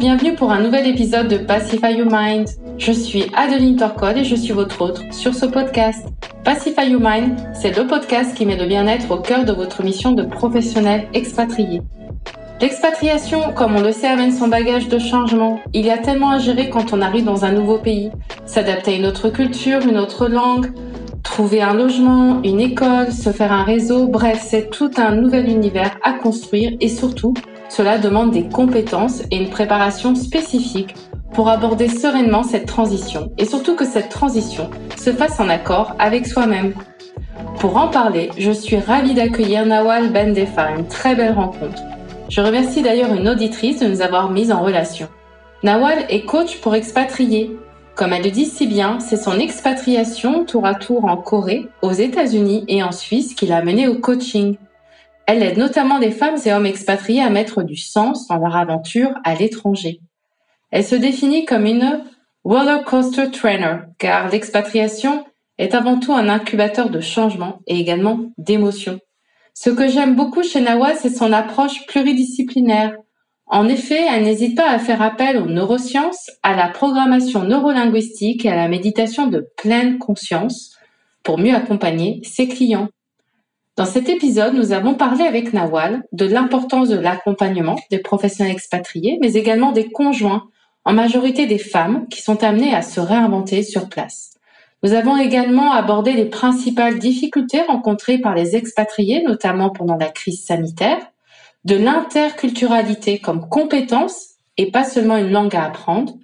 bienvenue 0.00 0.34
pour 0.34 0.50
un 0.50 0.62
nouvel 0.62 0.86
épisode 0.86 1.28
de 1.28 1.36
Pacify 1.36 1.92
Your 1.92 2.08
Mind. 2.10 2.48
Je 2.78 2.90
suis 2.90 3.26
Adeline 3.36 3.76
Torcode 3.76 4.16
et 4.16 4.24
je 4.24 4.34
suis 4.34 4.54
votre 4.54 4.80
hôte 4.80 5.02
sur 5.12 5.34
ce 5.34 5.44
podcast. 5.44 6.06
Pacify 6.42 6.88
Your 6.88 7.02
Mind, 7.04 7.36
c'est 7.52 7.76
le 7.76 7.86
podcast 7.86 8.34
qui 8.34 8.46
met 8.46 8.56
le 8.56 8.64
bien-être 8.64 9.10
au 9.10 9.18
cœur 9.18 9.44
de 9.44 9.52
votre 9.52 9.84
mission 9.84 10.12
de 10.12 10.22
professionnel 10.22 11.06
expatrié. 11.12 11.82
L'expatriation, 12.62 13.52
comme 13.54 13.76
on 13.76 13.82
le 13.82 13.92
sait, 13.92 14.06
amène 14.06 14.32
son 14.32 14.48
bagage 14.48 14.88
de 14.88 14.98
changement. 14.98 15.60
Il 15.74 15.84
y 15.84 15.90
a 15.90 15.98
tellement 15.98 16.30
à 16.30 16.38
gérer 16.38 16.70
quand 16.70 16.94
on 16.94 17.02
arrive 17.02 17.26
dans 17.26 17.44
un 17.44 17.52
nouveau 17.52 17.76
pays. 17.76 18.10
S'adapter 18.46 18.92
à 18.92 18.96
une 18.96 19.04
autre 19.04 19.28
culture, 19.28 19.82
une 19.86 19.98
autre 19.98 20.28
langue, 20.28 20.72
trouver 21.22 21.60
un 21.60 21.74
logement, 21.74 22.40
une 22.42 22.60
école, 22.60 23.12
se 23.12 23.32
faire 23.32 23.52
un 23.52 23.64
réseau, 23.64 24.06
bref, 24.06 24.42
c'est 24.48 24.70
tout 24.70 24.92
un 24.96 25.14
nouvel 25.14 25.50
univers 25.50 25.98
à 26.02 26.14
construire 26.14 26.72
et 26.80 26.88
surtout 26.88 27.34
cela 27.70 27.98
demande 27.98 28.32
des 28.32 28.48
compétences 28.48 29.22
et 29.30 29.36
une 29.36 29.48
préparation 29.48 30.14
spécifique 30.14 30.94
pour 31.32 31.48
aborder 31.48 31.88
sereinement 31.88 32.42
cette 32.42 32.66
transition 32.66 33.30
et 33.38 33.46
surtout 33.46 33.76
que 33.76 33.86
cette 33.86 34.08
transition 34.08 34.68
se 34.96 35.12
fasse 35.12 35.40
en 35.40 35.48
accord 35.48 35.94
avec 35.98 36.26
soi-même. 36.26 36.74
Pour 37.60 37.76
en 37.76 37.88
parler, 37.88 38.30
je 38.36 38.50
suis 38.50 38.78
ravie 38.78 39.14
d'accueillir 39.14 39.64
Nawal 39.64 40.12
Bendefa, 40.12 40.72
une 40.72 40.88
très 40.88 41.14
belle 41.14 41.32
rencontre. 41.32 41.82
Je 42.28 42.40
remercie 42.40 42.82
d'ailleurs 42.82 43.14
une 43.14 43.28
auditrice 43.28 43.80
de 43.80 43.86
nous 43.86 44.02
avoir 44.02 44.30
mis 44.30 44.52
en 44.52 44.60
relation. 44.60 45.08
Nawal 45.62 46.04
est 46.08 46.24
coach 46.24 46.58
pour 46.60 46.74
expatriés. 46.74 47.56
Comme 47.94 48.12
elle 48.12 48.24
le 48.24 48.30
dit 48.30 48.46
si 48.46 48.66
bien, 48.66 48.98
c'est 48.98 49.16
son 49.16 49.38
expatriation 49.38 50.44
tour 50.44 50.66
à 50.66 50.74
tour 50.74 51.04
en 51.04 51.16
Corée, 51.16 51.68
aux 51.82 51.92
États-Unis 51.92 52.64
et 52.66 52.82
en 52.82 52.92
Suisse 52.92 53.34
qui 53.34 53.46
l'a 53.46 53.62
menée 53.62 53.88
au 53.88 53.96
coaching. 53.96 54.56
Elle 55.32 55.44
aide 55.44 55.58
notamment 55.58 56.00
des 56.00 56.10
femmes 56.10 56.38
et 56.44 56.52
hommes 56.52 56.66
expatriés 56.66 57.22
à 57.22 57.30
mettre 57.30 57.62
du 57.62 57.76
sens 57.76 58.26
dans 58.26 58.38
leur 58.38 58.56
aventure 58.56 59.14
à 59.22 59.36
l'étranger. 59.36 60.00
Elle 60.72 60.82
se 60.82 60.96
définit 60.96 61.44
comme 61.44 61.66
une 61.66 62.02
roller 62.42 62.82
coaster 62.82 63.30
trainer, 63.30 63.76
car 63.98 64.28
l'expatriation 64.28 65.24
est 65.56 65.76
avant 65.76 66.00
tout 66.00 66.12
un 66.12 66.28
incubateur 66.28 66.90
de 66.90 67.00
changement 67.00 67.60
et 67.68 67.78
également 67.78 68.32
d'émotions. 68.38 68.98
Ce 69.54 69.70
que 69.70 69.86
j'aime 69.86 70.16
beaucoup 70.16 70.42
chez 70.42 70.62
Nawa, 70.62 70.96
c'est 70.96 71.14
son 71.14 71.32
approche 71.32 71.86
pluridisciplinaire. 71.86 72.96
En 73.46 73.68
effet, 73.68 74.04
elle 74.10 74.24
n'hésite 74.24 74.56
pas 74.56 74.68
à 74.68 74.80
faire 74.80 75.00
appel 75.00 75.36
aux 75.36 75.46
neurosciences, 75.46 76.28
à 76.42 76.56
la 76.56 76.66
programmation 76.66 77.44
neurolinguistique 77.44 78.44
et 78.46 78.50
à 78.50 78.56
la 78.56 78.66
méditation 78.66 79.28
de 79.28 79.46
pleine 79.56 79.98
conscience 79.98 80.76
pour 81.22 81.38
mieux 81.38 81.54
accompagner 81.54 82.20
ses 82.24 82.48
clients. 82.48 82.88
Dans 83.80 83.86
cet 83.86 84.10
épisode, 84.10 84.52
nous 84.52 84.72
avons 84.72 84.92
parlé 84.92 85.24
avec 85.24 85.54
Nawal 85.54 86.02
de 86.12 86.26
l'importance 86.26 86.90
de 86.90 86.98
l'accompagnement 86.98 87.76
des 87.90 87.96
professionnels 87.96 88.52
expatriés, 88.52 89.16
mais 89.22 89.32
également 89.32 89.72
des 89.72 89.88
conjoints, 89.90 90.50
en 90.84 90.92
majorité 90.92 91.46
des 91.46 91.56
femmes, 91.56 92.06
qui 92.08 92.20
sont 92.20 92.44
amenées 92.44 92.74
à 92.74 92.82
se 92.82 93.00
réinventer 93.00 93.62
sur 93.62 93.88
place. 93.88 94.34
Nous 94.82 94.92
avons 94.92 95.16
également 95.16 95.72
abordé 95.72 96.12
les 96.12 96.26
principales 96.26 96.98
difficultés 96.98 97.62
rencontrées 97.62 98.18
par 98.18 98.34
les 98.34 98.54
expatriés, 98.54 99.22
notamment 99.22 99.70
pendant 99.70 99.96
la 99.96 100.10
crise 100.10 100.44
sanitaire, 100.44 100.98
de 101.64 101.76
l'interculturalité 101.76 103.18
comme 103.18 103.48
compétence 103.48 104.32
et 104.58 104.70
pas 104.70 104.84
seulement 104.84 105.16
une 105.16 105.32
langue 105.32 105.56
à 105.56 105.64
apprendre, 105.64 106.18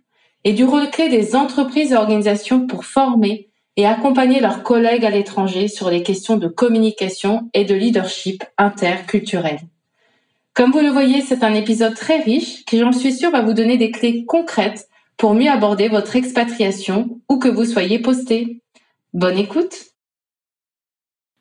et 0.45 0.53
du 0.53 0.65
rôle 0.65 0.91
clé 0.91 1.09
des 1.09 1.35
entreprises 1.35 1.93
et 1.93 1.97
organisations 1.97 2.67
pour 2.67 2.85
former 2.85 3.49
et 3.77 3.87
accompagner 3.87 4.41
leurs 4.41 4.63
collègues 4.63 5.05
à 5.05 5.11
l'étranger 5.11 5.69
sur 5.69 5.91
les 5.91 6.03
questions 6.03 6.37
de 6.37 6.49
communication 6.49 7.51
et 7.55 7.65
de 7.65 7.75
leadership 7.75 8.45
interculturel. 8.59 9.59
Comme 10.55 10.73
vous 10.73 10.81
le 10.81 10.89
voyez, 10.89 11.21
c'est 11.21 11.45
un 11.45 11.53
épisode 11.53 11.95
très 11.95 12.23
riche 12.23 12.65
qui, 12.65 12.79
j'en 12.79 12.93
suis 12.93 13.13
sûre, 13.13 13.31
va 13.31 13.43
vous 13.43 13.53
donner 13.53 13.77
des 13.77 13.91
clés 13.91 14.25
concrètes 14.25 14.89
pour 15.19 15.35
mieux 15.35 15.51
aborder 15.51 15.89
votre 15.89 16.17
expatriation 16.17 17.21
ou 17.29 17.39
que 17.39 17.49
vous 17.49 17.65
soyez 17.65 17.99
posté. 17.99 18.63
Bonne 19.13 19.39
écoute 19.39 19.86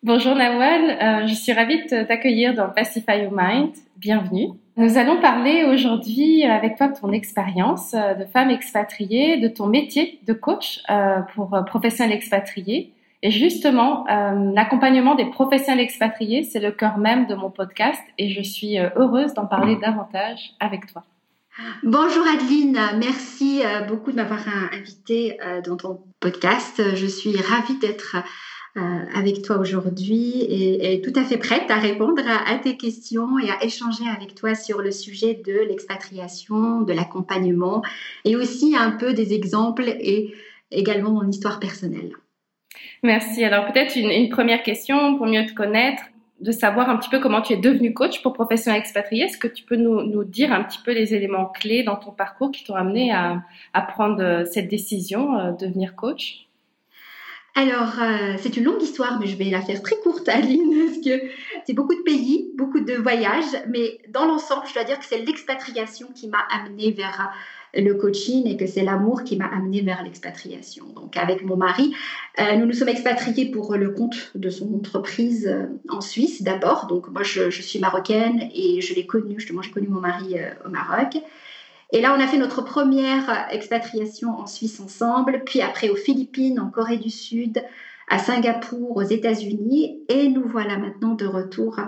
Bonjour 0.05 0.35
Nawal, 0.35 0.83
euh, 1.01 1.25
je 1.25 1.33
suis 1.33 1.51
ravie 1.51 1.83
de 1.83 2.03
t'accueillir 2.03 2.53
dans 2.53 2.69
Pacify 2.69 3.23
Your 3.23 3.31
Mind. 3.35 3.71
Bienvenue. 3.97 4.49
Nous 4.77 4.99
allons 4.99 5.19
parler 5.19 5.63
aujourd'hui 5.63 6.43
avec 6.43 6.77
toi 6.77 6.89
de 6.89 6.95
ton 6.95 7.11
expérience 7.11 7.95
euh, 7.95 8.13
de 8.13 8.23
femme 8.25 8.51
expatriée, 8.51 9.37
de 9.37 9.47
ton 9.47 9.65
métier 9.65 10.19
de 10.27 10.33
coach 10.33 10.83
euh, 10.91 11.21
pour 11.33 11.59
professionnels 11.65 12.15
expatriés. 12.15 12.93
Et 13.23 13.31
justement, 13.31 14.05
l'accompagnement 14.53 15.15
des 15.15 15.25
professionnels 15.25 15.83
expatriés, 15.83 16.43
c'est 16.43 16.59
le 16.59 16.69
cœur 16.69 16.99
même 16.99 17.25
de 17.25 17.33
mon 17.33 17.49
podcast 17.49 18.03
et 18.19 18.29
je 18.29 18.43
suis 18.43 18.77
heureuse 18.77 19.33
d'en 19.33 19.47
parler 19.47 19.75
davantage 19.77 20.51
avec 20.59 20.85
toi. 20.85 21.03
Bonjour 21.81 22.23
Adeline, 22.27 22.77
merci 22.99 23.63
beaucoup 23.87 24.11
de 24.11 24.17
m'avoir 24.17 24.45
invitée 24.71 25.39
dans 25.65 25.77
ton 25.77 26.01
podcast. 26.19 26.83
Je 26.93 27.07
suis 27.07 27.35
ravie 27.41 27.79
d'être 27.79 28.17
avec 28.75 29.41
toi 29.41 29.57
aujourd'hui 29.57 30.41
et, 30.41 31.01
tout 31.01 31.13
à 31.15 31.23
fait 31.23 31.37
prête 31.37 31.69
à 31.69 31.75
répondre 31.75 32.21
à, 32.27 32.57
tes 32.57 32.75
questions 32.75 33.39
et 33.39 33.49
à 33.49 33.63
échanger 33.63 34.03
avec 34.13 34.35
toi 34.35 34.53
sur 34.53 34.81
le 34.81 34.91
sujet 34.91 35.33
de 35.33 35.53
l'expatriation, 35.67 36.81
de 36.81 36.91
l'accompagnement 36.91 37.81
et 38.25 38.35
aussi 38.35 38.75
un 38.77 38.91
peu 38.91 39.13
des 39.13 39.33
exemples 39.33 39.87
et 39.87 40.33
également 40.71 41.11
mon 41.11 41.27
histoire 41.29 41.59
personnelle. 41.59 42.11
Merci. 43.03 43.43
Alors 43.43 43.71
peut-être 43.71 43.95
une, 43.95 44.29
première 44.29 44.63
question 44.63 45.17
pour 45.17 45.27
mieux 45.27 45.45
te 45.45 45.53
connaître, 45.53 46.03
de 46.41 46.51
savoir 46.51 46.89
un 46.89 46.97
petit 46.97 47.09
peu 47.09 47.19
comment 47.19 47.41
tu 47.41 47.53
es 47.53 47.57
devenue 47.57 47.93
coach 47.93 48.21
pour 48.21 48.33
professionnels 48.33 48.81
expatriés. 48.81 49.23
Est-ce 49.23 49.37
que 49.37 49.47
tu 49.47 49.63
peux 49.63 49.77
nous, 49.77 50.23
dire 50.25 50.51
un 50.51 50.63
petit 50.63 50.79
peu 50.83 50.91
les 50.91 51.13
éléments 51.13 51.45
clés 51.45 51.83
dans 51.83 51.95
ton 51.95 52.11
parcours 52.11 52.51
qui 52.51 52.65
t'ont 52.65 52.75
amené 52.75 53.13
à, 53.13 53.41
à, 53.73 53.81
prendre 53.83 54.43
cette 54.51 54.67
décision 54.67 55.39
euh, 55.39 55.51
de 55.51 55.67
devenir 55.67 55.95
coach? 55.95 56.45
Alors, 57.57 57.93
euh, 58.01 58.35
c'est 58.37 58.57
une 58.57 58.65
longue 58.65 58.81
histoire, 58.81 59.17
mais 59.17 59.27
je 59.27 59.37
vais 59.37 59.45
la 59.45 59.61
faire 59.61 59.81
très 59.81 59.95
courte, 59.95 60.27
Aline, 60.29 60.87
parce 60.87 60.97
que 60.99 61.25
c'est 61.65 61.73
beaucoup 61.73 61.95
de 61.95 62.01
pays, 62.01 62.51
beaucoup 62.55 62.81
de 62.81 62.93
voyages, 62.95 63.45
mais 63.69 63.99
dans 64.09 64.25
l'ensemble, 64.25 64.67
je 64.67 64.73
dois 64.73 64.83
dire 64.83 64.99
que 64.99 65.05
c'est 65.05 65.19
l'expatriation 65.19 66.09
qui 66.13 66.27
m'a 66.27 66.43
amenée 66.51 66.91
vers 66.91 67.31
le 67.73 67.93
coaching 67.93 68.45
et 68.45 68.57
que 68.57 68.67
c'est 68.67 68.83
l'amour 68.83 69.23
qui 69.23 69.37
m'a 69.37 69.47
amenée 69.47 69.81
vers 69.81 70.03
l'expatriation. 70.03 70.85
Donc, 70.95 71.15
avec 71.15 71.43
mon 71.43 71.55
mari, 71.55 71.95
euh, 72.39 72.57
nous 72.57 72.65
nous 72.65 72.73
sommes 72.73 72.89
expatriés 72.89 73.51
pour 73.51 73.75
le 73.77 73.91
compte 73.91 74.31
de 74.35 74.49
son 74.49 74.73
entreprise 74.73 75.47
euh, 75.47 75.67
en 75.89 76.01
Suisse 76.01 76.43
d'abord. 76.43 76.87
Donc, 76.87 77.07
moi, 77.07 77.23
je, 77.23 77.49
je, 77.49 77.61
suis 77.61 77.79
marocaine 77.79 78.49
et 78.53 78.81
je 78.81 78.93
l'ai 78.93 79.05
connu, 79.05 79.35
justement, 79.39 79.61
j'ai 79.61 79.71
connu 79.71 79.87
mon 79.87 80.01
mari 80.01 80.35
au 80.65 80.69
Maroc. 80.69 81.17
Et 81.91 82.01
là, 82.01 82.15
on 82.17 82.21
a 82.21 82.27
fait 82.27 82.37
notre 82.37 82.63
première 82.63 83.47
expatriation 83.51 84.39
en 84.39 84.47
Suisse 84.47 84.79
ensemble, 84.79 85.43
puis 85.45 85.61
après 85.61 85.89
aux 85.89 85.95
Philippines, 85.95 86.59
en 86.59 86.69
Corée 86.69 86.97
du 86.97 87.09
Sud, 87.09 87.63
à 88.07 88.19
Singapour, 88.19 88.97
aux 88.97 89.03
États-Unis, 89.03 89.99
et 90.09 90.27
nous 90.29 90.47
voilà 90.47 90.77
maintenant 90.77 91.13
de 91.13 91.25
retour 91.25 91.79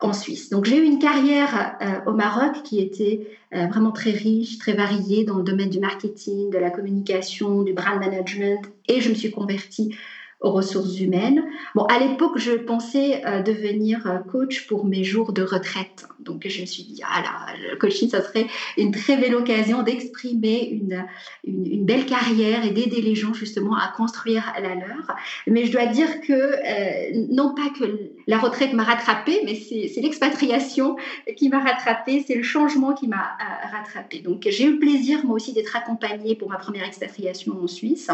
en 0.00 0.12
Suisse. 0.12 0.50
Donc 0.50 0.64
j'ai 0.64 0.76
eu 0.78 0.84
une 0.84 0.98
carrière 0.98 1.76
euh, 1.80 2.10
au 2.10 2.14
Maroc 2.14 2.62
qui 2.64 2.80
était 2.80 3.26
euh, 3.54 3.66
vraiment 3.66 3.92
très 3.92 4.10
riche, 4.10 4.58
très 4.58 4.74
variée 4.74 5.24
dans 5.24 5.38
le 5.38 5.44
domaine 5.44 5.70
du 5.70 5.80
marketing, 5.80 6.50
de 6.50 6.58
la 6.58 6.70
communication, 6.70 7.62
du 7.62 7.72
brand 7.72 7.98
management, 7.98 8.60
et 8.88 9.00
je 9.00 9.08
me 9.08 9.14
suis 9.14 9.30
convertie 9.30 9.96
aux 10.40 10.50
ressources 10.50 11.00
humaines. 11.00 11.42
Bon, 11.74 11.84
à 11.84 11.98
l'époque, 11.98 12.38
je 12.38 12.52
pensais 12.52 13.24
euh, 13.26 13.42
devenir 13.42 14.06
euh, 14.06 14.18
coach 14.18 14.66
pour 14.66 14.84
mes 14.84 15.02
jours 15.02 15.32
de 15.32 15.42
retraite. 15.42 16.06
Donc, 16.20 16.46
je 16.46 16.60
me 16.60 16.66
suis 16.66 16.82
dit, 16.82 17.02
ah 17.04 17.22
là, 17.22 17.70
le 17.70 17.76
coaching, 17.76 18.08
ça 18.08 18.22
serait 18.22 18.46
une 18.76 18.90
très 18.90 19.16
belle 19.16 19.34
occasion 19.34 19.82
d'exprimer 19.82 20.68
une, 20.68 21.06
une, 21.44 21.84
belle 21.84 22.06
carrière 22.06 22.64
et 22.64 22.70
d'aider 22.70 23.00
les 23.00 23.14
gens 23.14 23.32
justement 23.32 23.76
à 23.76 23.88
construire 23.96 24.52
la 24.60 24.74
leur. 24.74 25.16
Mais 25.46 25.64
je 25.64 25.72
dois 25.72 25.86
dire 25.86 26.20
que, 26.20 26.32
euh, 26.32 27.26
non 27.30 27.54
pas 27.54 27.70
que 27.78 27.84
la 28.26 28.38
retraite 28.38 28.72
m'a 28.72 28.84
rattrapée, 28.84 29.40
mais 29.44 29.54
c'est 29.54 30.00
l'expatriation 30.00 30.96
qui 31.36 31.48
m'a 31.48 31.60
rattrapée, 31.60 32.24
c'est 32.26 32.34
le 32.34 32.42
changement 32.42 32.92
qui 32.92 33.08
m'a 33.08 33.36
rattrapée. 33.72 34.20
Donc, 34.20 34.46
j'ai 34.46 34.64
eu 34.64 34.72
le 34.72 34.78
plaisir, 34.78 35.24
moi 35.24 35.36
aussi, 35.36 35.52
d'être 35.52 35.74
accompagnée 35.76 36.34
pour 36.34 36.50
ma 36.50 36.56
première 36.56 36.84
expatriation 36.84 37.58
en 37.62 37.66
Suisse. 37.66 38.10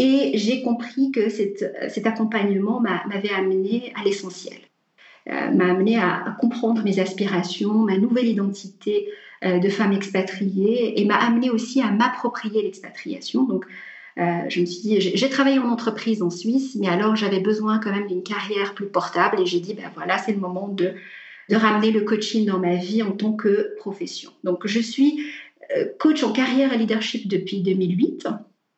Et 0.00 0.38
j'ai 0.38 0.62
compris 0.62 1.10
que 1.12 1.28
cet 1.28 2.06
accompagnement 2.06 2.80
m'avait 2.80 3.34
amené 3.34 3.92
à 4.00 4.02
l'essentiel, 4.02 4.56
euh, 5.28 5.50
m'a 5.50 5.66
amené 5.66 5.98
à, 5.98 6.36
comprendre 6.40 6.82
mes 6.82 6.98
aspirations, 7.00 7.74
ma 7.74 7.98
nouvelle 7.98 8.26
identité 8.26 9.10
euh, 9.44 9.58
de 9.58 9.68
femme 9.68 9.92
expatriée 9.92 10.98
et 10.98 11.04
m'a 11.04 11.16
amené 11.16 11.50
aussi 11.50 11.82
à 11.82 11.90
m'approprier 11.90 12.62
l'expatriation. 12.62 13.44
Donc, 13.44 13.66
euh, 14.16 14.48
je 14.48 14.62
me 14.62 14.64
suis 14.64 14.80
dit, 14.80 15.00
j'ai 15.02 15.28
travaillé 15.28 15.58
en 15.58 15.68
entreprise 15.68 16.22
en 16.22 16.30
Suisse, 16.30 16.78
mais 16.80 16.88
alors 16.88 17.14
j'avais 17.14 17.40
besoin 17.40 17.78
quand 17.78 17.92
même 17.92 18.06
d'une 18.06 18.22
carrière 18.22 18.72
plus 18.72 18.86
portable 18.86 19.38
et 19.42 19.44
j'ai 19.44 19.60
dit, 19.60 19.74
ben 19.74 19.90
voilà, 19.94 20.16
c'est 20.16 20.32
le 20.32 20.38
moment 20.40 20.68
de, 20.68 20.94
de 21.50 21.56
ramener 21.56 21.90
le 21.90 22.00
coaching 22.00 22.46
dans 22.46 22.58
ma 22.58 22.76
vie 22.76 23.02
en 23.02 23.12
tant 23.12 23.34
que 23.34 23.76
profession. 23.76 24.30
Donc, 24.44 24.66
je 24.66 24.80
suis 24.80 25.26
coach 25.98 26.24
en 26.24 26.32
carrière 26.32 26.72
et 26.72 26.78
leadership 26.78 27.28
depuis 27.28 27.60
2008 27.60 28.26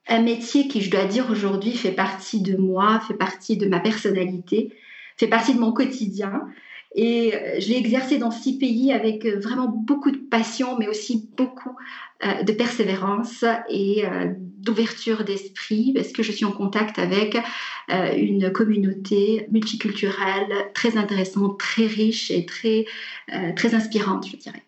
un 0.09 0.23
métier 0.23 0.69
qui, 0.69 0.81
je 0.83 0.91
dois 0.91 1.05
dire 1.05 1.31
aujourd'hui, 1.31 1.73
fait 1.73 1.93
partie 1.93 2.41
de 2.43 2.57
moi, 2.57 3.01
fait 3.07 3.15
partie 3.15 3.57
de 3.57 3.69
ma 3.69 3.81
personnalité, 3.81 4.73
fait 5.17 5.29
partie 5.29 5.55
de 5.55 5.61
mon 5.61 5.73
quotidien. 5.73 6.43
Et 6.95 7.33
je 7.59 7.69
l'ai 7.71 7.79
exercé 7.79 8.19
dans 8.19 8.31
six 8.31 8.59
pays 8.59 8.93
avec 8.93 9.27
vraiment 9.27 9.69
beaucoup 9.69 10.11
de 10.11 10.19
passion, 10.19 10.77
mais 10.79 10.89
aussi 10.89 11.31
beaucoup 11.37 11.75
de 12.23 12.53
persévérance 12.53 13.45
et 13.71 14.05
d'ouverture 14.59 15.25
d'esprit, 15.25 15.93
parce 15.95 16.13
que 16.13 16.23
je 16.23 16.33
suis 16.33 16.45
en 16.45 16.53
contact 16.53 16.99
avec 16.99 17.39
une 17.89 18.53
communauté 18.53 19.47
multiculturelle 19.51 20.53
très 20.75 20.99
intéressante, 20.99 21.59
très 21.59 21.87
riche 21.87 22.31
et 22.31 22.45
très, 22.45 22.85
très 23.57 23.75
inspirante, 23.75 24.27
je 24.31 24.37
dirais. 24.37 24.63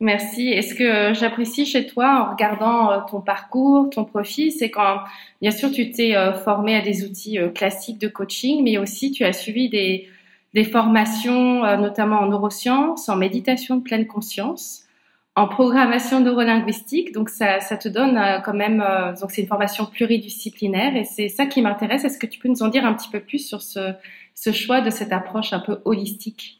Merci. 0.00 0.48
Et 0.48 0.60
ce 0.60 0.74
que 0.74 0.84
euh, 0.84 1.14
j'apprécie 1.14 1.64
chez 1.64 1.86
toi 1.86 2.26
en 2.28 2.32
regardant 2.32 2.92
euh, 2.92 2.98
ton 3.10 3.22
parcours, 3.22 3.88
ton 3.88 4.04
profil, 4.04 4.52
c'est 4.52 4.70
quand, 4.70 4.98
bien 5.40 5.50
sûr, 5.50 5.70
tu 5.70 5.90
t'es 5.90 6.14
euh, 6.14 6.34
formé 6.34 6.76
à 6.76 6.82
des 6.82 7.02
outils 7.04 7.38
classiques 7.54 7.98
de 7.98 8.08
coaching, 8.08 8.62
mais 8.62 8.76
aussi 8.76 9.10
tu 9.10 9.24
as 9.24 9.32
suivi 9.32 9.70
des, 9.70 10.08
formations, 10.64 11.60
notamment 11.76 12.20
en 12.20 12.28
neurosciences, 12.28 13.10
en 13.10 13.16
méditation 13.16 13.76
de 13.76 13.82
pleine 13.82 14.06
conscience, 14.06 14.84
en 15.34 15.48
programmation 15.48 16.20
neurolinguistique. 16.20 17.12
Donc, 17.12 17.28
ça, 17.28 17.58
te 17.58 17.88
donne 17.90 18.18
quand 18.42 18.54
même, 18.54 18.82
donc 19.20 19.30
c'est 19.30 19.42
une 19.42 19.48
formation 19.48 19.84
pluridisciplinaire 19.84 20.96
et 20.96 21.04
c'est 21.04 21.28
ça 21.28 21.44
qui 21.44 21.60
m'intéresse. 21.60 22.04
Est-ce 22.04 22.16
que 22.16 22.26
tu 22.26 22.38
peux 22.38 22.48
nous 22.48 22.62
en 22.62 22.68
dire 22.68 22.86
un 22.86 22.94
petit 22.94 23.10
peu 23.10 23.20
plus 23.20 23.46
sur 23.46 23.60
ce 23.60 24.52
choix 24.52 24.80
de 24.80 24.88
cette 24.88 25.12
approche 25.12 25.52
un 25.52 25.60
peu 25.60 25.82
holistique? 25.84 26.58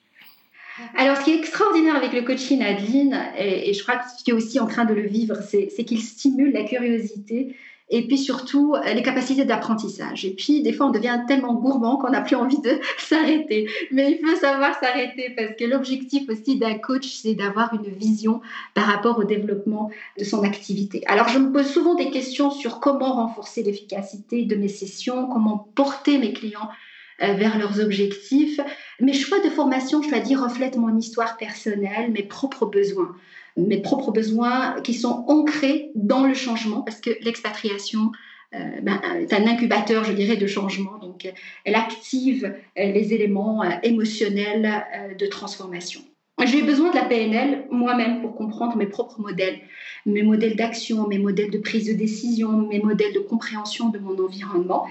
Alors, 0.96 1.16
ce 1.16 1.24
qui 1.24 1.32
est 1.32 1.36
extraordinaire 1.36 1.96
avec 1.96 2.12
le 2.12 2.22
coaching 2.22 2.62
Adeline, 2.62 3.18
et, 3.38 3.70
et 3.70 3.74
je 3.74 3.82
crois 3.82 3.96
que 3.96 4.04
tu 4.24 4.30
es 4.30 4.34
aussi 4.34 4.60
en 4.60 4.66
train 4.66 4.84
de 4.84 4.94
le 4.94 5.06
vivre, 5.06 5.36
c'est 5.42 5.84
qu'il 5.84 6.00
stimule 6.00 6.52
la 6.52 6.64
curiosité 6.64 7.56
et 7.88 8.06
puis 8.06 8.18
surtout 8.18 8.74
les 8.84 9.02
capacités 9.02 9.44
d'apprentissage. 9.44 10.24
Et 10.24 10.30
puis, 10.30 10.62
des 10.62 10.72
fois, 10.72 10.86
on 10.86 10.90
devient 10.90 11.20
tellement 11.28 11.54
gourmand 11.54 11.96
qu'on 11.96 12.10
n'a 12.10 12.20
plus 12.20 12.34
envie 12.34 12.60
de 12.60 12.80
s'arrêter. 12.98 13.68
Mais 13.92 14.12
il 14.12 14.26
faut 14.26 14.36
savoir 14.36 14.74
s'arrêter 14.80 15.34
parce 15.36 15.54
que 15.56 15.64
l'objectif 15.64 16.28
aussi 16.28 16.58
d'un 16.58 16.74
coach, 16.74 17.06
c'est 17.06 17.34
d'avoir 17.34 17.72
une 17.74 17.88
vision 17.88 18.40
par 18.74 18.86
rapport 18.86 19.18
au 19.18 19.24
développement 19.24 19.90
de 20.18 20.24
son 20.24 20.42
activité. 20.42 21.02
Alors, 21.06 21.28
je 21.28 21.38
me 21.38 21.52
pose 21.52 21.66
souvent 21.66 21.94
des 21.94 22.10
questions 22.10 22.50
sur 22.50 22.80
comment 22.80 23.14
renforcer 23.14 23.62
l'efficacité 23.62 24.44
de 24.44 24.56
mes 24.56 24.68
sessions, 24.68 25.28
comment 25.28 25.68
porter 25.74 26.18
mes 26.18 26.32
clients 26.32 26.68
euh, 26.68 26.85
vers 27.18 27.58
leurs 27.58 27.80
objectifs. 27.80 28.60
Mes 29.00 29.12
choix 29.12 29.40
de 29.40 29.50
formation, 29.50 30.02
je 30.02 30.08
dois 30.08 30.20
dire, 30.20 30.42
reflètent 30.42 30.76
mon 30.76 30.96
histoire 30.96 31.36
personnelle, 31.36 32.10
mes 32.10 32.22
propres 32.22 32.66
besoins. 32.66 33.14
Mes 33.56 33.80
propres 33.80 34.12
besoins 34.12 34.80
qui 34.82 34.92
sont 34.92 35.24
ancrés 35.28 35.90
dans 35.94 36.26
le 36.26 36.34
changement, 36.34 36.82
parce 36.82 37.00
que 37.00 37.10
l'expatriation, 37.22 38.12
euh, 38.54 38.80
ben, 38.82 39.00
est 39.18 39.32
un 39.32 39.46
incubateur, 39.46 40.04
je 40.04 40.12
dirais, 40.12 40.36
de 40.36 40.46
changement. 40.46 40.98
Donc, 40.98 41.26
elle 41.64 41.74
active 41.74 42.44
euh, 42.44 42.92
les 42.92 43.14
éléments 43.14 43.64
émotionnels 43.82 44.84
de 45.18 45.26
transformation. 45.26 46.02
J'ai 46.44 46.62
besoin 46.62 46.90
de 46.90 46.96
la 46.96 47.04
PNL 47.04 47.64
moi-même 47.70 48.20
pour 48.20 48.34
comprendre 48.34 48.76
mes 48.76 48.86
propres 48.86 49.20
modèles, 49.20 49.58
mes 50.04 50.22
modèles 50.22 50.54
d'action, 50.54 51.08
mes 51.08 51.18
modèles 51.18 51.50
de 51.50 51.58
prise 51.58 51.86
de 51.88 51.94
décision, 51.94 52.66
mes 52.68 52.78
modèles 52.78 53.14
de 53.14 53.20
compréhension 53.20 53.88
de 53.88 53.98
mon 53.98 54.22
environnement 54.22 54.86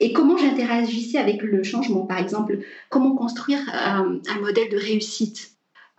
et 0.00 0.12
comment 0.12 0.36
j'interagissais 0.36 1.18
avec 1.18 1.42
le 1.42 1.62
changement. 1.62 2.06
Par 2.06 2.18
exemple, 2.18 2.58
comment 2.90 3.14
construire 3.14 3.60
un, 3.72 4.20
modèle 4.40 4.68
de 4.70 4.76
réussite, 4.76 5.52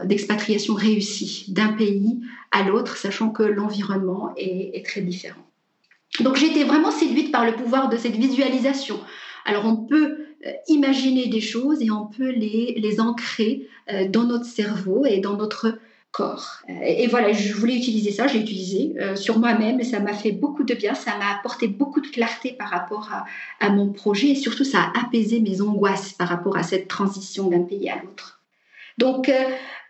d'expatriation 0.03 0.75
réussie 0.75 1.45
d'un 1.49 1.73
pays 1.73 2.21
à 2.51 2.63
l'autre, 2.63 2.97
sachant 2.97 3.29
que 3.29 3.43
l'environnement 3.43 4.33
est, 4.37 4.85
très 4.85 5.01
différent. 5.01 5.41
Donc 6.19 6.41
été 6.41 6.63
vraiment 6.63 6.91
séduite 6.91 7.31
par 7.31 7.45
le 7.45 7.53
pouvoir 7.53 7.89
de 7.89 7.97
cette 7.97 8.15
visualisation. 8.15 8.99
Alors 9.45 9.65
on 9.65 9.75
peut 9.75 10.17
euh, 10.45 10.51
imaginer 10.67 11.27
des 11.27 11.41
choses 11.41 11.81
et 11.81 11.91
on 11.91 12.05
peut 12.05 12.29
les, 12.29 12.75
les 12.77 12.99
ancrer 12.99 13.67
euh, 13.91 14.07
dans 14.07 14.23
notre 14.23 14.45
cerveau 14.45 15.05
et 15.05 15.19
dans 15.19 15.35
notre 15.35 15.79
Euh, 16.19 16.73
et 16.83 17.07
voilà, 17.07 17.31
je 17.31 17.53
voulais 17.53 17.75
utiliser 17.75 18.11
ça, 18.11 18.27
j'ai 18.27 18.39
utilisé 18.39 18.93
euh, 18.99 19.15
sur 19.15 19.39
moi-même 19.39 19.79
et 19.79 19.83
ça 19.83 19.99
m'a 19.99 20.13
fait 20.13 20.31
beaucoup 20.31 20.63
de 20.63 20.73
bien, 20.73 20.93
ça 20.93 21.17
m'a 21.17 21.37
apporté 21.37 21.67
beaucoup 21.67 22.01
de 22.01 22.07
clarté 22.07 22.51
par 22.53 22.69
rapport 22.69 23.09
à, 23.59 23.69
mon 23.69 23.91
projet 23.91 24.29
et 24.29 24.35
surtout 24.35 24.63
ça 24.63 24.79
a 24.79 25.05
apaisé 25.05 25.39
mes 25.39 25.61
angoisses 25.61 26.13
par 26.13 26.29
rapport 26.29 26.57
à 26.57 26.63
cette 26.63 26.87
transition 26.87 27.49
d'un 27.49 27.63
pays 27.63 27.89
à 27.89 28.01
l'autre. 28.01 28.41
Donc 28.97 29.29
euh, 29.29 29.43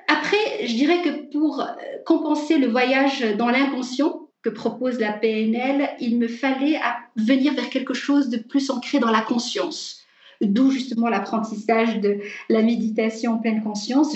après, 0.08 0.66
je 0.66 0.74
dirais 0.74 1.02
que 1.02 1.32
pour 1.32 1.66
compenser 2.06 2.58
le 2.58 2.68
voyage 2.68 3.22
dans 3.38 3.50
l'inconscient 3.50 4.28
que 4.42 4.50
propose 4.50 5.00
la 5.00 5.12
PNL, 5.12 5.90
il 6.00 6.18
me 6.18 6.28
fallait 6.28 6.80
venir 7.16 7.54
vers 7.54 7.70
quelque 7.70 7.94
chose 7.94 8.30
de 8.30 8.38
plus 8.38 8.70
ancré 8.70 9.00
dans 9.00 9.12
la 9.12 9.22
conscience. 9.22 10.04
D'où 10.40 10.72
justement 10.72 11.10
l'apprentissage 11.10 12.00
de 12.00 12.20
la 12.48 12.62
méditation 12.62 13.34
en 13.34 13.38
pleine 13.38 13.64
conscience. 13.64 14.16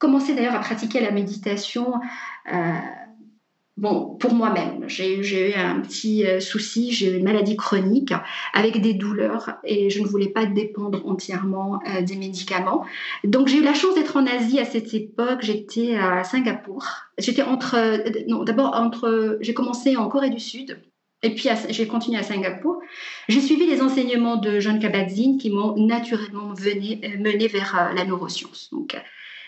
Commencé 0.00 0.34
d'ailleurs 0.34 0.56
à 0.56 0.60
pratiquer 0.60 1.00
la 1.00 1.12
méditation. 1.12 1.92
Euh, 2.52 2.56
bon, 3.76 4.16
pour 4.18 4.32
moi-même, 4.34 4.88
j'ai 4.88 5.14
eu 5.14 5.54
un 5.54 5.80
petit 5.80 6.26
euh, 6.26 6.40
souci, 6.40 6.90
j'ai 6.90 7.12
eu 7.12 7.18
une 7.18 7.24
maladie 7.24 7.54
chronique 7.54 8.12
avec 8.54 8.80
des 8.80 8.94
douleurs 8.94 9.58
et 9.62 9.90
je 9.90 10.00
ne 10.00 10.06
voulais 10.06 10.30
pas 10.30 10.46
dépendre 10.46 11.06
entièrement 11.06 11.80
euh, 11.86 12.00
des 12.00 12.16
médicaments. 12.16 12.84
Donc 13.24 13.48
j'ai 13.48 13.58
eu 13.58 13.62
la 13.62 13.74
chance 13.74 13.94
d'être 13.94 14.16
en 14.16 14.26
Asie 14.26 14.58
à 14.58 14.64
cette 14.64 14.92
époque. 14.94 15.40
J'étais 15.42 15.96
à 15.96 16.24
Singapour. 16.24 16.84
J'étais 17.18 17.42
entre, 17.42 17.76
non, 18.26 18.42
d'abord 18.42 18.74
j'ai 19.40 19.54
commencé 19.54 19.96
en 19.96 20.08
Corée 20.08 20.30
du 20.30 20.40
Sud. 20.40 20.80
Et 21.22 21.34
puis 21.34 21.50
j'ai 21.68 21.86
continué 21.86 22.18
à 22.18 22.22
Singapour. 22.22 22.80
J'ai 23.28 23.42
suivi 23.42 23.66
les 23.66 23.82
enseignements 23.82 24.36
de 24.36 24.58
John 24.60 24.78
Kabat-Zinn 24.78 25.36
qui 25.36 25.50
m'ont 25.50 25.76
naturellement 25.76 26.54
mené 26.54 27.48
vers 27.48 27.92
la 27.94 28.06
neuroscience. 28.06 28.70
Donc 28.72 28.96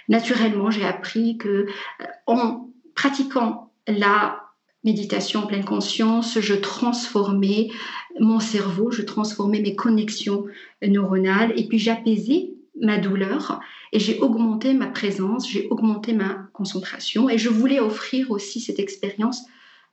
naturellement, 0.09 0.71
j'ai 0.71 0.85
appris 0.85 1.39
que 1.39 1.49
euh, 1.49 2.05
en 2.27 2.69
pratiquant 2.95 3.73
la 3.87 4.43
méditation 4.85 5.47
pleine 5.47 5.65
conscience, 5.65 6.39
je 6.41 6.55
transformais 6.55 7.69
mon 8.21 8.41
cerveau, 8.41 8.91
je 8.91 9.03
transformais 9.03 9.61
mes 9.61 9.77
connexions 9.77 10.45
neuronales 10.87 11.53
et 11.57 11.69
puis 11.69 11.79
j'apaisais 11.79 12.51
ma 12.81 12.99
douleur 12.99 13.61
et 13.93 14.01
j'ai 14.01 14.19
augmenté 14.21 14.75
ma 14.75 14.87
présence, 14.87 15.49
j'ai 15.49 15.69
augmenté 15.69 16.13
ma 16.13 16.49
concentration 16.53 17.29
et 17.29 17.39
je 17.39 17.49
voulais 17.49 17.81
offrir 17.81 18.31
aussi 18.31 18.61
cette 18.61 18.81
expérience 18.81 19.43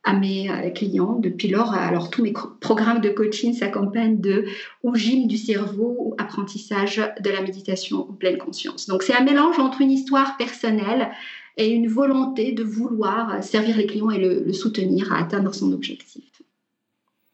à 0.09 0.13
mes 0.13 0.50
euh, 0.50 0.69
clients. 0.71 1.19
Depuis 1.19 1.47
lors, 1.47 1.73
alors 1.73 2.09
tous 2.09 2.23
mes 2.23 2.33
programmes 2.59 3.00
de 3.00 3.09
coaching 3.09 3.53
s'accompagnent 3.53 4.19
de 4.19 4.45
ou 4.83 4.95
gym 4.95 5.28
du 5.28 5.37
cerveau 5.37 5.95
ou 5.99 6.16
apprentissage 6.18 7.01
de 7.21 7.30
la 7.30 7.42
méditation 7.42 8.09
en 8.09 8.13
pleine 8.13 8.37
conscience. 8.37 8.87
Donc 8.87 9.04
c'est 9.04 9.13
un 9.13 9.23
mélange 9.23 9.59
entre 9.59 9.81
une 9.81 9.92
histoire 9.92 10.35
personnelle 10.37 11.09
et 11.57 11.68
une 11.68 11.87
volonté 11.87 12.54
de 12.54 12.63
vouloir 12.63 13.44
servir 13.44 13.78
les 13.78 13.85
clients 13.85 14.09
et 14.09 14.18
le, 14.18 14.51
soutenir 14.54 15.13
à 15.13 15.19
atteindre 15.19 15.54
son 15.54 15.71
objectif. 15.73 16.39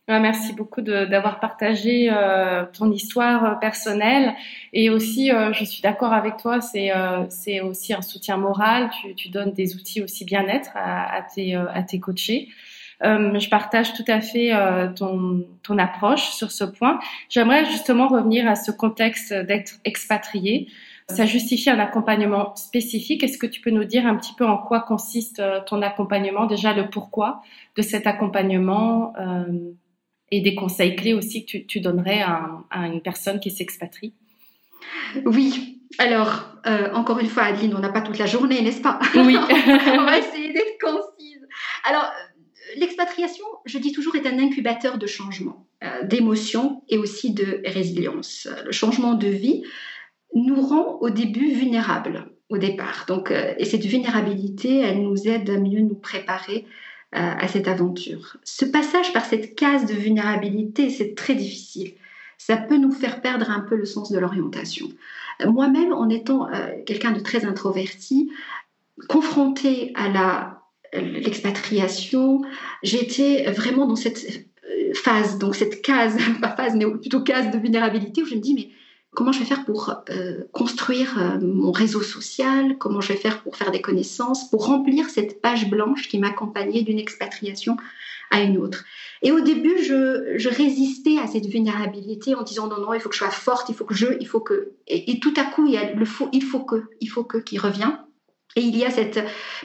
Merci 0.08 0.54
beaucoup 0.54 0.82
d'avoir 0.82 1.40
partagé 1.40 2.10
euh, 2.12 2.66
ton 2.78 2.92
histoire 2.92 3.44
euh, 3.44 3.56
personnelle 3.56 4.36
et 4.72 4.92
aussi, 4.92 5.32
je 5.52 5.66
suis 5.66 5.82
d'accord 5.82 6.14
avec 6.14 6.38
toi, 6.38 6.62
c'est 6.62 6.92
c'est 7.30 7.62
aussi 7.62 7.94
un 7.94 8.02
soutien 8.02 8.38
moral. 8.38 8.92
Tu, 9.02 9.16
tu, 9.16 9.30
donnes 9.30 9.54
des 9.54 9.76
outils 9.76 10.04
aussi 10.04 10.24
bien-être 10.24 10.72
à, 10.76 11.16
à, 11.16 11.22
tes, 11.24 11.56
à 11.56 11.82
tes 11.82 12.00
coachés. 12.00 12.50
Euh, 13.04 13.38
je 13.40 13.50
partage 13.50 13.94
tout 13.94 14.06
à 14.08 14.22
fait 14.22 14.54
euh, 14.54 14.88
ton, 14.94 15.46
ton 15.64 15.78
approche 15.78 16.30
sur 16.30 16.52
ce 16.52 16.64
point. 16.64 17.00
J'aimerais 17.30 17.66
justement 17.66 18.08
revenir 18.08 18.48
à 18.48 18.56
ce 18.56 18.72
contexte 18.72 19.34
d'être 19.34 19.74
expatrié. 19.84 20.70
Ça 21.08 21.28
justifie 21.28 21.70
un 21.70 21.78
accompagnement 21.78 22.56
spécifique. 22.56 23.24
Est-ce 23.24 23.38
que 23.38 23.46
tu 23.46 23.62
peux 23.62 23.70
nous 23.70 23.84
dire 23.84 24.08
un 24.08 24.16
petit 24.16 24.34
peu 24.34 24.46
en 24.46 24.58
quoi 24.58 24.80
consiste 24.80 25.40
euh, 25.40 25.60
ton 25.66 25.82
accompagnement, 25.82 26.46
déjà 26.46 26.74
le 26.74 26.90
pourquoi 26.90 27.42
de 27.76 27.82
cet 27.82 28.08
accompagnement 28.08 29.14
et 30.32 30.41
des 30.41 30.55
conseils 30.55 30.96
clés 30.96 31.13
aussi 31.13 31.46
que 31.46 31.51
tu, 31.51 31.65
tu 31.65 31.79
donnerais 31.79 32.22
à, 32.22 32.50
à, 32.70 32.88
une 32.88 33.01
personne 33.01 33.39
qui 33.39 33.51
s'expatrie? 33.51 34.13
Oui, 35.25 35.82
alors, 35.98 36.50
encore 36.94 37.20
une 37.20 37.29
fois, 37.29 37.44
Adeline, 37.44 37.74
on 37.75 37.79
n'a 37.79 37.89
pas 37.89 38.01
toute 38.01 38.17
la 38.17 38.25
journée, 38.25 38.62
n'est-ce 38.62 38.82
pas? 38.82 39.00
Oui. 39.15 39.38
on 39.94 40.03
va 40.03 40.17
essayer 40.17 40.51
d'être 40.51 40.77
concise. 40.82 41.48
Alors, 41.86 42.12
l'expatriation, 42.77 43.46
je 43.65 43.77
dis 43.77 43.91
toujours, 43.91 44.15
est 44.15 44.27
un 44.27 44.39
incubateur 44.39 44.98
de 44.98 45.08
changement, 45.08 45.67
euh, 45.84 46.03
d'émotion 46.03 46.84
et 46.89 46.98
aussi 46.98 47.34
de 47.34 47.62
résilience. 47.65 48.48
Le 48.65 48.72
changement 48.72 49.13
de 49.13 49.27
vie 49.27 49.63
nous 50.34 50.62
rend 50.62 50.98
au 51.01 51.10
début 51.10 51.51
vulnérables 51.53 52.29
au 52.50 52.58
départ. 52.58 53.05
Donc, 53.08 53.32
euh, 53.32 53.53
et 53.58 53.65
cette 53.65 53.86
vulnérabilité, 53.86 54.79
elle 54.79 55.01
nous 55.01 55.27
aide 55.27 55.50
à 55.50 55.58
mieux 55.58 55.82
nous 55.82 55.96
préparer 55.96 56.65
euh, 56.65 56.70
à 57.12 57.48
cette 57.48 57.70
aventure. 57.70 58.36
Ce 58.44 58.66
passage 58.66 59.14
par 59.14 59.24
cette 59.24 59.56
case 59.56 59.86
de 59.86 59.94
vulnérabilité, 59.94 60.90
c'est 60.90 61.16
très 61.16 61.34
difficile. 61.34 61.94
Ça 62.38 62.58
peut 62.58 62.76
nous 62.76 62.92
faire 62.92 63.22
perdre 63.22 63.50
un 63.50 63.62
peu 63.62 63.78
le 63.78 63.86
sens 63.86 64.12
de 64.12 64.20
l'orientation. 64.20 64.90
Moi-même, 65.46 65.94
en 65.94 66.10
étant 66.10 66.50
quelqu'un 66.86 67.12
de 67.12 67.22
très 67.22 67.46
introverti, 67.46 68.32
confronté 69.08 69.94
à 69.96 70.10
la 70.10 70.56
l'expatriation, 71.02 72.42
j'étais 72.84 73.52
vraiment 73.52 73.86
dans 73.86 73.96
cette 73.96 74.48
euh, 74.70 74.94
phase, 74.94 75.38
donc 75.38 75.56
cette 75.56 75.82
case, 75.82 76.18
pas 76.42 76.56
phase, 76.56 76.76
mais 76.76 76.86
plutôt 76.86 77.22
case 77.22 77.52
de 77.52 77.58
vulnérabilité 77.58 78.24
où 78.24 78.26
je 78.26 78.36
me 78.36 78.40
dis, 78.40 78.54
mais 78.54 78.70
comment 79.15 79.31
je 79.31 79.39
vais 79.39 79.45
faire 79.45 79.65
pour 79.65 79.95
euh, 80.10 80.43
construire 80.51 81.17
euh, 81.17 81.39
mon 81.41 81.72
réseau 81.72 82.01
social, 82.01 82.77
comment 82.77 83.01
je 83.01 83.13
vais 83.13 83.19
faire 83.19 83.41
pour 83.41 83.55
faire 83.55 83.72
des 83.72 83.81
connaissances, 83.81 84.50
pour 84.50 84.67
remplir 84.67 85.10
cette 85.10 85.41
page 85.41 85.69
blanche 85.69 86.07
qui 86.07 86.19
m'accompagnait 86.19 86.84
d'une 86.84 87.00
expatriation 87.00 87.77
à 88.29 88.41
une 88.41 88.57
autre. 88.57 88.86
Et 89.22 89.31
au 89.31 89.39
début, 89.39 89.81
je, 89.81 90.50
résistais 90.50 91.17
à 91.17 91.27
cette 91.27 91.45
vulnérabilité 91.45 92.36
en 92.36 92.43
disant 92.43 92.67
non, 92.67 92.79
non, 92.79 92.93
il 92.93 93.00
faut 93.00 93.10
que 93.10 93.15
je 93.15 93.19
sois 93.19 93.31
forte, 93.31 93.69
il 93.69 93.75
faut 93.75 93.86
que 93.86 93.95
je, 93.95 94.07
il 94.19 94.27
faut 94.27 94.41
que. 94.41 94.74
Et, 94.88 95.19
tout 95.19 95.34
à 95.38 95.43
coup, 95.45 95.65
il 95.65 95.74
y 95.74 95.77
a 95.77 95.93
le 95.93 96.05
faut, 96.05 96.29
il 96.31 96.43
faut 96.43 96.60
que, 96.60 96.84
il 97.01 97.07
faut 97.07 97.24
que 97.24 97.38
qui 97.38 97.57
revient. 97.57 97.93
Et 98.55 98.62
il 98.62 98.75
y 98.77 98.86
a 98.86 98.91
cette 98.91 99.19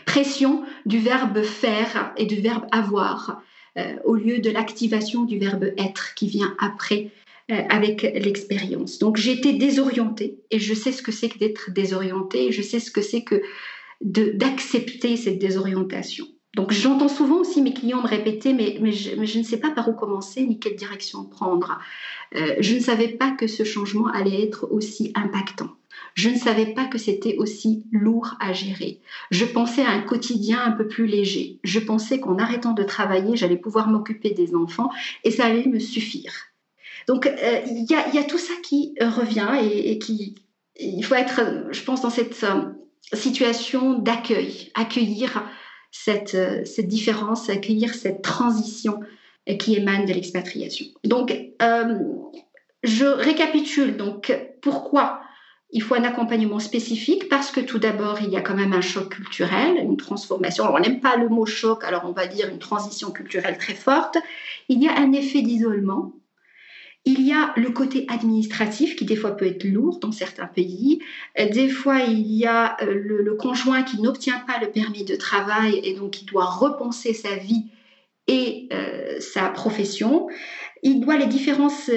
pression 0.04 0.64
du 0.87 0.99
verbe 0.99 1.42
faire 1.42 2.12
et 2.16 2.26
du 2.26 2.37
verbe 2.37 2.66
avoir 2.73 3.42
euh, 3.78 3.95
au 4.04 4.14
lieu 4.14 4.40
de 4.40 4.50
l'activation 4.50 5.25
du 5.25 5.38
verbe 5.38 5.73
être 5.78 6.14
qui 6.14 6.26
vient 6.26 6.57
après 6.59 7.12
avec 7.52 8.02
l'expérience. 8.02 8.99
Donc 8.99 9.16
j'étais 9.16 9.52
désorientée 9.52 10.38
et 10.50 10.59
je 10.59 10.75
sais 10.75 10.92
ce 10.92 11.02
que 11.02 11.12
c'est 11.12 11.28
que 11.28 11.38
d'être 11.38 11.71
désorientée 11.71 12.47
et 12.47 12.52
je 12.52 12.62
sais 12.62 12.80
ce 12.80 12.90
que 12.90 13.02
c'est 13.02 13.23
que 13.25 13.42
d'accepter 14.00 15.16
cette 15.16 15.38
désorientation. 15.38 16.26
Donc 16.57 16.73
j'entends 16.73 17.09
souvent 17.09 17.37
aussi 17.37 17.62
mes 17.62 17.73
clients 17.73 18.02
me 18.02 18.09
répéter 18.09 18.52
mais, 18.52 18.78
mais, 18.80 18.92
je, 18.92 19.38
ne 19.38 19.45
sais 19.45 19.59
pas 19.59 19.71
par 19.71 19.88
où 19.88 19.92
commencer 19.92 20.45
ni 20.45 20.59
quelle 20.59 20.75
direction 20.75 21.25
prendre. 21.25 21.78
Euh, 22.35 22.57
je 22.59 22.75
ne 22.75 22.80
savais 22.80 23.09
pas 23.09 23.30
que 23.30 23.47
ce 23.47 23.62
changement 23.62 24.09
allait 24.09 24.42
être 24.42 24.66
aussi 24.73 25.12
impactant. 25.14 25.71
Je 26.14 26.28
ne 26.28 26.37
savais 26.37 26.75
pas 26.75 26.87
que 26.87 26.99
c'était 26.99 27.37
aussi 27.37 27.85
lourd 27.92 28.35
à 28.40 28.52
gérer. 28.52 29.00
Je 29.30 29.45
pensais 29.45 29.83
à 29.83 29.90
un 29.90 30.02
quotidien 30.02 30.61
un 30.64 30.73
peu 30.73 30.88
plus 30.88 31.07
léger. 31.07 31.61
Je 31.62 31.78
pensais 31.78 32.19
qu'en 32.19 32.38
arrêtant 32.38 32.73
de 32.73 32.83
travailler, 32.83 33.37
j'allais 33.37 33.57
pouvoir 33.57 33.88
m'occuper 33.88 34.30
des 34.30 34.54
enfants 34.54 34.90
et 35.25 35.30
ça 35.30 35.47
allait 35.47 35.66
me 35.66 35.78
suffire. 35.78 36.50
Donc 37.07 37.26
euh, 37.26 37.61
il 37.66 37.87
y, 37.90 38.19
a, 38.19 38.25
tout 38.25 38.38
ça 38.38 38.52
qui 38.62 38.95
revient 39.00 39.49
et, 39.62 39.99
qui 39.99 40.37
il 40.78 41.04
faut 41.04 41.14
être, 41.14 41.40
je 41.71 41.83
pense, 41.83 42.02
dans 42.02 42.11
cette 42.11 42.42
euh, 42.45 42.62
situation 43.12 43.99
d'accueil, 43.99 44.71
accueillir 44.75 45.45
cette, 45.90 46.35
euh, 46.35 46.64
cette 46.64 46.88
différence, 46.88 47.50
accueillir 47.50 47.95
cette 47.95 48.23
transition 48.23 49.00
qui 49.59 49.75
émane 49.75 50.04
de 50.04 50.12
l'expatriation. 50.12 50.87
Donc, 51.04 51.35
je 52.83 53.04
récapitule. 53.04 53.97
Donc, 53.97 54.33
pourquoi 54.62 55.21
il 55.73 55.83
faut 55.83 55.95
un 55.95 56.04
accompagnement 56.04 56.59
spécifique? 56.59 57.28
Parce 57.28 57.50
que 57.50 57.61
tout 57.61 57.78
d'abord, 57.78 58.19
il 58.23 58.30
y 58.30 58.37
a 58.37 58.40
quand 58.40 58.54
même 58.54 58.73
un 58.73 58.80
choc 58.80 59.09
culturel, 59.09 59.76
une 59.78 59.97
transformation. 59.97 60.64
On 60.73 60.78
n'aime 60.78 61.00
pas 61.00 61.16
le 61.16 61.28
mot 61.28 61.47
choc, 61.47 61.85
alors 61.85 62.02
on 62.04 62.12
va 62.12 62.26
dire 62.26 62.49
une 62.49 62.59
transition 62.59 63.11
culturelle 63.11 63.59
très 63.59 63.75
forte. 63.75 64.19
Il 64.69 64.83
y 64.83 64.88
a 64.88 64.97
un 64.99 65.12
effet 65.12 65.42
d'isolement. 65.42 66.12
Il 67.07 67.26
y 67.26 67.33
a 67.33 67.54
le 67.57 67.71
côté 67.71 68.04
administratif 68.09 68.95
qui 68.95 69.07
des 69.07 69.16
fois 69.16 69.30
peut 69.30 69.47
être 69.47 69.64
lourd 69.64 69.99
dans 70.00 70.12
certains 70.12 70.47
pays. 70.47 71.00
Des 71.37 71.71
fois, 71.71 72.00
il 72.00 72.30
y 72.30 72.45
a 72.45 72.76
euh, 72.83 72.92
le, 72.92 73.35
conjoint 73.35 73.83
qui 73.83 74.00
n'obtient 74.02 74.40
pas 74.40 74.59
le 74.61 74.71
permis 74.71 75.04
de 75.04 75.16
travail 75.16 75.80
et 75.83 75.95
donc 75.95 76.11
qui 76.11 76.26
doit 76.26 76.45
repenser 76.45 77.14
sa 77.14 77.37
vie 77.37 77.71
et 78.26 78.69
euh, 78.73 79.19
sa 79.19 79.49
profession. 79.49 80.28
Il, 80.83 81.00
les 81.00 81.25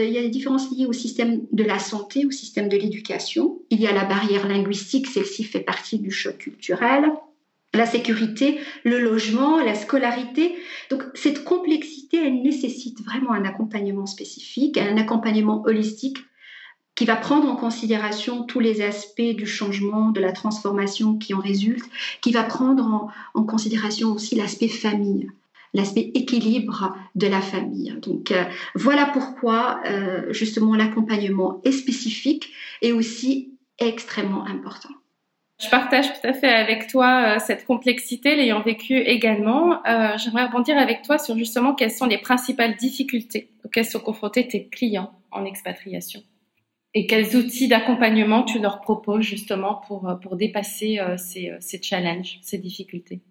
il 0.07 0.13
y 0.13 0.17
a 0.17 0.22
des 0.22 0.29
différences 0.29 0.72
liées 0.72 0.86
au 0.86 0.93
système 0.93 1.41
de 1.51 1.63
la 1.63 1.79
santé, 1.79 2.25
au 2.25 2.31
système 2.31 2.69
de 2.69 2.77
l'éducation. 2.77 3.60
Il 3.69 3.81
y 3.81 3.88
a 3.88 3.93
la 3.93 4.05
barrière 4.05 4.48
linguistique, 4.48 5.07
celle-ci 5.07 5.43
fait 5.43 5.62
partie 5.62 6.00
du 6.00 6.12
choc 6.12 6.38
culturel. 6.38 7.12
La 7.74 7.86
sécurité, 7.86 8.60
le 8.84 9.00
logement, 9.00 9.58
la 9.58 9.74
scolarité. 9.74 10.56
Donc 10.89 11.03
cette 11.15 11.44
complexité, 11.44 12.18
elle 12.18 12.42
nécessite 12.42 13.03
vraiment 13.03 13.32
un 13.34 13.46
accompagnement 13.46 14.06
spécifique, 14.06 14.77
un 14.77 14.98
accompagnement 14.98 15.63
holistique 15.65 16.20
qui 16.96 17.06
va 17.06 17.15
prendre 17.15 17.50
en 17.50 17.56
considération 17.56 18.44
tous 18.44 18.60
les 18.60 18.82
aspects 18.82 19.22
du 19.22 19.48
changement, 19.48 20.12
de 20.12 20.22
la 20.22 20.32
transformation 20.32 21.18
qui 21.18 21.34
en 21.34 21.39
résulte, 21.39 21.86
qui 22.22 22.32
va 22.32 22.44
prendre 22.44 23.12
en, 23.34 23.44
considération 23.44 24.12
aussi 24.12 24.36
l'aspect 24.36 24.68
famille 24.68 25.30
l'aspect 25.75 26.12
équilibre 26.13 26.96
de 27.15 27.25
la 27.25 27.42
famille. 27.42 27.96
Donc 28.00 28.30
euh, 28.30 28.44
voilà 28.75 29.08
pourquoi 29.08 29.80
euh, 29.88 30.32
justement 30.32 30.75
l'accompagnement 30.75 31.62
est 31.63 31.72
spécifique 31.72 32.53
et 32.84 32.94
aussi 32.94 33.53
extrêmement 33.80 34.46
important. 34.46 34.89
Je 35.62 35.69
partage 35.69 36.07
tout 36.07 36.27
à 36.27 36.33
fait 36.33 36.50
avec 36.50 36.88
toi 36.88 37.36
euh, 37.36 37.39
cette 37.39 37.65
complexité, 37.65 38.36
l'ayant 38.36 38.62
vécu 38.62 38.98
également. 38.98 39.81
J'aimerais 40.17 40.45
rebondir 40.45 40.77
avec 40.77 41.03
toi 41.03 41.17
sur 41.17 41.38
justement 41.38 41.74
quelles 41.74 41.91
sont 41.91 42.05
les 42.05 42.17
principales 42.17 42.75
difficultés 42.75 43.50
auxquelles 43.63 43.86
sont 43.86 44.00
confrontés 44.00 44.48
tes 44.48 44.67
clients 44.67 45.12
en 45.31 45.45
expatriation 45.45 46.22
et 46.95 47.07
quels 47.07 47.36
outils 47.36 47.67
d'accompagnement 47.67 48.43
tu 48.43 48.60
leur 48.60 48.81
proposes 48.81 49.24
justement 49.24 49.81
pour, 49.88 50.19
pour 50.22 50.36
dépasser 50.36 51.00
ces, 51.17 51.51
ces 51.60 51.81
challenges, 51.81 52.39
ces 52.43 52.60
difficultés? 52.60 53.22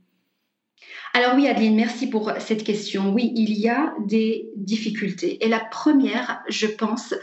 Alors 1.14 1.34
oui, 1.36 1.46
Adeline, 1.46 1.76
merci 1.76 2.08
pour 2.08 2.32
cette 2.38 2.64
question. 2.64 3.12
Oui, 3.12 3.32
il 3.36 3.52
y 3.58 3.68
a 3.68 3.94
des 4.06 4.50
difficultés. 4.56 5.44
Et 5.44 5.48
la 5.48 5.60
première, 5.60 6.42
je 6.48 6.66
pense, 6.66 7.14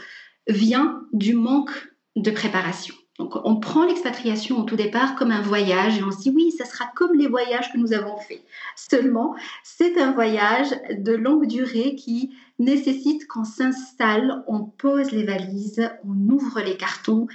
vient 0.46 1.02
du 1.12 1.34
manque 1.34 1.70
de 2.16 2.30
préparation. 2.30 2.94
Donc 3.20 3.36
on 3.44 3.56
prend 3.56 3.84
l'expatriation 3.84 4.60
au 4.60 4.62
tout 4.62 4.76
départ 4.76 5.14
comme 5.14 5.30
un 5.30 5.42
voyage 5.42 5.98
et 5.98 6.02
on 6.02 6.10
se 6.10 6.20
dit 6.22 6.32
oui, 6.34 6.52
ça 6.52 6.64
sera 6.64 6.86
comme 6.96 7.12
les 7.12 7.28
voyages 7.28 7.70
que 7.70 7.76
nous 7.76 7.92
avons 7.92 8.16
faits. 8.16 8.42
Seulement, 8.76 9.34
c'est 9.62 10.00
un 10.00 10.12
voyage 10.12 10.70
de 10.90 11.12
longue 11.12 11.46
durée 11.46 11.96
qui 11.96 12.34
nécessite 12.58 13.28
qu'on 13.28 13.44
s'installe, 13.44 14.42
on 14.46 14.64
pose 14.64 15.10
les 15.10 15.24
valises, 15.24 15.86
on 16.02 16.32
ouvre 16.32 16.62
les 16.62 16.78
cartons 16.78 17.26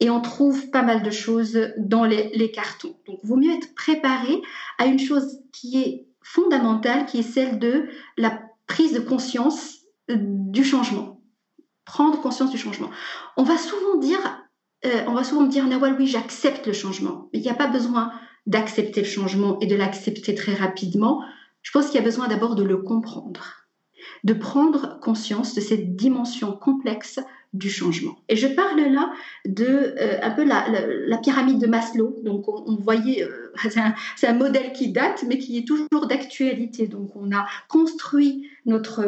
et 0.00 0.08
on 0.08 0.22
trouve 0.22 0.70
pas 0.70 0.80
mal 0.80 1.02
de 1.02 1.10
choses 1.10 1.58
dans 1.76 2.06
les, 2.06 2.50
cartons. 2.50 2.96
Donc, 3.06 3.18
il 3.22 3.28
vaut 3.28 3.36
mieux 3.36 3.52
être 3.52 3.74
préparé 3.74 4.40
à 4.78 4.86
une 4.86 4.98
chose 4.98 5.40
qui 5.52 5.78
est 5.78 6.06
fondamentale, 6.22 7.04
qui 7.04 7.18
est 7.18 7.22
celle 7.22 7.58
de 7.58 7.90
la 8.16 8.40
prise 8.66 8.94
de 8.94 9.00
conscience 9.00 9.80
du 10.08 10.64
changement. 10.64 11.20
Prendre 11.84 12.18
conscience 12.22 12.50
du 12.50 12.56
changement. 12.56 12.88
On 13.36 13.42
va 13.42 13.58
souvent 13.58 13.98
dire, 13.98 14.43
euh, 14.86 15.04
on 15.06 15.14
va 15.14 15.24
souvent 15.24 15.42
me 15.42 15.50
dire, 15.50 15.66
Nawal, 15.66 15.96
oui, 15.98 16.06
j'accepte 16.06 16.66
le 16.66 16.72
changement. 16.72 17.28
Mais 17.32 17.38
il 17.38 17.42
n'y 17.42 17.50
a 17.50 17.54
pas 17.54 17.66
besoin 17.66 18.12
d'accepter 18.46 19.00
le 19.00 19.06
changement 19.06 19.58
et 19.60 19.66
de 19.66 19.76
l'accepter 19.76 20.34
très 20.34 20.54
rapidement. 20.54 21.22
Je 21.62 21.70
pense 21.70 21.86
qu'il 21.86 21.96
y 21.96 22.02
a 22.02 22.04
besoin 22.04 22.28
d'abord 22.28 22.54
de 22.54 22.62
le 22.62 22.76
comprendre 22.76 23.64
de 24.24 24.32
prendre 24.32 24.98
conscience 25.00 25.54
de 25.54 25.60
cette 25.60 25.96
dimension 25.96 26.52
complexe 26.52 27.20
du 27.52 27.70
changement. 27.70 28.16
Et 28.28 28.36
je 28.36 28.48
parle 28.48 28.80
là 28.80 29.12
de 29.46 29.94
euh, 30.00 30.18
un 30.22 30.30
peu 30.30 30.44
la, 30.44 31.18
pyramide 31.18 31.60
de 31.60 31.66
Maslow. 31.66 32.16
Donc 32.24 32.48
on, 32.48 32.74
voyait, 32.76 33.22
euh, 33.22 33.52
c'est 34.16 34.26
un, 34.26 34.34
modèle 34.34 34.72
qui 34.72 34.90
date, 34.90 35.24
mais 35.28 35.38
qui 35.38 35.58
est 35.58 35.66
toujours 35.66 36.06
d'actualité. 36.08 36.88
Donc 36.88 37.14
on 37.14 37.30
a 37.32 37.46
construit 37.68 38.48
notre 38.66 39.02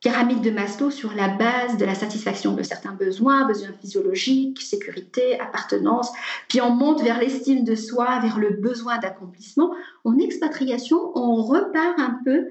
pyramide 0.00 0.42
de 0.42 0.50
Maslow 0.50 0.90
sur 0.90 1.12
la 1.14 1.28
base 1.28 1.76
de 1.76 1.84
la 1.84 1.94
satisfaction 1.94 2.54
de 2.54 2.62
certains 2.62 2.92
besoins, 2.92 3.46
besoins 3.46 3.72
physiologiques, 3.80 4.62
sécurité, 4.62 5.40
appartenance, 5.40 6.12
puis 6.48 6.60
on 6.60 6.70
monte 6.70 7.02
vers 7.02 7.18
l'estime 7.18 7.64
de 7.64 7.74
soi, 7.74 8.20
vers 8.20 8.38
le 8.38 8.50
besoin 8.50 8.98
d'accomplissement. 8.98 9.74
En 10.04 10.18
expatriation, 10.18 10.98
on 11.16 11.42
repart 11.42 11.98
un 11.98 12.18
peu 12.24 12.46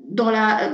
dans 0.00 0.30
la, 0.30 0.70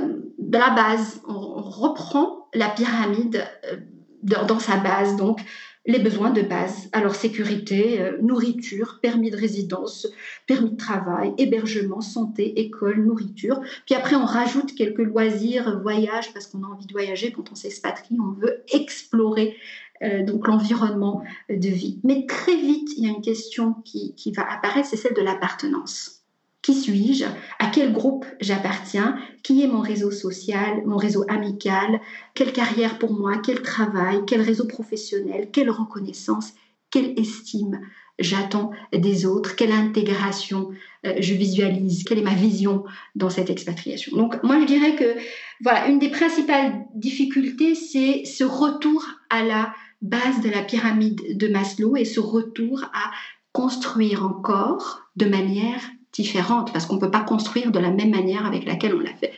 base. 0.75 1.21
On, 1.27 1.61
reprend 1.61 2.47
la 2.53 2.69
pyramide 2.69 3.45
euh, 3.71 3.77
dans 4.23 4.59
sa 4.59 4.77
base, 4.77 5.17
donc 5.17 5.41
les 5.85 5.99
besoins 5.99 6.31
de 6.31 6.41
base. 6.41 6.89
Alors 6.91 7.15
sécurité, 7.15 8.01
euh, 8.01 8.17
nourriture, 8.21 8.99
permis 9.01 9.29
de 9.29 9.37
résidence, 9.37 10.07
permis 10.47 10.71
de 10.71 10.77
travail, 10.77 11.33
hébergement, 11.37 12.01
santé, 12.01 12.59
école, 12.59 13.05
nourriture. 13.05 13.61
Puis 13.85 13.95
après, 13.95 14.15
on 14.15 14.25
rajoute 14.25 14.75
quelques 14.75 14.99
loisirs, 14.99 15.79
voyages, 15.81 16.33
parce 16.33 16.47
qu'on 16.47 16.63
a 16.63 16.67
envie 16.67 16.87
de 16.87 16.93
voyager 16.93 17.31
quand 17.31 17.51
on 17.51 17.55
s'expatrie, 17.55 18.17
on 18.19 18.31
veut 18.31 18.63
explorer 18.73 19.55
euh, 20.01 20.23
donc 20.25 20.47
l'environnement 20.47 21.23
de 21.49 21.69
vie. 21.69 21.99
Mais 22.03 22.25
très 22.25 22.55
vite, 22.55 22.89
il 22.97 23.05
y 23.05 23.07
a 23.07 23.11
une 23.11 23.21
question 23.21 23.73
qui, 23.85 24.13
qui 24.15 24.31
va 24.31 24.51
apparaître, 24.51 24.87
c'est 24.87 24.97
celle 24.97 25.13
de 25.13 25.21
l'appartenance. 25.21 26.24
Qui 26.65 26.73
suis-je? 26.73 27.25
À 27.59 27.67
quel 27.67 27.93
groupe 27.93 28.25
j'appartiens? 28.41 29.19
Qui 29.43 29.61
est 29.61 29.67
mon 29.67 29.81
réseau 29.81 30.09
social, 30.09 30.81
mon 30.87 30.97
réseau 30.97 31.23
amical? 31.27 32.01
Quelle 32.33 32.51
carrière 32.51 32.97
pour 32.97 33.13
moi? 33.13 33.37
Quel 33.37 33.61
travail? 33.61 34.21
Quel 34.25 34.41
réseau 34.41 34.65
professionnel? 34.65 35.49
Quelle 35.53 35.69
reconnaissance? 35.69 36.53
Quelle 36.89 37.13
estime 37.19 37.81
j'attends 38.17 38.71
des 38.91 39.27
autres? 39.27 39.55
Quelle 39.55 39.73
intégration 39.73 40.71
euh, 41.05 41.13
je 41.19 41.35
visualise? 41.35 42.03
Quelle 42.03 42.17
est 42.17 42.23
ma 42.23 42.33
vision 42.33 42.83
dans 43.13 43.29
cette 43.29 43.51
expatriation? 43.51 44.17
Donc 44.17 44.41
moi 44.41 44.59
je 44.59 44.65
dirais 44.65 44.95
que 44.95 45.15
voilà, 45.61 45.85
une 45.85 45.99
des 45.99 46.09
principales 46.09 46.87
difficultés 46.95 47.75
c'est 47.75 48.25
ce 48.25 48.43
retour 48.43 49.05
à 49.29 49.43
la 49.43 49.71
base 50.01 50.41
de 50.41 50.49
la 50.49 50.63
pyramide 50.63 51.37
de 51.37 51.47
Maslow 51.47 51.95
et 51.95 52.05
ce 52.05 52.19
retour 52.19 52.85
à 52.85 53.11
construire 53.51 54.25
encore 54.25 55.03
de 55.15 55.25
manière 55.25 55.81
différente 56.15 56.71
parce 56.71 56.85
qu'on 56.85 56.95
ne 56.95 56.99
peut 56.99 57.11
pas 57.11 57.23
construire 57.23 57.71
de 57.71 57.79
la 57.79 57.91
même 57.91 58.09
manière 58.09 58.45
avec 58.45 58.65
laquelle 58.65 58.95
on 58.95 58.99
l'a 58.99 59.13
fait. 59.13 59.33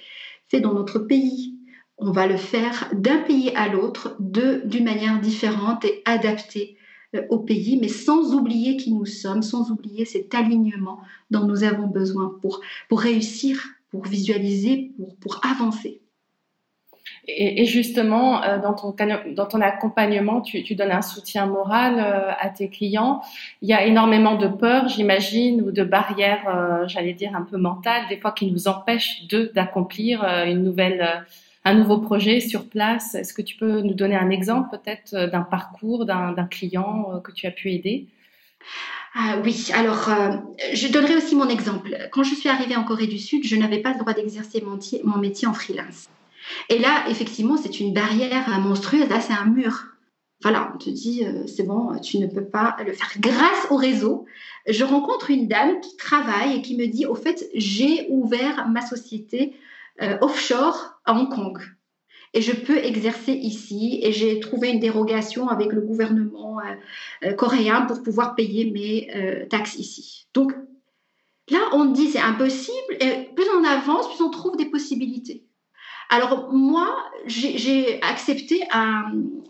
Dans 0.61 0.73
notre 0.73 0.99
pays, 0.99 1.55
on 1.97 2.11
va 2.11 2.27
le 2.27 2.37
faire 2.37 2.89
d'un 2.93 3.17
pays 3.17 3.51
à 3.55 3.67
l'autre, 3.67 4.15
d'une 4.19 4.85
manière 4.85 5.19
différente 5.19 5.83
et 5.83 6.01
adaptée 6.05 6.77
euh, 7.15 7.23
au 7.29 7.39
pays, 7.39 7.77
mais 7.81 7.87
sans 7.87 8.33
oublier 8.33 8.77
qui 8.77 8.93
nous 8.93 9.05
sommes, 9.05 9.41
sans 9.41 9.71
oublier 9.71 10.05
cet 10.05 10.33
alignement 10.35 10.99
dont 11.31 11.45
nous 11.45 11.63
avons 11.63 11.87
besoin 11.87 12.37
pour, 12.41 12.61
réussir, 12.99 13.65
pour 13.89 14.05
visualiser, 14.05 14.91
pour 15.19 15.41
avancer. 15.45 16.01
Et, 17.27 17.65
justement, 17.65 18.41
euh, 18.43 18.57
dans, 18.59 18.73
ton, 18.73 19.61
accompagnement, 19.61 20.41
tu, 20.41 20.75
donnes 20.75 20.91
un 20.91 21.01
soutien 21.01 21.45
moral 21.45 21.99
euh, 21.99 22.31
à 22.39 22.49
tes 22.49 22.69
clients. 22.69 23.21
Il 23.61 23.67
y 23.67 23.73
a 23.73 23.85
énormément 23.85 24.35
de 24.35 24.47
peur, 24.47 24.87
j'imagine, 24.87 25.61
ou 25.61 25.71
de 25.71 25.83
barrières, 25.83 26.85
j'allais 26.87 27.13
dire, 27.13 27.35
un 27.35 27.41
peu 27.41 27.57
mentales, 27.57 28.03
des 28.09 28.17
fois 28.17 28.31
qui 28.31 28.49
nous 28.49 28.67
empêchent 28.67 29.27
d'accomplir 29.53 30.23
un 31.67 31.73
nouveau 31.73 31.97
projet 31.97 32.39
sur 32.39 32.69
place. 32.69 33.13
Est-ce 33.15 33.33
que 33.33 33.41
tu 33.41 33.57
peux 33.57 33.81
nous 33.81 33.93
donner 33.93 34.15
un 34.15 34.29
exemple 34.29 34.69
peut-être 34.71 35.13
euh, 35.13 35.27
d'un 35.27 35.41
parcours 35.41 36.05
d'un 36.05 36.47
client 36.49 37.11
euh, 37.13 37.19
que 37.19 37.31
tu 37.31 37.45
as 37.45 37.51
pu 37.51 37.71
aider? 37.71 38.07
Ah 39.13 39.37
oui, 39.43 39.69
alors 39.73 40.09
euh, 40.09 40.37
je 40.73 40.87
donnerai 40.87 41.15
aussi 41.17 41.35
mon 41.35 41.49
exemple. 41.49 41.97
Quand 42.11 42.23
je 42.23 42.35
suis 42.35 42.49
arrivée 42.49 42.75
en 42.75 42.83
Corée 42.83 43.07
du 43.07 43.17
Sud, 43.17 43.45
je 43.45 43.55
n'avais 43.55 43.79
pas 43.79 43.91
le 43.91 43.99
droit 43.99 44.13
d'exercer 44.13 44.63
mon, 44.63 45.17
métier 45.17 45.47
en 45.47 45.53
freelance. 45.53 46.07
Et 46.69 46.79
là, 46.79 47.05
effectivement, 47.09 47.57
c'est 47.57 47.79
une 47.79 47.93
barrière 47.93 48.47
monstrueuse. 48.59 49.09
Là, 49.09 49.19
c'est 49.19 49.33
un 49.33 49.45
mur. 49.45 49.85
Voilà, 50.41 50.71
on 50.73 50.77
te 50.77 50.89
dit, 50.89 51.25
c'est 51.47 51.63
bon, 51.63 51.97
tu 51.99 52.19
ne 52.19 52.27
peux 52.27 52.45
pas 52.45 52.77
le 52.85 52.93
faire. 52.93 53.09
Grâce 53.19 53.67
au 53.71 53.75
réseau, 53.75 54.25
je 54.67 54.83
rencontre 54.83 55.31
une 55.31 55.47
dame 55.47 55.79
qui 55.81 55.97
travaille 55.97 56.57
et 56.57 56.61
qui 56.61 56.77
me 56.77 56.85
dit, 56.85 57.07
au 57.07 57.15
fait, 57.15 57.49
j'ai 57.55 58.05
ouvert 58.09 58.67
ma 58.69 58.81
société 58.81 59.55
euh, 60.01 60.17
offshore 60.21 60.99
à 61.05 61.13
Hong 61.13 61.29
Kong. 61.29 61.57
Et 62.33 62.41
je 62.41 62.51
peux 62.51 62.77
exercer 62.77 63.31
ici 63.31 63.99
et 64.03 64.11
j'ai 64.11 64.39
trouvé 64.39 64.69
une 64.69 64.79
dérogation 64.79 65.47
avec 65.47 65.71
le 65.71 65.81
gouvernement 65.81 66.59
euh, 66.59 67.29
euh, 67.29 67.33
coréen 67.33 67.81
pour 67.83 68.03
pouvoir 68.03 68.35
payer 68.35 68.69
mes 68.69 69.47
taxes 69.49 69.75
ici. 69.79 70.27
Donc 70.35 70.53
là, 71.49 71.59
on 71.73 71.85
dit 71.85 72.09
c'est 72.09 72.19
impossible 72.19 72.97
et 72.99 73.29
plus 73.35 73.45
on 73.57 73.63
avance, 73.63 74.13
plus 74.13 74.23
on 74.23 74.29
trouve 74.29 74.55
des 74.55 74.69
possibilités. 74.69 75.46
Alors 76.09 76.53
moi, 76.53 76.95
j'ai 77.25 78.01
accepté 78.01 78.61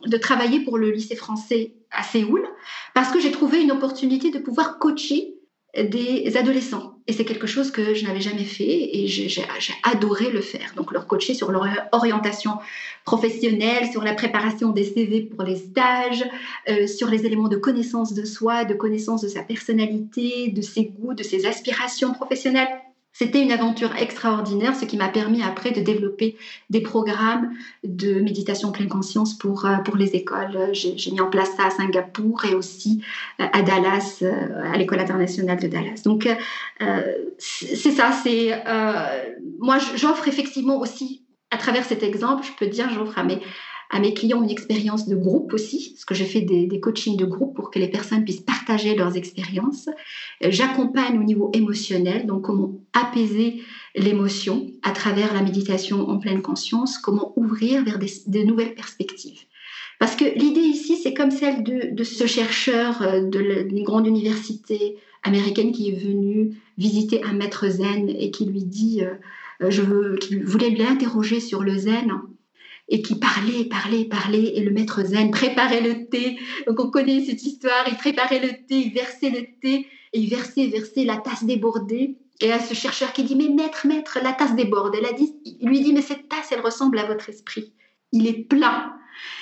de 0.06 0.18
travailler 0.18 0.62
pour 0.62 0.78
le 0.78 0.92
lycée 0.92 1.16
français 1.16 1.74
à 1.92 2.04
Séoul 2.04 2.48
parce 2.94 3.12
que 3.12 3.20
j'ai 3.20 3.32
trouvé 3.32 3.62
une 3.62 3.72
opportunité 3.72 4.32
de 4.32 4.40
pouvoir 4.40 4.80
coacher 4.80 5.36
des 5.76 6.36
adolescents. 6.38 6.94
Et 7.10 7.14
c'est 7.14 7.24
quelque 7.24 7.48
chose 7.48 7.72
que 7.72 7.94
je 7.94 8.06
n'avais 8.06 8.20
jamais 8.20 8.44
fait 8.44 8.98
et 8.98 9.08
j'ai 9.08 9.46
adoré 9.84 10.30
le 10.30 10.42
faire. 10.42 10.74
Donc 10.76 10.92
leur 10.92 11.08
coacher 11.08 11.34
sur 11.34 11.52
leur 11.52 11.66
orientation 11.94 12.58
professionnelle, 13.06 13.90
sur 13.90 14.04
la 14.04 14.14
préparation 14.14 14.72
des 14.72 14.84
CV 14.84 15.22
pour 15.22 15.44
les 15.44 15.56
stages, 15.56 16.26
euh, 16.70 16.86
sur 16.86 17.08
les 17.08 17.26
éléments 17.26 17.48
de 17.48 17.56
connaissance 17.56 18.14
de 18.14 18.26
soi, 18.26 18.66
de 18.66 18.74
connaissance 18.74 19.22
de 19.22 19.30
sa 19.30 19.42
personnalité, 19.42 20.50
de 20.50 20.62
ses 20.62 20.86
goûts, 20.86 21.14
de 21.14 21.24
ses 21.24 21.46
aspirations 21.46 22.12
professionnelles. 22.14 22.68
C'était 23.20 23.42
une 23.42 23.52
aventure 23.52 23.96
extraordinaire, 23.96 24.76
ce 24.76 24.86
qui 24.86 24.96
m'a 24.96 25.08
permis 25.08 25.42
après 25.42 25.72
de 25.72 25.82
développer 25.82 26.38
des 26.70 26.82
programmes 26.82 27.52
de 27.84 28.20
méditation 28.20 28.72
pleine 28.72 28.90
conscience 28.90 29.34
pour, 29.34 29.66
euh, 29.66 29.78
pour 29.78 29.98
les 29.98 30.10
écoles. 30.10 30.70
J'ai 30.74 31.10
mis 31.10 31.20
en 31.20 31.28
place 31.28 31.50
ça 31.58 31.66
à 31.66 31.70
Singapour 31.72 32.46
et 32.46 32.54
aussi 32.54 33.04
euh, 33.42 33.46
à 33.52 33.64
Dallas, 33.64 34.20
euh, 34.22 34.72
à 34.72 34.78
l'école 34.78 35.00
internationale 35.00 35.60
de 35.60 35.68
Dallas. 35.68 36.04
Donc, 36.06 36.30
c'est 37.40 37.92
ça, 37.92 38.12
c'est... 38.12 38.52
moi, 39.60 39.80
j'offre 39.96 40.28
effectivement 40.28 40.80
aussi, 40.80 41.24
à 41.50 41.58
travers 41.58 41.86
cet 41.86 42.04
exemple, 42.04 42.46
je 42.46 42.52
peux 42.52 42.68
dire, 42.70 42.88
j'offre 42.94 43.18
à 43.18 43.24
mes 43.24 43.42
à 43.90 44.00
mes 44.00 44.14
clients 44.14 44.44
une 44.44 44.50
expérience 44.50 45.08
de 45.08 45.16
groupe 45.16 45.54
aussi, 45.54 45.92
parce 45.94 46.06
que 46.06 46.16
j'ai 46.16 46.26
fait 46.26 46.42
des, 46.42 46.80
coachings 46.80 47.18
de 47.18 47.26
groupe 47.26 47.56
pour 47.56 47.72
que 47.72 47.80
les 47.80 47.88
personnes 47.88 48.24
puissent 48.24 48.42
partager 48.42 48.96
leurs 48.96 49.16
expériences. 49.16 49.88
Euh, 50.44 50.50
j'accompagne 50.50 51.18
au 51.20 51.24
niveau 51.24 51.52
émotionnel, 51.54 52.26
donc 52.26 52.44
comment 52.44 52.74
apaiser 52.94 53.62
l'émotion 53.96 54.68
à 54.84 54.92
travers 54.92 55.34
la 55.34 55.42
méditation 55.42 56.10
en 56.10 56.20
pleine 56.20 56.42
conscience, 56.42 56.98
comment 56.98 57.34
ouvrir 57.36 57.84
vers 57.84 58.00
des, 58.00 58.12
de 58.28 58.44
nouvelles 58.44 58.76
perspectives. 58.76 59.42
Parce 60.00 60.16
que 60.16 60.26
l'idée 60.26 60.62
ici, 60.62 60.96
c'est 60.96 61.14
comme 61.14 61.32
celle 61.32 61.64
de, 61.64 61.90
de 61.92 62.04
ce 62.04 62.28
chercheur 62.28 63.02
euh, 63.02 63.22
d'une 63.22 63.84
grande 63.84 64.06
université 64.06 64.98
américaine 65.24 65.72
qui 65.72 65.90
est 65.90 66.00
venu 66.00 66.58
visiter 66.78 67.24
un 67.24 67.34
maître 67.34 67.68
zen 67.68 68.10
et 68.10 68.30
qui 68.32 68.46
lui 68.46 68.64
dit, 68.64 69.02
euh, 69.02 69.70
je 69.70 69.82
veux, 69.82 70.18
qui 70.18 70.38
voulait 70.40 70.70
l'interroger 70.70 71.40
sur 71.40 71.64
le 71.64 71.76
zen 71.76 72.12
et 72.90 73.02
qui 73.02 73.16
parlait, 73.16 73.66
parlait, 73.66 74.06
parlait, 74.06 74.56
et 74.56 74.62
le 74.62 74.72
maître 74.72 75.04
zen 75.04 75.32
préparait 75.32 75.82
le 75.82 76.08
thé. 76.08 76.38
Donc 76.68 76.80
on 76.80 76.90
connaît 76.90 77.24
cette 77.26 77.44
histoire, 77.44 77.86
il 77.88 77.98
préparait 77.98 78.40
le 78.40 78.66
thé, 78.66 78.76
il 78.76 78.94
versait 78.94 79.30
le 79.30 79.46
thé, 79.62 79.88
et 80.14 80.20
il 80.20 80.30
versait, 80.30 80.68
versait, 80.68 81.04
la 81.04 81.18
tasse 81.18 81.44
débordée. 81.44 82.18
Et 82.40 82.52
à 82.52 82.60
ce 82.60 82.74
chercheur 82.74 83.14
qui 83.14 83.24
dit, 83.24 83.36
mais 83.36 83.50
maître, 83.50 83.88
maître, 83.88 84.20
la 84.24 84.32
tasse 84.32 84.56
déborde. 84.56 84.96
Elle 84.96 85.08
il 85.44 85.68
lui 85.68 85.82
dit, 85.82 85.92
mais 85.92 86.02
cette 86.02 86.30
tasse, 86.30 86.52
elle 86.52 86.62
ressemble 86.62 87.00
à 87.00 87.06
votre 87.06 87.30
esprit. 87.30 87.74
Il 88.12 88.28
est 88.28 88.48
plein. 88.48 88.94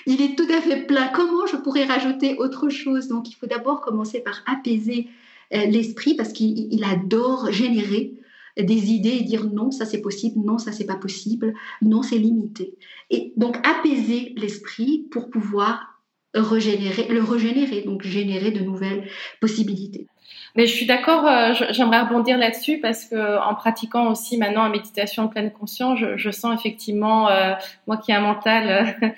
Il 0.06 0.22
est 0.22 0.36
tout 0.36 0.48
à 0.52 0.62
fait 0.62 0.84
plein. 0.84 1.10
Comment 1.10 1.46
je 1.46 1.58
pourrais 1.58 1.84
rajouter 1.86 2.38
autre 2.38 2.70
chose? 2.70 3.10
Donc 3.10 3.30
il 3.30 3.34
faut 3.36 3.48
d'abord 3.48 3.82
commencer 3.82 4.22
par 4.22 4.42
apaiser 4.48 5.08
euh, 5.54 5.66
l'esprit 5.66 6.16
parce 6.16 6.34
qu'il 6.34 6.84
adore 6.84 7.52
générer 7.52 8.14
des 8.58 8.92
idées 8.92 9.18
et 9.20 9.24
dire 9.24 9.46
non, 9.46 9.72
ça 9.72 9.86
c'est 9.86 10.02
possible, 10.02 10.40
non, 10.46 10.58
ça 10.58 10.72
c'est 10.72 10.86
pas 10.86 10.96
possible, 10.96 11.54
non, 11.82 12.02
c'est 12.02 12.18
limité. 12.18 12.76
Et 13.10 13.34
donc 13.38 13.58
apaiser 13.68 14.34
l'esprit 14.38 15.08
pour 15.12 15.30
pouvoir 15.30 16.02
régénérer, 16.34 17.08
le 17.10 17.24
régénérer, 17.24 17.82
donc 17.82 18.04
générer 18.04 18.52
de 18.52 18.62
nouvelles 18.62 19.08
possibilités. 19.40 20.08
Mais 20.56 20.68
je 20.68 20.74
suis 20.74 20.86
d'accord, 20.86 21.28
euh, 21.28 21.54
j'aimerais 21.72 22.02
rebondir 22.02 22.38
là-dessus 22.38 22.80
parce 22.80 23.06
que 23.06 23.40
en 23.42 23.56
pratiquant 23.56 24.10
aussi 24.10 24.38
maintenant 24.38 24.64
la 24.64 24.70
méditation 24.70 25.24
en 25.24 25.28
pleine 25.28 25.52
conscience, 25.52 26.00
je, 26.00 26.32
sens 26.32 26.58
effectivement, 26.58 27.30
euh, 27.30 27.54
moi 27.88 27.98
qui 27.98 28.12
ai 28.12 28.16
un 28.16 28.22
mental 28.22 28.98
euh, 29.04 29.10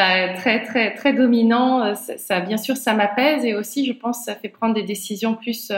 bah, 0.00 0.34
très 0.34 0.62
très 0.62 0.94
très 0.94 1.12
dominant, 1.12 1.94
ça, 1.94 2.40
bien 2.40 2.56
sûr 2.56 2.76
ça 2.76 2.94
m'apaise 2.94 3.44
et 3.44 3.54
aussi 3.54 3.84
je 3.84 3.92
pense 3.92 4.24
ça 4.24 4.34
fait 4.34 4.48
prendre 4.48 4.74
des 4.74 4.82
décisions 4.82 5.34
plus, 5.34 5.70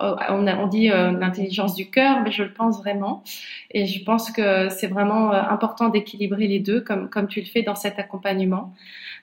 on, 0.00 0.46
on, 0.46 0.66
dit 0.66 0.88
l'intelligence 0.88 1.74
du 1.74 1.90
cœur, 1.90 2.20
mais 2.22 2.30
je 2.30 2.44
le 2.44 2.52
pense 2.52 2.78
vraiment 2.78 3.24
et 3.70 3.86
je 3.86 4.04
pense 4.04 4.30
que 4.30 4.68
c'est 4.68 4.86
vraiment 4.86 5.32
important 5.32 5.88
d'équilibrer 5.88 6.46
les 6.46 6.60
deux 6.60 6.80
comme 6.80 7.08
comme 7.10 7.26
tu 7.26 7.40
le 7.40 7.46
fais 7.46 7.62
dans 7.62 7.74
cet 7.74 7.98
accompagnement. 7.98 8.72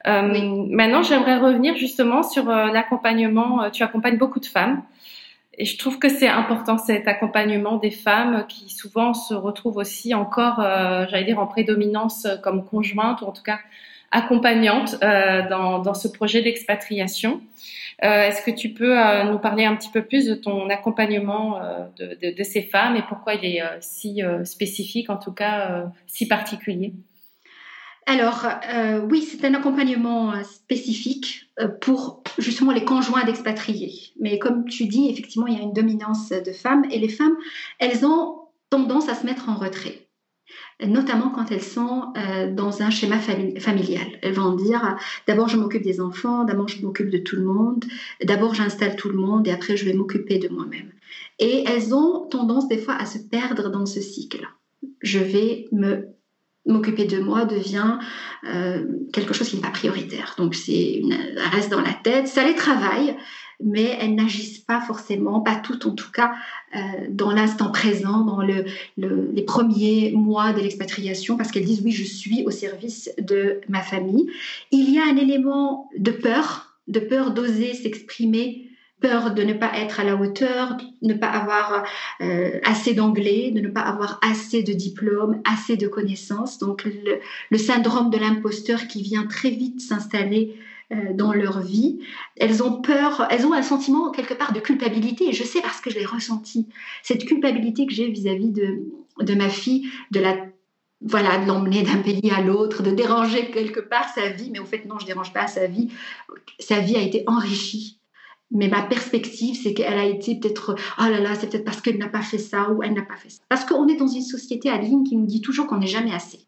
Maintenant, 0.05 1.01
j'aimerais 1.01 1.37
revenir 1.37 1.75
justement 1.77 2.21
sur 2.21 2.45
l'accompagnement. 2.45 3.69
Tu 3.71 3.83
accompagnes 3.83 4.17
beaucoup 4.17 4.39
de 4.39 4.45
femmes. 4.45 4.83
Et 5.57 5.65
je 5.65 5.77
trouve 5.77 5.99
que 5.99 6.09
c'est 6.09 6.27
important 6.27 6.77
cet 6.77 7.07
accompagnement 7.07 7.77
des 7.77 7.91
femmes 7.91 8.45
qui 8.47 8.69
souvent 8.69 9.13
se 9.13 9.33
retrouvent 9.33 9.77
aussi 9.77 10.13
encore, 10.13 10.59
euh, 10.59 11.05
j'allais 11.09 11.23
dire, 11.23 11.39
en 11.39 11.47
prédominance 11.47 12.27
comme 12.43 12.65
conjointe 12.65 13.21
ou 13.21 13.25
en 13.25 13.31
tout 13.31 13.43
cas 13.43 13.59
accompagnante 14.11 14.97
euh, 15.03 15.47
dans, 15.49 15.93
ce 15.93 16.07
projet 16.07 16.41
d'expatriation. 16.41 17.41
Euh, 18.03 18.27
Est-ce 18.27 18.43
que 18.43 18.51
tu 18.51 18.69
peux 18.69 18.99
euh, 18.99 19.23
nous 19.23 19.39
parler 19.39 19.65
un 19.65 19.75
petit 19.75 19.89
peu 19.89 20.03
plus 20.03 20.25
de 20.25 20.35
ton 20.35 20.69
accompagnement 20.69 21.59
de, 21.97 22.43
ces 22.43 22.61
femmes 22.61 22.95
et 22.95 23.03
pourquoi 23.07 23.35
il 23.35 23.45
est 23.45 23.61
si 23.79 24.21
spécifique, 24.43 25.09
en 25.09 25.17
tout 25.17 25.31
cas 25.31 25.85
si 26.07 26.27
particulier? 26.27 26.93
Alors, 28.07 28.45
oui, 29.09 29.21
c'est 29.23 29.45
un 29.45 29.55
accompagnement 29.55 30.33
spécifique 30.43 31.49
pour 31.81 32.21
justement 32.37 32.71
les 32.71 32.85
conjoints 32.85 33.23
d'expatriés. 33.23 33.93
Mais 34.19 34.37
comme 34.37 34.65
tu 34.65 34.85
dis, 34.85 35.09
effectivement, 35.09 35.47
il 35.47 35.57
y 35.57 35.59
a 35.59 35.63
une 35.63 35.73
dominance 35.73 36.29
de 36.29 36.51
femmes 36.51 36.85
et 36.91 36.99
les 36.99 37.09
femmes, 37.09 37.35
elles 37.79 38.05
ont 38.05 38.45
tendance 38.69 39.09
à 39.09 39.15
se 39.15 39.25
mettre 39.25 39.49
en 39.49 39.55
retrait, 39.55 40.04
notamment 40.85 41.29
quand 41.29 41.51
elles 41.51 41.63
sont 41.63 42.13
dans 42.51 42.81
un 42.81 42.89
schéma 42.89 43.17
familial. 43.19 44.07
Elles 44.21 44.33
vont 44.33 44.55
dire, 44.55 44.97
d'abord 45.27 45.47
je 45.47 45.57
m'occupe 45.57 45.83
des 45.83 46.01
enfants, 46.01 46.43
d'abord 46.43 46.67
je 46.67 46.81
m'occupe 46.81 47.09
de 47.09 47.17
tout 47.17 47.35
le 47.35 47.43
monde, 47.43 47.85
d'abord 48.23 48.53
j'installe 48.53 48.95
tout 48.95 49.09
le 49.09 49.17
monde 49.17 49.47
et 49.47 49.51
après 49.51 49.77
je 49.77 49.85
vais 49.85 49.93
m'occuper 49.93 50.37
de 50.37 50.49
moi-même. 50.49 50.91
Et 51.39 51.63
elles 51.67 51.93
ont 51.93 52.27
tendance 52.27 52.67
des 52.67 52.77
fois 52.77 52.95
à 52.95 53.05
se 53.05 53.17
perdre 53.17 53.69
dans 53.69 53.85
ce 53.85 54.01
cycle. 54.01 54.47
Je 55.01 55.19
vais 55.19 55.67
me 55.71 56.15
m'occuper 56.65 57.05
de 57.05 57.19
moi 57.19 57.45
devient 57.45 57.99
euh, 58.45 58.83
quelque 59.13 59.33
chose 59.33 59.49
qui 59.49 59.55
n'est 59.55 59.61
pas 59.61 59.69
prioritaire. 59.69 60.35
Donc, 60.37 60.55
c'est 60.55 61.01
reste 61.51 61.69
dans 61.69 61.81
la 61.81 61.93
tête. 61.93 62.27
Ça 62.27 62.43
les 62.43 62.55
travaille, 62.55 63.15
mais 63.63 63.97
elles 63.99 64.15
n'agissent 64.15 64.59
pas 64.59 64.81
forcément, 64.81 65.41
pas 65.41 65.55
toutes 65.55 65.85
en 65.85 65.91
tout 65.91 66.11
cas, 66.11 66.33
euh, 66.75 66.79
dans 67.09 67.31
l'instant 67.31 67.71
présent, 67.71 68.21
dans 68.21 68.41
le, 68.41 68.65
les 68.97 69.41
premiers 69.43 70.11
mois 70.11 70.53
de 70.53 70.61
l'expatriation, 70.61 71.37
parce 71.37 71.51
qu'elles 71.51 71.65
disent 71.65 71.81
oui, 71.83 71.91
je 71.91 72.03
suis 72.03 72.43
au 72.45 72.51
service 72.51 73.11
de 73.19 73.61
ma 73.69 73.81
famille. 73.81 74.29
Il 74.71 74.89
y 74.91 74.99
a 74.99 75.03
un 75.05 75.17
élément 75.17 75.89
de 75.97 76.11
peur, 76.11 76.77
de 76.87 76.99
peur 76.99 77.31
d'oser 77.31 77.73
s'exprimer 77.73 78.65
peur 79.01 79.33
de 79.33 79.43
ne 79.43 79.53
pas 79.53 79.71
être 79.77 79.99
à 79.99 80.03
la 80.03 80.15
hauteur, 80.15 80.77
de 80.77 81.07
ne 81.07 81.13
pas 81.13 81.27
avoir 81.27 81.85
euh, 82.21 82.59
assez 82.63 82.93
d'anglais, 82.93 83.51
de 83.51 83.61
ne 83.61 83.67
pas 83.67 83.81
avoir 83.81 84.19
assez 84.21 84.63
de 84.63 84.73
diplômes, 84.73 85.41
assez 85.45 85.77
de 85.77 85.87
connaissances. 85.87 86.59
Donc 86.59 86.87
le, 87.51 87.57
syndrome 87.57 88.09
de 88.09 88.17
l'imposteur 88.17 88.87
qui 88.87 89.01
vient 89.01 89.25
très 89.25 89.49
vite 89.49 89.81
s'installer 89.81 90.55
dans 90.91 91.33
leur 91.33 91.61
vie. 91.61 91.99
Elles 92.37 92.61
ont 92.63 92.81
peur, 92.81 93.27
elles 93.29 93.45
ont 93.45 93.53
un 93.53 93.61
sentiment 93.61 94.11
quelque 94.11 94.33
part 94.33 94.53
de 94.53 94.59
culpabilité, 94.59 95.29
et 95.29 95.33
je 95.33 95.43
sais 95.43 95.61
parce 95.61 95.81
que 95.81 95.89
je 95.89 95.97
l'ai 95.97 96.05
ressenti. 96.05 96.67
Cette 97.03 97.25
culpabilité 97.25 97.85
que 97.85 97.93
j'ai 97.93 98.07
vis-à-vis 98.09 98.51
de, 98.51 98.83
de 99.19 99.33
ma 99.35 99.49
fille, 99.49 99.89
de 100.11 100.19
la 100.19 100.37
voilà, 101.01 101.37
de 101.37 101.47
l'emmener 101.47 101.83
d'un 101.83 101.97
pays 101.97 102.31
à 102.31 102.41
l'autre, 102.41 102.81
de 102.81 102.89
déranger 102.89 103.51
quelque 103.51 103.81
part 103.81 104.07
sa 104.15 104.29
vie, 104.29 104.49
mais 104.49 104.59
au 104.59 104.65
fait 104.65 104.85
non, 104.85 104.97
je 104.97 105.05
dérange 105.05 105.33
pas 105.33 105.45
sa 105.45 105.67
vie. 105.67 105.89
Sa 106.59 106.79
vie 106.79 106.95
a 106.95 107.01
été 107.01 107.23
enrichie 107.27 107.99
mais 108.51 108.67
ma 108.67 108.83
perspective, 108.83 109.59
c'est 109.61 109.73
qu'elle 109.73 109.97
a 109.97 110.05
été 110.05 110.35
peut-être, 110.35 110.75
oh 110.99 111.01
là 111.01 111.19
là, 111.19 111.35
c'est 111.35 111.49
peut-être 111.49 111.65
parce 111.65 111.81
qu'elle 111.81 111.97
n'a 111.97 112.09
pas 112.09 112.21
fait 112.21 112.37
ça 112.37 112.71
ou 112.71 112.83
elle 112.83 112.93
n'a 112.93 113.01
pas 113.01 113.17
fait 113.17 113.29
ça. 113.29 113.41
Parce 113.49 113.65
qu'on 113.65 113.87
est 113.87 113.95
dans 113.95 114.07
une 114.07 114.21
société 114.21 114.69
à 114.69 114.77
ligne 114.77 115.03
qui 115.03 115.15
nous 115.15 115.25
dit 115.25 115.41
toujours 115.41 115.67
qu'on 115.67 115.77
n'est 115.77 115.87
jamais 115.87 116.13
assez. 116.13 116.47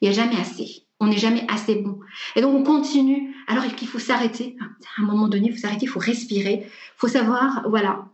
Il 0.00 0.08
n'y 0.08 0.14
a 0.14 0.22
jamais 0.22 0.40
assez. 0.40 0.86
On 1.00 1.06
n'est 1.06 1.18
jamais 1.18 1.44
assez 1.48 1.76
bon. 1.76 2.00
Et 2.34 2.40
donc 2.40 2.54
on 2.54 2.62
continue. 2.62 3.34
Alors 3.46 3.64
qu'il 3.74 3.88
faut 3.88 3.98
s'arrêter. 3.98 4.56
À 4.60 5.02
un 5.02 5.04
moment 5.04 5.28
donné, 5.28 5.48
il 5.48 5.52
faut 5.54 5.60
s'arrêter, 5.60 5.86
il 5.86 5.88
faut 5.88 6.00
respirer. 6.00 6.64
Il 6.64 6.96
faut 6.96 7.08
savoir, 7.08 7.64
voilà, 7.68 8.06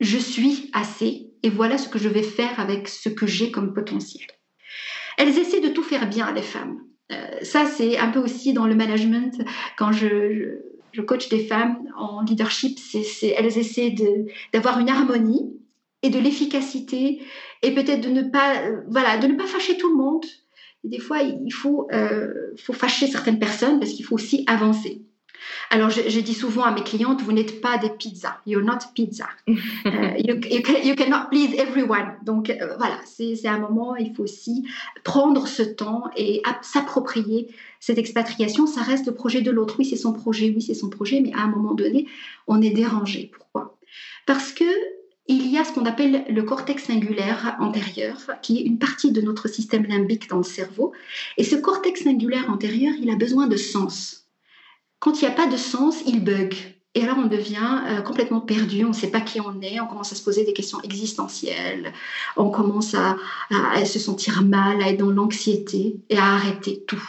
je 0.00 0.18
suis 0.18 0.70
assez 0.72 1.30
et 1.42 1.48
voilà 1.48 1.78
ce 1.78 1.88
que 1.88 1.98
je 1.98 2.08
vais 2.08 2.22
faire 2.22 2.60
avec 2.60 2.88
ce 2.88 3.08
que 3.08 3.26
j'ai 3.26 3.50
comme 3.50 3.72
potentiel. 3.72 4.26
Elles 5.16 5.38
essaient 5.38 5.60
de 5.60 5.68
tout 5.68 5.82
faire 5.82 6.08
bien, 6.08 6.32
les 6.32 6.42
femmes. 6.42 6.78
Euh, 7.12 7.16
ça, 7.42 7.66
c'est 7.66 7.98
un 7.98 8.08
peu 8.08 8.20
aussi 8.20 8.52
dans 8.52 8.66
le 8.66 8.74
management. 8.74 9.42
Quand 9.76 9.92
je 9.92 10.60
je 10.92 11.02
coach 11.02 11.28
des 11.28 11.44
femmes 11.44 11.78
en 11.96 12.22
leadership, 12.22 12.78
c'est, 12.78 13.28
elles 13.28 13.58
essaient 13.58 13.94
d'avoir 14.52 14.80
une 14.80 14.88
harmonie 14.88 15.56
et 16.02 16.10
de 16.10 16.18
l'efficacité 16.18 17.22
et 17.62 17.74
peut-être 17.74 18.00
de 18.00 18.08
ne 18.08 18.22
pas, 18.22 18.62
euh, 18.62 18.80
voilà, 18.88 19.18
de 19.18 19.26
ne 19.26 19.34
pas 19.34 19.46
fâcher 19.46 19.76
tout 19.76 19.90
le 19.90 19.96
monde. 20.02 20.24
Des 20.84 20.98
fois, 20.98 21.20
il 21.20 21.52
faut, 21.52 21.88
euh, 21.92 22.52
faut 22.56 22.72
fâcher 22.72 23.06
certaines 23.06 23.38
personnes 23.38 23.78
parce 23.78 23.92
qu'il 23.92 24.04
faut 24.04 24.14
aussi 24.14 24.44
avancer. 24.46 25.02
Alors, 25.70 25.88
je, 25.90 26.20
dis 26.20 26.34
souvent 26.34 26.64
à 26.64 26.72
mes 26.72 26.82
clientes, 26.82 27.22
vous 27.22 27.32
n'êtes 27.32 27.60
pas 27.60 27.78
des 27.78 27.90
pizzas. 27.90 28.38
You're 28.46 28.62
not 28.62 28.78
pizza. 28.94 29.26
Euh, 29.86 30.12
you, 30.18 30.94
cannot 30.94 31.28
please 31.30 31.54
everyone. 31.56 32.14
Donc, 32.24 32.50
euh, 32.50 32.76
voilà, 32.76 32.98
c'est 33.04 33.46
un 33.46 33.58
moment, 33.58 33.96
il 33.96 34.14
faut 34.14 34.24
aussi 34.24 34.66
prendre 35.04 35.46
ce 35.46 35.62
temps 35.62 36.04
et 36.16 36.42
s'approprier 36.62 37.48
cette 37.80 37.98
expatriation. 37.98 38.66
Ça 38.66 38.82
reste 38.82 39.06
le 39.06 39.14
projet 39.14 39.40
de 39.40 39.50
l'autre. 39.50 39.76
Oui, 39.78 39.84
c'est 39.84 39.96
son 39.96 40.12
projet. 40.12 40.52
Oui, 40.54 40.62
c'est 40.62 40.74
son 40.74 40.90
projet. 40.90 41.20
Mais 41.20 41.32
à 41.32 41.40
un 41.40 41.48
moment 41.48 41.74
donné, 41.74 42.06
on 42.46 42.60
est 42.60 42.70
dérangé. 42.70 43.30
Pourquoi? 43.34 43.78
Parce 44.26 44.52
que 44.52 44.64
il 45.30 45.46
y 45.46 45.58
a 45.58 45.64
ce 45.64 45.72
qu'on 45.72 45.86
appelle 45.86 46.24
le 46.28 46.42
cortex 46.42 46.84
singulaire 46.84 47.56
antérieur, 47.60 48.16
qui 48.42 48.58
est 48.58 48.62
une 48.62 48.78
partie 48.78 49.12
de 49.12 49.20
notre 49.20 49.48
système 49.48 49.84
limbique 49.84 50.28
dans 50.28 50.38
le 50.38 50.42
cerveau. 50.42 50.92
Et 51.36 51.44
ce 51.44 51.56
cortex 51.56 52.02
singulaire 52.02 52.50
antérieur, 52.50 52.94
il 53.00 53.10
a 53.10 53.16
besoin 53.16 53.46
de 53.46 53.56
sens. 53.56 54.26
Quand 54.98 55.20
il 55.20 55.24
n'y 55.24 55.30
a 55.30 55.34
pas 55.36 55.46
de 55.46 55.56
sens, 55.56 56.02
il 56.06 56.24
bug. 56.24 56.54
Et 56.94 57.04
alors 57.04 57.18
on 57.18 57.26
devient 57.26 57.82
euh, 57.86 58.02
complètement 58.02 58.40
perdu, 58.40 58.84
on 58.84 58.88
ne 58.88 58.92
sait 58.92 59.12
pas 59.12 59.20
qui 59.20 59.40
on 59.40 59.60
est, 59.62 59.78
on 59.78 59.86
commence 59.86 60.12
à 60.12 60.16
se 60.16 60.24
poser 60.24 60.44
des 60.44 60.52
questions 60.52 60.80
existentielles, 60.82 61.92
on 62.36 62.50
commence 62.50 62.94
à, 62.94 63.16
se 63.84 64.00
sentir 64.00 64.42
mal, 64.42 64.82
à 64.82 64.88
être 64.88 64.98
dans 64.98 65.10
l'anxiété 65.10 65.96
et 66.08 66.18
à 66.18 66.34
arrêter 66.34 66.82
tout. 66.88 67.02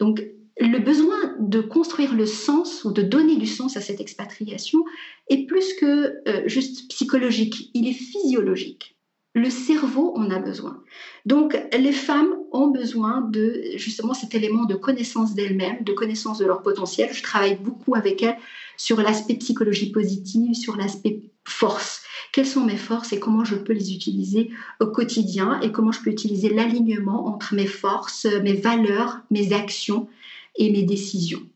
Donc 0.00 0.24
le 0.58 0.78
besoin 0.78 1.16
de 1.38 1.60
construire 1.60 2.14
le 2.14 2.26
sens 2.26 2.84
ou 2.84 2.90
de 2.90 3.02
donner 3.02 3.36
du 3.36 3.46
sens 3.46 3.76
à 3.76 3.80
cette 3.80 4.00
expatriation 4.00 4.84
est 5.28 5.46
plus 5.46 5.74
que 5.74 6.16
euh, 6.28 6.42
juste 6.46 6.88
psychologique, 6.88 7.70
il 7.74 7.88
est 7.88 7.92
physiologique. 7.92 8.96
Le 9.34 9.50
cerveau 9.50 10.14
en 10.16 10.30
a 10.30 10.38
besoin. 10.38 10.82
Donc, 11.26 11.58
les 11.76 11.92
femmes 11.92 12.34
ont 12.52 12.68
besoin 12.68 13.20
de 13.20 13.62
justement 13.74 14.14
cet 14.14 14.34
élément 14.34 14.64
de 14.64 14.74
connaissance 14.74 15.34
d'elles-mêmes, 15.34 15.84
de 15.84 15.92
connaissance 15.92 16.38
de 16.38 16.46
leur 16.46 16.62
potentiel. 16.62 17.12
Je 17.12 17.22
travaille 17.22 17.56
beaucoup 17.56 17.94
avec 17.94 18.22
elles 18.22 18.38
sur 18.78 19.02
l'aspect 19.02 19.34
psychologie 19.34 19.92
positive, 19.92 20.54
sur 20.54 20.76
l'aspect 20.76 21.20
force. 21.44 22.02
Quelles 22.32 22.46
sont 22.46 22.64
mes 22.64 22.78
forces 22.78 23.12
et 23.12 23.20
comment 23.20 23.44
je 23.44 23.56
peux 23.56 23.74
les 23.74 23.92
utiliser 23.92 24.50
au 24.80 24.86
quotidien 24.86 25.60
et 25.60 25.70
comment 25.70 25.92
je 25.92 26.00
peux 26.00 26.10
utiliser 26.10 26.48
l'alignement 26.48 27.26
entre 27.26 27.54
mes 27.54 27.66
forces, 27.66 28.24
mes 28.42 28.54
valeurs, 28.54 29.20
mes 29.30 29.52
actions 29.52 30.08
et 30.56 30.70
mes 30.70 30.82
décisions 30.82 31.46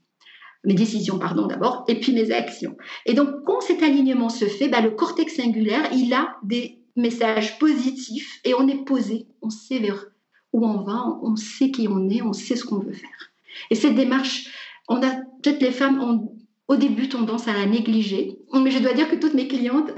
mes 0.64 0.74
décisions, 0.74 1.18
pardon, 1.18 1.46
d'abord, 1.46 1.84
et 1.88 1.98
puis 1.98 2.12
mes 2.12 2.32
actions. 2.32 2.76
Et 3.06 3.14
donc, 3.14 3.28
quand 3.46 3.60
cet 3.60 3.82
alignement 3.82 4.28
se 4.28 4.44
fait, 4.44 4.68
bah, 4.68 4.80
le 4.80 4.90
cortex 4.90 5.34
singulaire, 5.36 5.88
il 5.92 6.12
a 6.12 6.36
des 6.42 6.80
message 6.96 7.58
positif 7.58 8.40
et 8.44 8.54
on 8.54 8.68
est 8.68 8.84
posé, 8.84 9.26
on 9.42 9.50
sait 9.50 9.78
vers 9.78 10.06
où 10.52 10.66
on 10.66 10.82
va, 10.82 11.18
on 11.22 11.36
sait 11.36 11.70
qui 11.70 11.88
on 11.88 12.08
est, 12.08 12.22
on 12.22 12.32
sait 12.32 12.56
ce 12.56 12.64
qu'on 12.64 12.78
veut 12.78 12.92
faire. 12.92 13.30
Et 13.70 13.74
cette 13.74 13.94
démarche, 13.94 14.48
on 14.88 15.02
a 15.02 15.10
peut-être 15.42 15.62
les 15.62 15.70
femmes 15.70 16.00
ont 16.00 16.36
au 16.68 16.76
début 16.76 17.08
tendance 17.08 17.48
à 17.48 17.52
la 17.52 17.66
négliger, 17.66 18.38
mais 18.52 18.70
je 18.70 18.80
dois 18.80 18.92
dire 18.92 19.08
que 19.08 19.16
toutes 19.16 19.34
mes 19.34 19.48
clientes, 19.48 19.90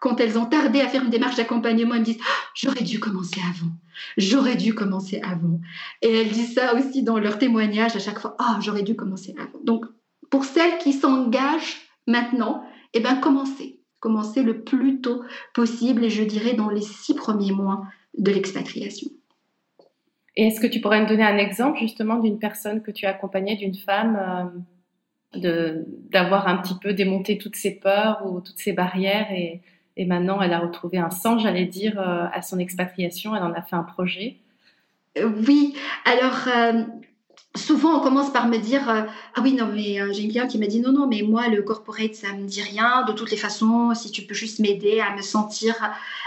quand 0.00 0.20
elles 0.20 0.38
ont 0.38 0.46
tardé 0.46 0.80
à 0.80 0.88
faire 0.88 1.02
une 1.02 1.10
démarche 1.10 1.36
d'accompagnement, 1.36 1.94
elles 1.94 2.00
me 2.00 2.04
disent 2.04 2.20
ah, 2.20 2.48
j'aurais 2.54 2.82
dû 2.84 3.00
commencer 3.00 3.40
avant, 3.40 3.72
j'aurais 4.16 4.56
dû 4.56 4.74
commencer 4.74 5.20
avant. 5.22 5.60
Et 6.02 6.12
elles 6.12 6.30
disent 6.30 6.54
ça 6.54 6.74
aussi 6.74 7.02
dans 7.02 7.18
leurs 7.18 7.38
témoignages 7.38 7.96
à 7.96 7.98
chaque 7.98 8.18
fois 8.18 8.36
ah 8.38 8.58
j'aurais 8.60 8.82
dû 8.82 8.96
commencer 8.96 9.34
avant. 9.38 9.60
Donc 9.64 9.84
pour 10.30 10.44
celles 10.44 10.78
qui 10.78 10.92
s'engagent 10.92 11.76
maintenant, 12.06 12.64
eh 12.94 13.00
ben 13.00 13.16
commencez. 13.16 13.80
Commencer 13.98 14.42
le 14.42 14.62
plus 14.62 15.00
tôt 15.00 15.22
possible 15.52 16.04
et 16.04 16.10
je 16.10 16.22
dirais 16.22 16.54
dans 16.54 16.70
les 16.70 16.80
six 16.80 17.14
premiers 17.14 17.52
mois 17.52 17.82
de 18.16 18.30
l'expatriation. 18.30 19.10
Et 20.36 20.46
est-ce 20.46 20.60
que 20.60 20.66
tu 20.66 20.80
pourrais 20.80 21.02
me 21.02 21.08
donner 21.08 21.24
un 21.24 21.36
exemple 21.36 21.78
justement 21.78 22.16
d'une 22.16 22.38
personne 22.38 22.82
que 22.82 22.90
tu 22.90 23.04
as 23.04 23.10
accompagnée, 23.10 23.56
d'une 23.56 23.74
femme, 23.74 24.64
euh, 25.36 25.82
d'avoir 26.10 26.48
un 26.48 26.56
petit 26.56 26.74
peu 26.80 26.94
démonté 26.94 27.36
toutes 27.36 27.56
ses 27.56 27.78
peurs 27.78 28.24
ou 28.24 28.40
toutes 28.40 28.58
ses 28.58 28.72
barrières 28.72 29.30
et, 29.32 29.60
et 29.96 30.06
maintenant 30.06 30.40
elle 30.40 30.52
a 30.52 30.60
retrouvé 30.60 30.98
un 30.98 31.10
sens, 31.10 31.42
j'allais 31.42 31.66
dire, 31.66 32.00
euh, 32.00 32.26
à 32.32 32.42
son 32.42 32.58
expatriation, 32.58 33.36
elle 33.36 33.42
en 33.42 33.52
a 33.52 33.62
fait 33.62 33.76
un 33.76 33.82
projet? 33.82 34.36
Euh, 35.18 35.30
Oui, 35.46 35.74
alors 36.04 36.48
souvent 37.56 37.98
on 37.98 38.00
commence 38.00 38.32
par 38.32 38.46
me 38.48 38.58
dire 38.58 38.88
euh, 38.88 39.02
ah 39.34 39.40
oui 39.42 39.54
non 39.54 39.66
mais 39.66 40.00
euh, 40.00 40.12
j'ai 40.12 40.22
une 40.22 40.30
cliente 40.30 40.50
qui 40.50 40.58
m'a 40.58 40.66
dit 40.66 40.80
non 40.80 40.92
non 40.92 41.06
mais 41.06 41.22
moi 41.22 41.48
le 41.48 41.62
corporate 41.62 42.14
ça 42.14 42.32
me 42.32 42.46
dit 42.46 42.62
rien 42.62 43.04
de 43.04 43.12
toutes 43.12 43.30
les 43.30 43.36
façons 43.36 43.94
si 43.94 44.10
tu 44.10 44.22
peux 44.22 44.34
juste 44.34 44.60
m'aider 44.60 45.00
à 45.00 45.14
me 45.16 45.22
sentir 45.22 45.74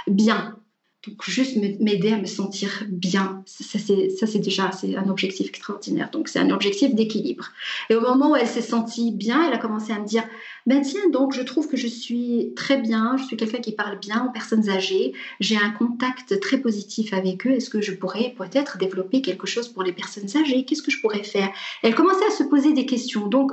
bien 0.07 0.57
donc 1.05 1.21
juste 1.25 1.57
m'aider 1.57 2.13
à 2.13 2.17
me 2.17 2.25
sentir 2.25 2.85
bien, 2.87 3.43
ça, 3.45 3.77
ça 3.77 4.27
c'est 4.27 4.39
déjà 4.39 4.71
un 4.95 5.09
objectif 5.09 5.47
extraordinaire. 5.49 6.09
Donc 6.11 6.29
c'est 6.29 6.39
un 6.39 6.49
objectif 6.49 6.95
d'équilibre. 6.95 7.49
Et 7.89 7.95
au 7.95 8.01
moment 8.01 8.31
où 8.31 8.35
elle 8.37 8.47
s'est 8.47 8.61
sentie 8.61 9.11
bien, 9.11 9.45
elle 9.45 9.53
a 9.53 9.57
commencé 9.57 9.91
à 9.91 9.99
me 9.99 10.05
dire 10.05 10.23
ben 10.65 10.81
tiens 10.81 11.09
donc 11.11 11.33
je 11.33 11.41
trouve 11.41 11.67
que 11.67 11.75
je 11.75 11.87
suis 11.87 12.53
très 12.55 12.77
bien, 12.77 13.17
je 13.17 13.25
suis 13.25 13.35
quelqu'un 13.35 13.57
qui 13.57 13.73
parle 13.73 13.99
bien 13.99 14.25
aux 14.25 14.31
personnes 14.31 14.69
âgées, 14.69 15.11
j'ai 15.41 15.57
un 15.57 15.71
contact 15.71 16.39
très 16.39 16.57
positif 16.57 17.11
avec 17.11 17.45
eux. 17.47 17.51
Est-ce 17.51 17.69
que 17.69 17.81
je 17.81 17.91
pourrais 17.91 18.33
peut-être 18.37 18.77
développer 18.77 19.21
quelque 19.21 19.45
chose 19.45 19.67
pour 19.67 19.83
les 19.83 19.91
personnes 19.91 20.29
âgées? 20.37 20.63
Qu'est-ce 20.63 20.83
que 20.83 20.91
je 20.91 21.01
pourrais 21.01 21.23
faire? 21.23 21.49
Elle 21.81 21.95
commençait 21.95 22.25
à 22.27 22.31
se 22.31 22.43
poser 22.43 22.71
des 22.71 22.85
questions. 22.85 23.27
Donc 23.27 23.51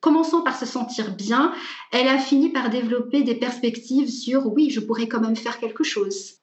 commençant 0.00 0.40
par 0.40 0.58
se 0.58 0.64
sentir 0.64 1.14
bien, 1.14 1.52
elle 1.92 2.08
a 2.08 2.16
fini 2.16 2.48
par 2.48 2.70
développer 2.70 3.24
des 3.24 3.34
perspectives 3.34 4.08
sur 4.08 4.46
oui, 4.46 4.70
je 4.70 4.80
pourrais 4.80 5.06
quand 5.06 5.20
même 5.20 5.36
faire 5.36 5.58
quelque 5.60 5.84
chose. 5.84 6.37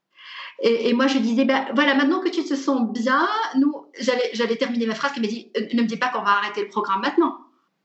Et, 0.62 0.94
moi, 0.94 1.08
je 1.08 1.18
disais, 1.18 1.46
ben, 1.46 1.66
voilà, 1.74 1.96
maintenant 1.96 2.22
que 2.22 2.30
tu 2.30 2.44
te 2.44 2.56
sens 2.56 2.90
bien, 2.92 3.28
nous, 3.58 3.74
j'allais 4.00 4.56
terminer 4.56 4.86
ma 4.86 4.96
phrase 4.96 5.12
qui 5.12 5.20
m'a 5.20 5.28
dit, 5.28 5.52
euh, 5.58 5.62
ne 5.74 5.82
me 5.82 5.88
dis 5.88 5.98
pas 5.98 6.08
qu'on 6.08 6.22
va 6.22 6.32
arrêter 6.32 6.62
le 6.62 6.70
programme 6.70 7.02
maintenant. 7.02 7.38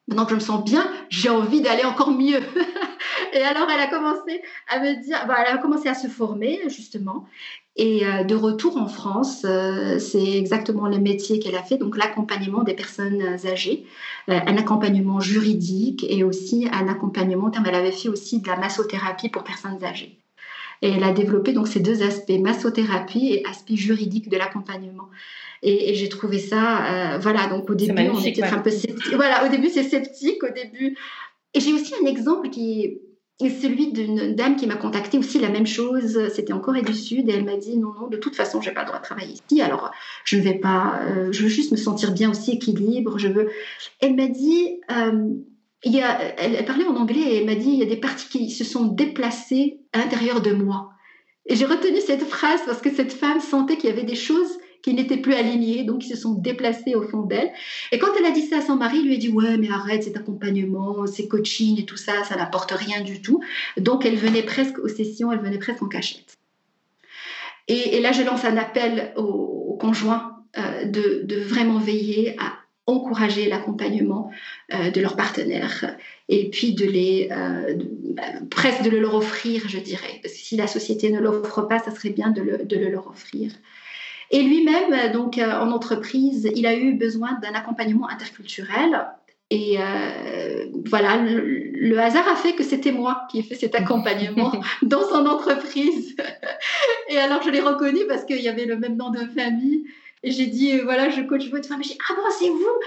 Maintenant 0.06 0.24
que 0.24 0.30
je 0.30 0.37
me 0.37 0.40
sens 0.40 0.64
bien, 0.64 0.88
j'ai 1.09 1.30
envie 1.30 1.61
d'aller 1.61 1.85
encore 1.85 2.12
mieux. 2.12 2.40
et 3.33 3.42
alors, 3.42 3.68
elle 3.70 3.80
a 3.80 3.88
commencé 3.88 4.40
à 4.68 4.78
me 4.78 5.02
dire, 5.02 5.18
ben, 5.26 5.35
elle 5.38 5.54
a 5.54 5.59
commencé 5.59 5.88
à 5.88 5.94
se 5.94 6.06
former, 6.06 6.61
justement. 6.68 7.26
Et 7.74 8.06
euh, 8.06 8.22
de 8.22 8.37
retour 8.37 8.76
en 8.76 8.87
France, 8.87 9.42
euh, 9.44 9.98
c'est 9.98 10.38
exactement 10.38 10.87
le 10.87 10.98
métier 10.98 11.40
qu'elle 11.40 11.56
a 11.56 11.62
fait, 11.62 11.76
donc 11.76 11.96
l'accompagnement 11.96 12.62
des 12.62 12.74
personnes 12.74 13.22
âgées, 13.46 13.85
un 14.28 14.56
accompagnement 14.56 15.18
juridique 15.18 16.04
et 16.09 16.22
aussi 16.22 16.68
un 16.72 16.88
accompagnement, 16.88 17.50
elle 17.66 17.74
avait 17.74 17.90
fait 17.90 18.09
aussi 18.09 18.40
de 18.40 18.46
la 18.46 18.56
massothérapie 18.56 19.28
pour 19.28 19.42
personnes 19.42 19.83
âgées. 19.83 20.20
Et 20.82 20.90
elle 20.90 21.04
a 21.04 21.12
développé 21.12 21.52
donc 21.52 21.68
ces 21.68 21.80
deux 21.80 22.02
aspects, 22.02 22.38
massothérapie 22.38 23.34
et 23.34 23.46
aspect 23.46 23.76
juridique 23.76 24.30
de 24.30 24.36
l'accompagnement. 24.36 25.08
Et, 25.62 25.94
j'ai 25.94 26.08
trouvé 26.08 26.38
ça, 26.38 27.14
euh, 27.14 27.18
voilà, 27.18 27.46
donc 27.48 27.68
au 27.68 27.74
début, 27.74 28.08
on 28.10 28.20
était 28.20 28.42
un 28.42 28.58
peu 28.58 28.70
sceptique. 28.70 29.14
Voilà, 29.14 29.44
au 29.44 29.48
début, 29.48 29.68
c'est 29.68 29.82
sceptique, 29.82 30.42
au 30.42 30.52
début. 30.52 30.96
Et 31.52 31.60
j'ai 31.60 31.72
aussi 31.72 31.92
un 32.02 32.06
exemple 32.06 32.48
qui 32.48 33.00
est 33.40 33.60
celui 33.60 33.92
d'une 33.92 34.34
dame 34.34 34.56
qui 34.56 34.66
m'a 34.66 34.76
contacté 34.76 35.18
aussi 35.18 35.38
la 35.38 35.48
même 35.48 35.66
chose. 35.66 36.18
C'était 36.34 36.52
en 36.52 36.60
Corée 36.60 36.82
du 36.82 36.94
Sud 36.94 37.28
et 37.28 37.32
elle 37.32 37.44
m'a 37.44 37.56
dit 37.56 37.76
non, 37.76 37.92
non, 37.98 38.06
de 38.08 38.16
toute 38.16 38.36
façon, 38.36 38.60
j'ai 38.60 38.70
pas 38.70 38.82
le 38.82 38.86
droit 38.86 38.98
de 38.98 39.04
travailler 39.04 39.34
ici. 39.34 39.60
Alors, 39.60 39.90
je 40.24 40.36
ne 40.36 40.42
vais 40.42 40.54
pas, 40.54 41.00
euh, 41.08 41.32
je 41.32 41.42
veux 41.42 41.48
juste 41.48 41.72
me 41.72 41.76
sentir 41.76 42.12
bien 42.12 42.30
aussi 42.30 42.52
équilibre. 42.52 43.18
Je 43.18 43.28
veux. 43.28 43.50
Elle 44.00 44.14
m'a 44.14 44.28
dit, 44.28 44.80
euh, 44.90 45.34
a, 45.84 46.20
elle, 46.38 46.64
parlait 46.64 46.84
en 46.84 46.96
anglais 46.96 47.20
et 47.20 47.36
elle 47.38 47.46
m'a 47.46 47.54
dit 47.54 47.70
il 47.70 47.78
y 47.78 47.82
a 47.82 47.86
des 47.86 47.96
parties 47.96 48.28
qui 48.28 48.50
se 48.50 48.64
sont 48.64 48.86
déplacées 48.86 49.80
à 49.92 49.98
l'intérieur 49.98 50.40
de 50.40 50.52
moi. 50.52 50.90
Et 51.46 51.56
j'ai 51.56 51.64
retenu 51.64 52.00
cette 52.00 52.24
phrase 52.24 52.60
parce 52.66 52.80
que 52.80 52.90
cette 52.94 53.12
femme 53.12 53.40
sentait 53.40 53.76
qu'il 53.76 53.88
y 53.88 53.92
avait 53.92 54.04
des 54.04 54.14
choses 54.14 54.58
qui 54.82 54.94
n'étaient 54.94 55.16
plus 55.18 55.34
alignées, 55.34 55.84
donc 55.84 56.00
qui 56.00 56.08
se 56.08 56.16
sont 56.16 56.34
déplacées 56.34 56.94
au 56.94 57.02
fond 57.02 57.22
d'elle. 57.22 57.50
Et 57.92 57.98
quand 57.98 58.08
elle 58.18 58.24
a 58.24 58.30
dit 58.30 58.42
ça 58.42 58.58
à 58.58 58.60
son 58.60 58.76
mari, 58.76 58.98
il 58.98 59.06
lui 59.06 59.14
a 59.14 59.18
dit 59.18 59.28
ouais 59.28 59.56
mais 59.58 59.70
arrête 59.70 60.04
cet 60.04 60.16
accompagnement, 60.16 61.06
ces 61.06 61.28
coachings 61.28 61.80
et 61.80 61.86
tout 61.86 61.96
ça, 61.96 62.24
ça 62.24 62.36
n'apporte 62.36 62.72
rien 62.72 63.00
du 63.00 63.20
tout. 63.20 63.42
Donc 63.76 64.06
elle 64.06 64.16
venait 64.16 64.42
presque 64.42 64.78
aux 64.78 64.88
sessions, 64.88 65.32
elle 65.32 65.40
venait 65.40 65.58
presque 65.58 65.82
en 65.82 65.88
cachette. 65.88 66.36
Et, 67.68 68.00
là 68.00 68.12
je 68.12 68.22
lance 68.22 68.44
un 68.44 68.56
appel 68.56 69.12
aux, 69.16 69.76
conjoints 69.80 70.36
euh, 70.58 70.84
de, 70.84 71.22
de, 71.24 71.40
vraiment 71.40 71.78
veiller 71.78 72.36
à 72.38 72.59
encourager 72.90 73.48
l'accompagnement 73.48 74.31
euh, 74.74 74.90
de 74.90 75.00
leurs 75.00 75.16
partenaires 75.16 75.96
et 76.29 76.50
puis 76.50 76.74
de 76.74 76.85
les 76.85 77.29
euh, 77.31 77.76
presque 78.50 78.83
de 78.83 78.90
le 78.90 79.00
leur 79.00 79.14
offrir, 79.14 79.62
je 79.68 79.79
dirais. 79.79 80.20
Parce 80.22 80.35
que 80.35 80.40
si 80.40 80.57
la 80.57 80.66
société 80.66 81.11
ne 81.11 81.20
l'offre 81.20 81.62
pas, 81.62 81.79
ça 81.79 81.90
serait 81.90 82.11
bien 82.11 82.31
de 82.31 82.42
le, 82.42 82.64
de 82.64 82.76
le 82.76 82.88
leur 82.90 83.09
offrir. 83.09 83.53
Et 84.31 84.42
lui-même, 84.42 85.12
donc 85.12 85.38
en 85.38 85.72
entreprise, 85.72 86.48
il 86.55 86.64
a 86.66 86.76
eu 86.76 86.94
besoin 86.94 87.38
d'un 87.40 87.53
accompagnement 87.53 88.09
interculturel. 88.09 89.07
Et 89.50 89.79
euh, 89.81 90.66
voilà, 90.87 91.16
le, 91.16 91.40
le, 91.74 91.98
hasard 91.98 92.29
a 92.29 92.37
fait 92.37 92.53
que 92.53 92.62
c'était 92.62 92.92
moi 92.92 93.26
qui 93.29 93.40
ai 93.40 93.42
fait 93.42 93.57
cet 93.57 93.74
accompagnement 93.74 94.53
dans 94.83 95.03
son 95.03 95.26
entreprise. 95.26 96.16
Et 97.09 97.18
alors 97.18 97.42
je 97.42 97.50
l'ai 97.50 97.61
reconnu 97.61 97.98
parce 98.09 98.24
qu'il 98.24 98.40
y 98.40 98.48
avait 98.48 98.64
le 98.64 98.76
même 98.76 98.96
nom 98.96 99.11
de 99.11 99.18
famille. 99.18 99.87
J'ai 100.22 100.46
dit, 100.46 100.78
euh, 100.78 100.85
voilà, 100.85 101.11
je 101.11 101.22
coach 101.22 101.48
votre 101.50 101.68
femme. 101.68 101.83
J'ai 101.83 101.94
dit, 101.94 101.98
ah 102.11 102.14
bon, 102.14 102.22
c'est 102.38 102.48
vous? 102.48 102.80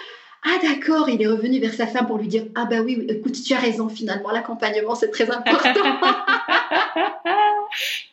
Ah 0.46 0.58
d'accord, 0.62 1.10
il 1.10 1.22
est 1.22 1.28
revenu 1.28 1.60
vers 1.60 1.74
sa 1.74 1.88
femme 1.88 2.06
pour 2.06 2.18
lui 2.18 2.28
dire 2.28 2.44
ah 2.56 2.66
bah 2.66 2.82
oui, 2.84 3.06
écoute, 3.08 3.42
tu 3.42 3.54
as 3.54 3.60
raison 3.60 3.88
finalement, 3.88 4.30
l'accompagnement 4.30 4.94
c'est 4.94 5.10
très 5.10 5.32
important. 5.32 5.72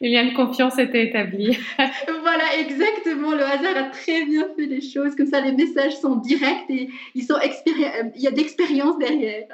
Le 0.01 0.09
lien 0.09 0.25
de 0.25 0.35
confiance 0.35 0.79
était 0.79 1.09
établi. 1.09 1.59
voilà, 2.23 2.45
exactement. 2.59 3.33
Le 3.33 3.43
hasard 3.43 3.77
a 3.77 3.83
très 3.91 4.25
bien 4.25 4.47
fait 4.57 4.67
les 4.67 4.81
choses. 4.81 5.15
Comme 5.15 5.27
ça, 5.27 5.41
les 5.41 5.53
messages 5.53 5.97
sont 5.99 6.17
directs 6.17 6.71
et 6.71 6.89
ils 7.15 7.23
sont 7.23 7.35
il 7.43 8.23
y 8.23 8.27
a 8.27 8.31
d'expérience 8.31 8.99
derrière. 8.99 9.47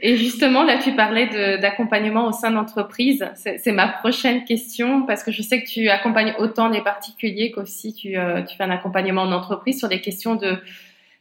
et 0.00 0.16
justement, 0.16 0.62
là, 0.62 0.78
tu 0.78 0.92
parlais 0.92 1.58
d'accompagnement 1.58 2.26
au 2.28 2.32
sein 2.32 2.52
d'entreprise. 2.52 3.26
C'est 3.34 3.72
ma 3.72 3.88
prochaine 3.88 4.44
question 4.44 5.02
parce 5.02 5.22
que 5.22 5.30
je 5.30 5.42
sais 5.42 5.62
que 5.62 5.68
tu 5.68 5.90
accompagnes 5.90 6.34
autant 6.38 6.68
les 6.68 6.80
particuliers 6.80 7.50
qu'aussi 7.50 7.92
tu, 7.92 8.16
euh, 8.16 8.42
tu 8.42 8.56
fais 8.56 8.64
un 8.64 8.70
accompagnement 8.70 9.22
en 9.22 9.32
entreprise 9.32 9.78
sur 9.78 9.88
des 9.88 10.00
questions 10.00 10.36
de 10.36 10.58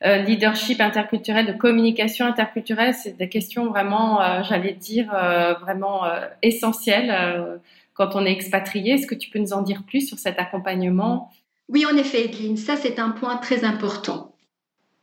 euh, 0.05 0.17
leadership 0.17 0.81
interculturel, 0.81 1.45
de 1.45 1.53
communication 1.53 2.25
interculturelle, 2.25 2.93
c'est 2.93 3.15
des 3.15 3.29
questions 3.29 3.67
vraiment, 3.67 4.21
euh, 4.21 4.41
j'allais 4.43 4.73
dire, 4.73 5.09
euh, 5.13 5.53
vraiment 5.53 6.03
essentielles 6.41 7.61
quand 7.93 8.15
on 8.15 8.25
est 8.25 8.31
expatrié. 8.31 8.93
Est-ce 8.93 9.07
que 9.07 9.15
tu 9.15 9.29
peux 9.29 9.39
nous 9.39 9.53
en 9.53 9.61
dire 9.61 9.83
plus 9.83 10.07
sur 10.07 10.19
cet 10.19 10.39
accompagnement? 10.39 11.31
Oui, 11.69 11.85
en 11.85 11.95
effet, 11.95 12.25
Edline, 12.25 12.57
ça 12.57 12.75
c'est 12.75 12.99
un 12.99 13.11
point 13.11 13.37
très 13.37 13.63
important. 13.63 14.33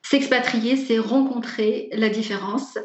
S'expatrier, 0.03 0.76
c'est 0.76 0.98
rencontrer 0.98 1.88
la 1.92 2.09
différence. 2.09 2.79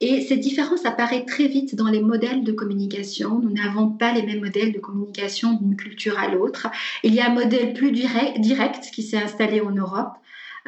Et 0.00 0.20
cette 0.20 0.40
différence 0.40 0.84
apparaît 0.84 1.24
très 1.24 1.46
vite 1.46 1.74
dans 1.74 1.88
les 1.88 2.02
modèles 2.02 2.44
de 2.44 2.52
communication. 2.52 3.38
Nous 3.38 3.50
n'avons 3.50 3.88
pas 3.88 4.12
les 4.12 4.22
mêmes 4.22 4.40
modèles 4.40 4.72
de 4.72 4.78
communication 4.78 5.54
d'une 5.54 5.76
culture 5.76 6.18
à 6.18 6.28
l'autre. 6.28 6.66
Il 7.02 7.14
y 7.14 7.20
a 7.20 7.30
un 7.30 7.34
modèle 7.34 7.72
plus 7.72 7.92
direct, 7.92 8.90
qui 8.92 9.02
s'est 9.02 9.16
installé 9.16 9.62
en 9.62 9.70
Europe 9.70 10.12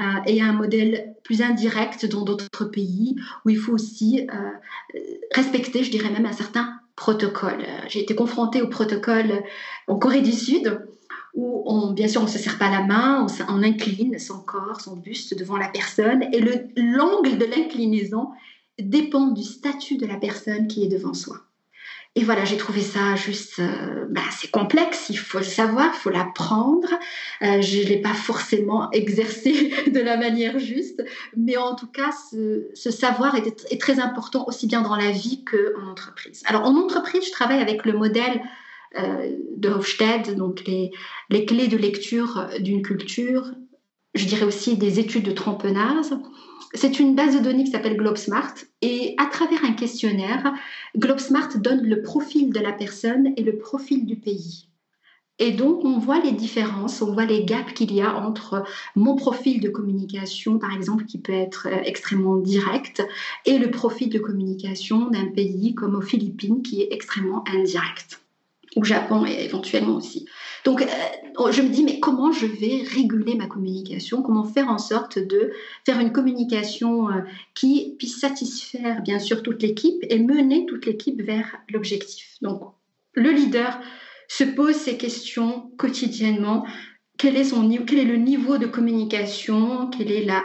euh, 0.01 0.05
et 0.27 0.41
un 0.41 0.53
modèle 0.53 1.15
plus 1.25 1.43
indirect 1.43 2.07
dans 2.07 2.23
d'autres 2.23 2.65
pays 2.65 3.17
où 3.45 3.51
il 3.51 3.59
faut 3.59 3.73
aussi 3.73 4.27
euh, 4.33 4.99
respecter, 5.35 5.85
je 5.85 5.91
dirais 5.91 6.11
même, 6.11 6.25
un 6.25 6.33
certain 6.33 6.78
protocole. 6.99 7.65
J'ai 7.89 8.01
été 8.01 8.17
confrontée 8.17 8.61
au 8.61 8.67
protocole 8.67 9.45
en 9.87 9.97
Corée 9.97 10.21
du 10.21 10.33
Sud 10.33 10.85
où 11.33 11.93
bien 11.93 12.09
sûr 12.09 12.23
on 12.23 12.25
ne 12.25 12.31
se 12.31 12.39
serre 12.39 12.59
pas 12.59 12.69
la 12.69 12.85
main, 12.85 13.25
on, 13.25 13.55
on, 13.55 13.63
incline 13.63 14.19
son 14.19 14.41
corps, 14.41 14.81
son 14.81 14.97
buste 14.97 15.39
devant 15.39 15.57
la 15.57 15.69
personne 15.69 16.25
et 16.33 16.41
l'angle 16.77 17.39
de 17.39 17.45
l'inclinaison 17.45 18.31
dépend 18.81 19.29
du 19.29 19.45
statut 19.45 19.97
de 19.97 20.07
la 20.07 20.17
personne 20.17 20.67
qui 20.67 20.83
est 20.83 20.89
devant 20.89 21.15
soi. 21.15 21.37
Et 22.15 22.25
voilà, 22.25 22.45
j'ai 22.45 22.57
trouvé 22.57 22.81
ça 22.81 23.15
juste, 23.15 23.61
euh, 23.61 24.07
bah, 24.11 24.23
c'est 24.37 24.51
complexe, 24.51 25.07
il 25.09 25.19
faut 25.19 25.39
le 25.39 25.45
savoir, 25.45 25.91
il 25.95 25.99
faut 25.99 26.11
l'apprendre. 26.11 26.89
Euh, 27.43 27.61
je 27.61 27.79
ne 27.79 27.85
l'ai 27.85 28.01
pas 28.01 28.15
forcément 28.15 28.91
exercé 28.93 29.73
de 29.87 30.01
la 30.01 30.17
manière 30.17 30.59
juste, 30.59 31.05
mais 31.37 31.57
en 31.57 31.77
tout 31.77 31.87
cas, 31.87 32.11
ce, 32.33 32.91
savoir 32.91 33.37
est, 33.37 33.81
très 33.81 34.01
important 34.01 34.47
aussi 34.49 34.67
bien 34.67 34.83
dans 34.83 34.97
la 34.97 35.11
vie 35.11 35.45
qu'en 35.45 35.89
entreprise. 35.89 36.43
Alors 36.47 36.65
en 36.65 36.77
entreprise, 36.77 37.25
je 37.25 37.31
travaille 37.31 37.61
avec 37.61 37.85
le 37.85 37.93
modèle 37.93 38.43
euh, 38.97 39.37
de 39.57 39.69
Hofstede, 39.69 40.35
donc 40.35 40.65
les, 40.67 40.91
les 41.31 41.45
clés 41.45 41.69
de 41.69 41.77
lecture 41.77 42.49
d'une 42.59 42.83
culture, 42.83 43.53
je 44.15 44.25
dirais 44.25 44.45
aussi 44.45 44.77
des 44.77 44.99
études 44.99 45.25
de 45.25 45.33
Trampenaz 45.33 46.15
c'est 46.75 47.01
une 47.01 47.15
base 47.15 47.37
de 47.37 47.43
données 47.43 47.65
qui 47.65 47.71
s'appelle 47.71 47.97
GlobeSmart 47.97 48.55
et 48.83 49.15
à 49.19 49.27
travers 49.27 49.65
un 49.65 49.73
questionnaire, 49.73 50.53
GlobeSmart 50.97 51.59
donne 51.59 51.83
le 51.83 52.03
profil 52.03 52.53
de 52.53 52.61
la 52.61 52.73
personne 52.73 53.33
et 53.37 53.43
le 53.43 53.57
profil 53.57 54.07
du 54.07 54.17
pays. 54.17 54.69
Et 55.41 55.53
donc, 55.53 55.85
on 55.85 55.99
voit 55.99 56.19
les 56.19 56.33
différences, 56.33 57.01
on 57.01 57.13
voit 57.13 57.25
les 57.25 57.45
gaps 57.45 57.73
qu'il 57.73 57.95
y 57.95 58.01
a 58.01 58.17
entre 58.17 58.65
mon 58.97 59.15
profil 59.15 59.61
de 59.61 59.69
communication, 59.69 60.59
par 60.59 60.75
exemple, 60.75 61.05
qui 61.05 61.19
peut 61.19 61.33
être 61.33 61.69
euh, 61.69 61.81
extrêmement 61.85 62.37
direct, 62.37 63.07
et 63.47 63.59
le 63.59 63.71
profil 63.71 64.09
de 64.09 64.19
communication 64.19 65.09
d'un 65.11 65.27
pays 65.27 65.77
comme 65.77 65.95
aux 65.95 66.01
Philippines, 66.01 66.63
qui 66.63 66.83
est 66.83 66.89
extrêmement 66.91 67.45
indirect, 67.49 68.21
au 68.77 68.85
Japon 68.85 69.25
éventuellement 69.25 69.97
aussi. 69.97 70.27
Donc, 70.65 70.83
euh, 70.83 71.51
je 71.51 71.63
me 71.63 71.69
dis, 71.69 71.85
mais 71.85 72.01
comment 72.01 72.33
je 72.33 72.47
vais 72.47 72.83
réguler 72.87 73.35
ma 73.35 73.47
communication? 73.47 74.23
Comment 74.23 74.45
faire 74.45 74.69
en 74.69 74.79
sorte 74.79 75.19
de 75.19 75.53
faire 75.87 76.01
une 76.01 76.13
communication 76.13 77.09
euh, 77.09 77.21
qui 77.55 77.95
puisse 77.99 78.19
satisfaire, 78.19 79.03
bien 79.03 79.19
sûr, 79.19 79.43
toute 79.43 79.63
l'équipe 79.63 80.05
et 80.09 80.19
mener 80.19 80.67
toute 80.67 80.87
l'équipe 80.87 81.23
vers 81.23 81.57
l'objectif? 81.71 82.37
Donc, 82.43 82.63
le 83.15 83.31
leader 83.31 83.81
se 84.29 84.45
pose 84.45 84.75
ces 84.75 84.97
questions 84.97 85.71
quotidiennement. 85.79 86.67
Quel 87.17 87.37
est, 87.37 87.45
son, 87.45 87.69
quel 87.87 87.99
est 87.99 88.05
le 88.05 88.17
niveau 88.17 88.59
de 88.59 88.67
communication? 88.67 89.89
Quelle 89.89 90.13
est 90.13 90.25
la, 90.25 90.45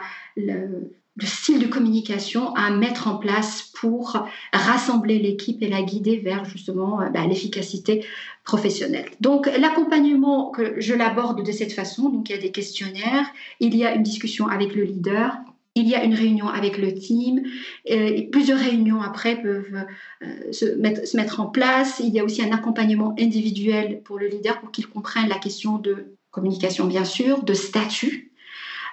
le 1.15 1.28
style 1.28 1.60
de 1.60 1.67
communication 1.67 2.56
à 2.56 2.71
mettre 2.71 3.08
en 3.08 3.17
place 3.17 3.71
pour 3.80 4.26
rassembler 4.52 5.19
l'équipe 5.19 5.62
et 5.62 5.69
la 5.69 5.84
guider 5.84 6.17
vers 6.17 6.43
justement 6.45 7.02
euh, 7.02 7.10
bah, 7.10 7.26
l'efficacité 7.28 8.06
professionnelle. 8.43 9.10
Donc 9.21 9.49
l'accompagnement, 9.60 10.49
que 10.49 10.80
je 10.80 10.93
l'aborde 10.93 11.45
de 11.45 11.52
cette 11.52 11.73
façon, 11.73 12.10
donc 12.10 12.30
il 12.30 12.36
y 12.36 12.39
a 12.39 12.41
des 12.41 12.52
questionnaires, 12.52 13.28
il 13.60 13.76
y 13.76 13.86
a 13.86 13.93
une 13.93 14.04
discussion 14.04 14.47
avec 14.47 14.73
le 14.73 14.84
leader, 14.84 15.38
il 15.76 15.88
y 15.88 15.95
a 15.95 16.04
une 16.04 16.13
réunion 16.13 16.47
avec 16.47 16.78
le 16.78 16.93
team, 16.93 17.43
et 17.86 18.28
plusieurs 18.32 18.60
réunions 18.60 19.02
après 19.02 19.41
peuvent 19.41 19.86
euh, 20.21 20.52
se, 20.52 20.65
mettre, 20.76 21.08
se 21.08 21.17
mettre 21.17 21.39
en 21.39 21.47
place. 21.47 21.99
Il 22.04 22.13
y 22.13 22.19
a 22.19 22.23
aussi 22.23 22.43
un 22.43 22.52
accompagnement 22.52 23.15
individuel 23.19 24.02
pour 24.04 24.19
le 24.19 24.28
leader 24.28 24.60
pour 24.60 24.71
qu'il 24.71 24.88
comprenne 24.88 25.30
la 25.30 25.39
question 25.39 25.78
de 25.78 26.15
communication 26.32 26.86
bien 26.86 27.06
sûr, 27.06 27.43
de 27.43 27.54
statut, 27.54 28.32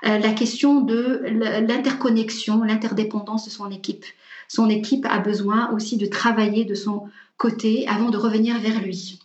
la 0.02 0.32
question 0.32 0.80
de 0.80 1.22
l'interconnexion, 1.66 2.62
l'interdépendance 2.62 3.44
de 3.44 3.50
son 3.50 3.70
équipe. 3.70 4.04
Son 4.48 4.68
équipe 4.68 5.06
a 5.08 5.18
besoin 5.18 5.70
aussi 5.72 5.96
de 5.96 6.06
travailler 6.06 6.64
de 6.64 6.74
son 6.74 7.08
côté 7.36 7.86
avant 7.86 8.10
de 8.10 8.18
revenir 8.18 8.58
vers 8.58 8.80
lui. 8.80 9.20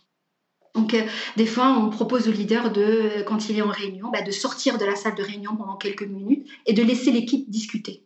Donc, 0.76 0.94
euh, 0.94 1.02
des 1.36 1.46
fois, 1.46 1.76
on 1.78 1.90
propose 1.90 2.28
au 2.28 2.30
leader, 2.30 2.70
de, 2.70 3.22
quand 3.26 3.48
il 3.48 3.58
est 3.58 3.62
en 3.62 3.70
réunion, 3.70 4.10
bah, 4.10 4.20
de 4.22 4.30
sortir 4.30 4.78
de 4.78 4.84
la 4.84 4.94
salle 4.94 5.14
de 5.14 5.22
réunion 5.22 5.56
pendant 5.56 5.76
quelques 5.76 6.02
minutes 6.02 6.46
et 6.66 6.74
de 6.74 6.82
laisser 6.82 7.10
l'équipe 7.10 7.50
discuter. 7.50 8.04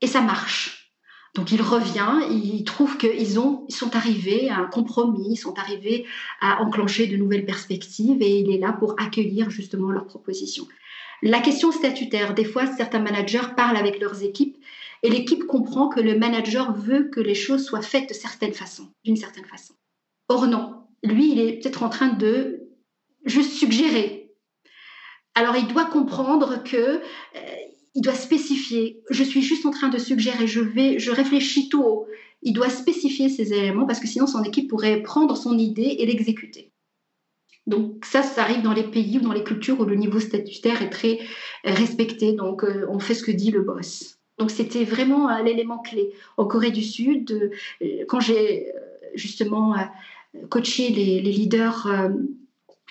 Et 0.00 0.06
ça 0.06 0.20
marche. 0.20 0.92
Donc, 1.34 1.52
il 1.52 1.60
revient, 1.60 2.20
il 2.30 2.64
trouve 2.64 2.96
qu'ils 2.96 3.20
ils 3.20 3.74
sont 3.74 3.94
arrivés 3.94 4.48
à 4.48 4.58
un 4.60 4.66
compromis, 4.66 5.32
ils 5.32 5.36
sont 5.36 5.58
arrivés 5.58 6.06
à 6.40 6.62
enclencher 6.62 7.08
de 7.08 7.16
nouvelles 7.16 7.44
perspectives 7.44 8.22
et 8.22 8.38
il 8.38 8.54
est 8.54 8.58
là 8.58 8.72
pour 8.72 8.94
accueillir 8.98 9.50
justement 9.50 9.90
leurs 9.90 10.06
propositions. 10.06 10.66
La 11.22 11.40
question 11.40 11.72
statutaire, 11.72 12.34
des 12.34 12.44
fois, 12.44 12.66
certains 12.66 12.98
managers 12.98 13.54
parlent 13.56 13.76
avec 13.76 14.00
leurs 14.00 14.22
équipes 14.22 14.56
et 15.02 15.10
l'équipe 15.10 15.46
comprend 15.46 15.88
que 15.88 16.00
le 16.00 16.18
manager 16.18 16.72
veut 16.72 17.08
que 17.10 17.20
les 17.20 17.34
choses 17.34 17.64
soient 17.64 17.82
faites 17.82 18.08
de 18.08 18.14
certaines 18.14 18.52
façons, 18.52 18.90
d'une 19.04 19.16
certaine 19.16 19.44
façon. 19.44 19.74
Or 20.28 20.46
non, 20.46 20.82
lui, 21.02 21.32
il 21.32 21.40
est 21.40 21.54
peut-être 21.54 21.82
en 21.82 21.88
train 21.88 22.08
de 22.08 22.68
juste 23.24 23.52
suggérer. 23.52 24.34
Alors, 25.34 25.56
il 25.56 25.68
doit 25.68 25.84
comprendre 25.84 26.62
que 26.64 26.76
euh, 26.76 27.00
il 27.94 28.02
doit 28.02 28.14
spécifier. 28.14 29.02
Je 29.10 29.22
suis 29.22 29.42
juste 29.42 29.66
en 29.66 29.70
train 29.70 29.88
de 29.88 29.98
suggérer. 29.98 30.46
Je 30.46 30.60
vais, 30.60 30.98
je 30.98 31.10
réfléchis 31.10 31.68
tout 31.68 31.82
haut. 31.82 32.06
Il 32.42 32.52
doit 32.52 32.68
spécifier 32.68 33.28
ces 33.28 33.52
éléments 33.52 33.86
parce 33.86 34.00
que 34.00 34.06
sinon 34.06 34.26
son 34.26 34.42
équipe 34.44 34.68
pourrait 34.68 35.02
prendre 35.02 35.36
son 35.36 35.58
idée 35.58 35.96
et 35.98 36.06
l'exécuter. 36.06 36.72
Donc 37.66 38.04
ça, 38.04 38.22
ça 38.22 38.42
arrive 38.42 38.62
dans 38.62 38.72
les 38.72 38.84
pays 38.84 39.18
ou 39.18 39.22
dans 39.22 39.32
les 39.32 39.44
cultures 39.44 39.80
où 39.80 39.84
le 39.84 39.96
niveau 39.96 40.20
statutaire 40.20 40.82
est 40.82 40.90
très 40.90 41.18
euh, 41.66 41.72
respecté. 41.74 42.32
Donc 42.32 42.64
euh, 42.64 42.86
on 42.88 42.98
fait 42.98 43.14
ce 43.14 43.22
que 43.22 43.32
dit 43.32 43.50
le 43.50 43.62
boss. 43.62 44.18
Donc 44.38 44.50
c'était 44.50 44.84
vraiment 44.84 45.42
l'élément 45.42 45.78
clé. 45.78 46.12
En 46.36 46.44
Corée 46.44 46.70
du 46.70 46.82
Sud, 46.82 47.50
quand 48.06 48.20
j'ai 48.20 48.70
justement 49.14 49.74
coaché 50.50 50.90
les, 50.90 51.22
leaders 51.22 51.88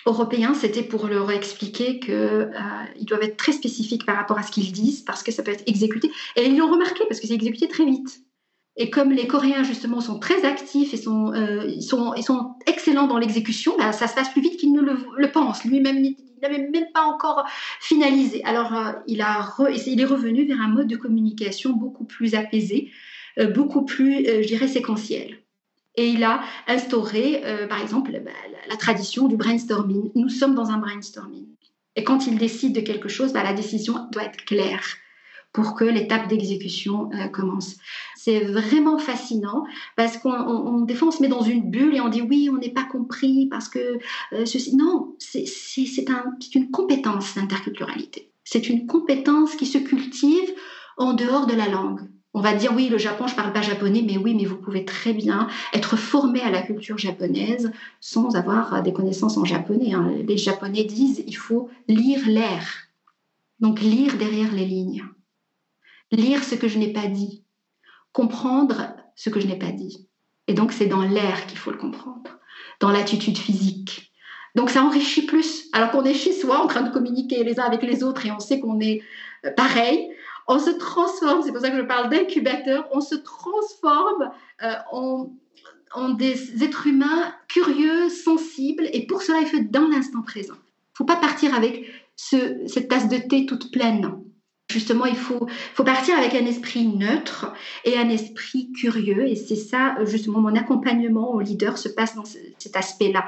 européens, 0.05 0.53
c'était 0.53 0.83
pour 0.83 1.07
leur 1.07 1.31
expliquer 1.31 1.99
qu'ils 1.99 2.13
euh, 2.13 2.45
doivent 3.01 3.23
être 3.23 3.37
très 3.37 3.51
spécifiques 3.51 4.05
par 4.05 4.15
rapport 4.15 4.37
à 4.37 4.43
ce 4.43 4.51
qu'ils 4.51 4.71
disent, 4.71 5.01
parce 5.01 5.23
que 5.23 5.31
ça 5.31 5.43
peut 5.43 5.51
être 5.51 5.63
exécuté. 5.67 6.11
Et 6.35 6.45
ils 6.45 6.57
l'ont 6.57 6.71
remarqué, 6.71 7.03
parce 7.07 7.19
que 7.19 7.27
c'est 7.27 7.33
exécuté 7.33 7.67
très 7.67 7.85
vite. 7.85 8.21
Et 8.77 8.89
comme 8.89 9.11
les 9.11 9.25
Coréens, 9.27 9.63
justement, 9.63 10.01
sont 10.01 10.19
très 10.19 10.43
actifs 10.43 10.93
et 10.93 10.97
sont, 10.97 11.33
euh, 11.33 11.65
ils, 11.65 11.81
sont, 11.81 12.55
excellents 12.67 13.07
dans 13.07 13.17
l'exécution, 13.17 13.73
bah, 13.77 13.93
ça 13.93 14.07
se 14.07 14.15
passe 14.15 14.29
plus 14.29 14.41
vite 14.41 14.57
qu'ils 14.57 14.73
ne 14.73 14.81
le, 14.81 15.31
pensent. 15.31 15.63
Lui-même, 15.63 16.03
il 16.03 16.17
n'avait 16.41 16.67
même 16.69 16.87
pas 16.93 17.03
encore 17.03 17.45
finalisé. 17.79 18.43
Alors, 18.43 18.75
euh, 18.75 18.91
il, 19.07 19.21
a 19.21 19.53
il 19.87 20.01
est 20.01 20.05
revenu 20.05 20.45
vers 20.45 20.59
un 20.59 20.67
mode 20.67 20.87
de 20.87 20.97
communication 20.97 21.71
beaucoup 21.71 22.05
plus 22.05 22.35
apaisé, 22.35 22.91
beaucoup 23.53 23.83
plus, 23.83 24.25
je 24.25 24.47
dirais, 24.47 24.67
séquentiel. 24.67 25.39
Et 25.97 26.07
il 26.09 26.23
a 26.23 26.41
instauré, 26.67 27.41
euh, 27.45 27.67
par 27.67 27.81
exemple, 27.81 28.11
bah, 28.23 28.31
la, 28.67 28.75
tradition 28.75 29.27
du 29.27 29.37
brainstorming. 29.37 30.11
Nous 30.15 30.29
sommes 30.29 30.55
dans 30.55 30.69
un 30.69 30.77
brainstorming. 30.77 31.47
Et 31.95 32.03
quand 32.03 32.27
il 32.27 32.37
décide 32.37 32.75
de 32.75 32.81
quelque 32.81 33.07
chose, 33.07 33.31
bah, 33.31 33.43
la 33.43 33.53
décision 33.53 34.07
doit 34.11 34.23
être 34.23 34.43
claire 34.45 34.83
pour 35.55 35.73
que 35.73 35.85
l'étape 35.85 36.27
d'exécution 36.27 37.09
euh, 37.13 37.29
commence. 37.29 37.77
C'est 38.17 38.41
vraiment 38.41 38.99
fascinant 38.99 39.63
parce 39.95 40.17
qu'on 40.17 40.81
des 40.81 40.95
fois 40.95 41.07
on 41.07 41.11
se 41.11 41.21
met 41.21 41.29
dans 41.29 41.43
une 41.43 41.71
bulle 41.71 41.95
et 41.95 42.01
on 42.01 42.09
dit 42.09 42.21
oui, 42.21 42.49
on 42.51 42.57
n'est 42.57 42.73
pas 42.73 42.83
compris 42.83 43.47
parce 43.49 43.69
que 43.69 43.97
euh, 44.33 44.45
ceci. 44.45 44.75
Non, 44.75 45.15
c'est 45.17 46.09
un, 46.09 46.25
une 46.53 46.71
compétence 46.71 47.35
d'interculturalité. 47.35 48.29
C'est 48.43 48.67
une 48.67 48.85
compétence 48.85 49.55
qui 49.55 49.65
se 49.65 49.77
cultive 49.77 50.53
en 50.97 51.13
dehors 51.13 51.47
de 51.47 51.55
la 51.55 51.69
langue 51.69 52.01
on 52.37 52.41
va 52.41 52.53
dire 52.53 52.73
oui, 52.75 52.89
le 52.89 52.97
Japon, 52.97 53.27
je 53.27 53.35
parle 53.35 53.53
pas 53.53 53.61
japonais, 53.61 54.03
mais 54.05 54.17
oui, 54.17 54.35
mais 54.35 54.43
vous 54.43 54.57
pouvez 54.57 54.83
très 54.83 55.13
bien 55.13 55.47
être 55.73 55.95
formé 55.95 56.41
à 56.41 56.51
la 56.51 56.61
culture 56.63 56.97
japonaise 56.97 57.71
sans 58.01 58.35
avoir 58.35 58.83
des 58.83 58.91
connaissances 58.91 59.37
en 59.37 59.45
japonais. 59.45 59.93
Hein. 59.93 60.11
Les 60.27 60.37
Japonais 60.37 60.83
disent 60.83 61.23
il 61.25 61.37
faut 61.37 61.69
lire 61.87 62.27
l'air. 62.27 62.89
Donc 63.61 63.79
lire 63.79 64.17
derrière 64.17 64.51
les 64.51 64.65
lignes. 64.65 65.05
Lire 66.11 66.43
ce 66.43 66.55
que 66.55 66.67
je 66.67 66.77
n'ai 66.77 66.93
pas 66.93 67.07
dit. 67.07 67.43
Comprendre 68.13 68.95
ce 69.15 69.29
que 69.29 69.39
je 69.39 69.47
n'ai 69.47 69.57
pas 69.57 69.71
dit. 69.71 70.07
Et 70.47 70.53
donc 70.53 70.71
c'est 70.71 70.85
dans 70.85 71.01
l'air 71.01 71.47
qu'il 71.47 71.57
faut 71.57 71.71
le 71.71 71.77
comprendre, 71.77 72.29
dans 72.79 72.91
l'attitude 72.91 73.37
physique. 73.37 74.11
Donc 74.55 74.69
ça 74.69 74.83
enrichit 74.83 75.25
plus. 75.25 75.65
Alors 75.73 75.91
qu'on 75.91 76.03
est 76.03 76.13
chez 76.13 76.31
soi 76.31 76.63
en 76.63 76.67
train 76.67 76.81
de 76.81 76.91
communiquer 76.91 77.43
les 77.43 77.59
uns 77.59 77.65
avec 77.65 77.81
les 77.81 78.03
autres 78.03 78.25
et 78.25 78.31
on 78.31 78.39
sait 78.39 78.59
qu'on 78.59 78.79
est 78.79 79.01
euh, 79.45 79.51
pareil, 79.51 80.09
on 80.47 80.59
se 80.59 80.69
transforme, 80.69 81.41
c'est 81.43 81.51
pour 81.51 81.61
ça 81.61 81.69
que 81.69 81.77
je 81.77 81.81
parle 81.81 82.09
d'incubateur, 82.09 82.87
on 82.91 83.01
se 83.01 83.15
transforme 83.15 84.31
euh, 84.63 84.73
en, 84.91 86.09
des 86.09 86.63
êtres 86.63 86.87
humains 86.87 87.33
curieux, 87.47 88.09
sensibles, 88.09 88.87
et 88.93 89.07
pour 89.07 89.21
cela, 89.21 89.39
il 89.39 89.47
faut 89.47 89.57
être 89.57 89.71
dans 89.71 89.87
l'instant 89.87 90.21
présent. 90.21 90.53
Il 90.53 90.93
ne 90.93 90.97
faut 90.97 91.05
pas 91.05 91.15
partir 91.15 91.55
avec 91.55 91.85
cette 92.15 92.87
tasse 92.89 93.07
de 93.07 93.17
thé 93.17 93.45
toute 93.45 93.71
pleine. 93.71 94.21
Justement, 94.75 95.05
il 95.05 95.15
faut, 95.15 95.47
partir 95.85 96.17
avec 96.17 96.35
un 96.35 96.45
esprit 96.45 96.85
neutre 96.85 97.53
et 97.85 97.97
un 97.97 98.09
esprit 98.09 98.73
curieux. 98.73 99.25
Et 99.25 99.37
c'est 99.37 99.55
ça, 99.55 99.95
justement, 100.03 100.41
mon 100.41 100.53
accompagnement 100.53 101.31
au 101.31 101.39
leader 101.39 101.77
se 101.77 101.87
passe 101.87 102.13
dans 102.13 102.25
cet 102.25 102.75
aspect-là, 102.75 103.23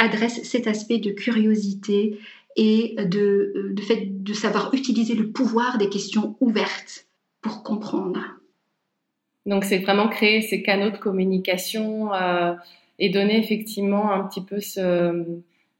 adresse 0.00 0.42
cet 0.42 0.66
aspect 0.66 0.98
de 0.98 1.12
curiosité 1.12 2.18
et 2.56 2.96
de, 2.98 3.52
euh, 3.54 3.82
fait 3.82 4.08
de 4.10 4.34
savoir 4.34 4.74
utiliser 4.74 5.14
le 5.14 5.30
pouvoir 5.30 5.78
des 5.78 5.88
questions 5.88 6.36
ouvertes 6.40 7.06
pour 7.40 7.62
comprendre. 7.62 8.18
Donc 9.46 9.62
c'est 9.62 9.78
vraiment 9.78 10.08
créer 10.08 10.42
ces 10.42 10.60
canaux 10.60 10.90
de 10.90 10.98
communication 10.98 12.12
euh, 12.12 12.52
et 12.98 13.10
donner 13.10 13.38
effectivement 13.38 14.10
un 14.10 14.24
petit 14.24 14.44
peu 14.44 14.58
ce, 14.58 15.24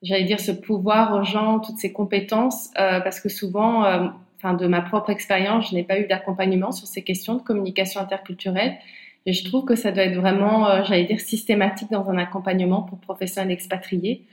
j'allais 0.02 0.22
dire, 0.22 0.38
ce 0.38 0.52
pouvoir 0.52 1.20
aux 1.20 1.24
gens, 1.24 1.58
toutes 1.58 1.78
ces 1.78 1.92
compétences, 1.92 2.68
euh, 2.78 3.00
parce 3.00 3.18
que 3.18 3.28
souvent, 3.28 4.12
enfin 4.42 4.54
de 4.54 4.66
ma 4.66 4.80
propre 4.80 5.10
expérience, 5.10 5.70
je 5.70 5.74
n'ai 5.74 5.84
pas 5.84 5.98
eu 5.98 6.06
d'accompagnement 6.06 6.72
sur 6.72 6.86
ces 6.86 7.02
questions 7.02 7.34
de 7.34 7.42
communication 7.42 8.00
interculturelle. 8.00 8.74
Et 9.26 9.34
je 9.34 9.44
trouve 9.44 9.66
que 9.66 9.74
ça 9.74 9.92
doit 9.92 10.04
être 10.04 10.16
vraiment, 10.16 10.82
j'allais 10.84 11.04
dire, 11.04 11.20
systématique 11.20 11.90
dans 11.90 12.08
un 12.08 12.16
accompagnement 12.16 12.82
pour 12.82 12.98
professionnels 12.98 13.52
expatriés 13.52 14.24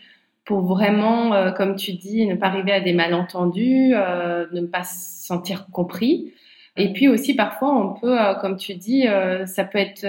pour 0.48 0.62
vraiment, 0.62 1.34
euh, 1.34 1.52
comme 1.52 1.76
tu 1.76 1.94
dis, 1.94 2.26
ne 2.26 2.36
pas 2.36 2.48
arriver 2.48 2.72
à 2.72 2.80
des 2.80 2.94
malentendus, 2.94 3.92
euh, 3.94 4.46
ne 4.54 4.62
pas 4.62 4.84
se 4.84 5.28
sentir 5.28 5.68
compris. 5.72 6.32
Et 6.78 6.94
puis 6.94 7.10
aussi, 7.10 7.36
parfois, 7.36 7.76
on 7.76 8.00
peut, 8.00 8.20
euh, 8.20 8.34
comme 8.36 8.56
tu 8.56 8.74
dis, 8.74 9.06
ça 9.46 9.66
peut 9.66 9.78
être 9.78 10.06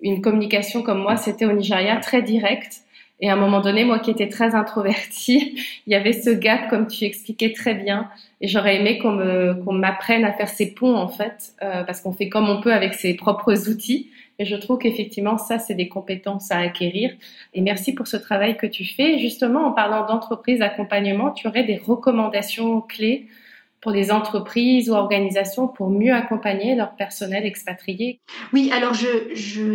une 0.00 0.22
communication 0.22 0.82
comme 0.82 1.02
moi, 1.02 1.16
c'était 1.16 1.44
au 1.44 1.52
Nigeria, 1.52 1.96
très 1.96 2.22
directe. 2.22 2.82
Et 3.22 3.30
à 3.30 3.34
un 3.34 3.36
moment 3.36 3.60
donné, 3.60 3.84
moi 3.84 4.00
qui 4.00 4.10
étais 4.10 4.28
très 4.28 4.54
introvertie, 4.54 5.56
il 5.86 5.92
y 5.92 5.94
avait 5.94 6.12
ce 6.12 6.28
gap, 6.28 6.68
comme 6.68 6.88
tu 6.88 7.04
expliquais 7.04 7.52
très 7.52 7.74
bien. 7.74 8.10
Et 8.40 8.48
j'aurais 8.48 8.76
aimé 8.76 8.98
qu'on 8.98 9.72
m'apprenne 9.72 10.24
à 10.24 10.32
faire 10.32 10.48
ces 10.48 10.74
ponts, 10.74 10.96
en 10.96 11.08
fait, 11.08 11.54
parce 11.60 12.00
qu'on 12.00 12.12
fait 12.12 12.28
comme 12.28 12.50
on 12.50 12.60
peut 12.60 12.72
avec 12.72 12.94
ses 12.94 13.14
propres 13.14 13.70
outils. 13.70 14.10
Et 14.40 14.44
je 14.44 14.56
trouve 14.56 14.78
qu'effectivement, 14.78 15.38
ça, 15.38 15.60
c'est 15.60 15.74
des 15.74 15.88
compétences 15.88 16.50
à 16.50 16.58
acquérir. 16.58 17.12
Et 17.54 17.60
merci 17.60 17.94
pour 17.94 18.08
ce 18.08 18.16
travail 18.16 18.56
que 18.56 18.66
tu 18.66 18.84
fais. 18.84 19.20
Justement, 19.20 19.66
en 19.66 19.72
parlant 19.72 20.04
d'entreprise 20.04 20.60
accompagnement, 20.60 21.30
tu 21.30 21.46
aurais 21.46 21.62
des 21.62 21.76
recommandations 21.76 22.80
clés 22.80 23.28
pour 23.80 23.92
les 23.92 24.10
entreprises 24.10 24.90
ou 24.90 24.94
organisations 24.94 25.68
pour 25.68 25.90
mieux 25.90 26.14
accompagner 26.14 26.74
leur 26.74 26.96
personnel 26.96 27.44
expatrié? 27.44 28.20
Oui, 28.52 28.70
alors 28.72 28.94
je, 28.94 29.34
je 29.34 29.74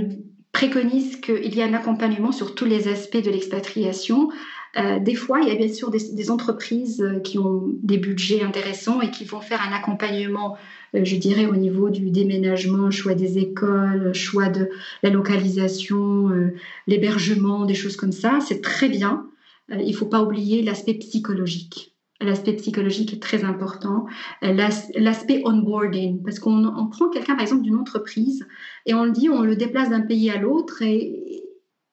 préconise 0.57 1.21
qu'il 1.21 1.53
y 1.53 1.59
ait 1.59 1.63
un 1.63 1.73
accompagnement 1.73 2.31
sur 2.31 2.55
tous 2.55 2.65
les 2.65 2.87
aspects 2.87 3.23
de 3.23 3.29
l'expatriation. 3.29 4.29
Euh, 4.77 4.99
des 4.99 5.15
fois, 5.15 5.39
il 5.41 5.49
y 5.49 5.51
a 5.51 5.55
bien 5.55 5.71
sûr 5.71 5.91
des, 5.91 6.31
entreprises 6.31 7.03
qui 7.23 7.37
ont 7.37 7.69
des 7.83 7.97
budgets 7.97 8.41
intéressants 8.43 9.01
et 9.01 9.11
qui 9.11 9.23
vont 9.23 9.41
faire 9.41 9.61
un 9.61 9.75
accompagnement 9.75 10.57
euh, 10.95 11.03
je 11.03 11.15
dirais, 11.15 11.45
au 11.45 11.55
niveau 11.55 11.89
du 11.89 12.09
déménagement, 12.09 12.91
choix 12.91 13.13
des 13.13 13.37
écoles, 13.37 14.13
choix 14.13 14.49
de 14.49 14.69
la 15.03 15.09
localisation, 15.09 16.29
euh, 16.29 16.53
l'hébergement, 16.87 17.65
des 17.65 17.75
choses 17.75 17.95
comme 17.95 18.11
ça. 18.11 18.39
C'est 18.45 18.61
très 18.61 18.89
bien. 18.89 19.27
Euh, 19.71 19.77
il 19.79 19.91
ne 19.91 19.95
faut 19.95 20.05
pas 20.05 20.23
oublier 20.23 20.63
l'aspect 20.63 20.93
psychologique. 20.95 21.96
L'aspect 22.19 22.53
psychologique 22.53 23.13
est 23.13 23.21
très 23.21 23.43
important. 23.43 24.05
L'aspect 24.41 25.41
onboarding, 25.45 26.23
parce 26.23 26.39
qu'on 26.39 26.87
prend 26.89 27.09
quelqu'un, 27.09 27.35
par 27.35 27.43
exemple, 27.43 27.61
d'une 27.61 27.75
entreprise 27.75 28.45
et 28.85 28.93
on 28.93 29.05
le 29.05 29.11
dit, 29.11 29.29
on 29.29 29.41
le 29.41 29.55
déplace 29.55 29.89
d'un 29.89 30.01
pays 30.01 30.29
à 30.31 30.37
l'autre 30.37 30.81
et, 30.81 31.43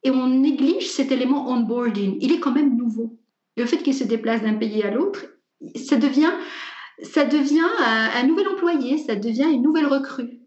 et 0.02 0.10
on 0.10 0.28
néglige 0.28 0.88
cet 0.88 1.12
élément 1.12 1.50
onboarding. 1.50 2.16
Il 2.20 2.32
est 2.32 2.40
quand 2.40 2.52
même 2.52 2.76
nouveau. 2.76 3.18
Le 3.56 3.66
fait 3.66 3.78
qu'il 3.78 3.94
se 3.94 4.04
déplace 4.04 4.42
d'un 4.42 4.54
pays 4.54 4.82
à 4.82 4.90
l'autre, 4.90 5.26
ça 5.76 5.96
devient 5.96 6.32
ça 7.02 7.24
devient 7.24 7.66
un, 7.80 8.26
nouvel 8.26 8.48
employé, 8.48 8.98
ça 8.98 9.16
devient 9.16 9.48
une 9.52 9.62
nouvelle 9.62 9.86
recrue. 9.86 10.40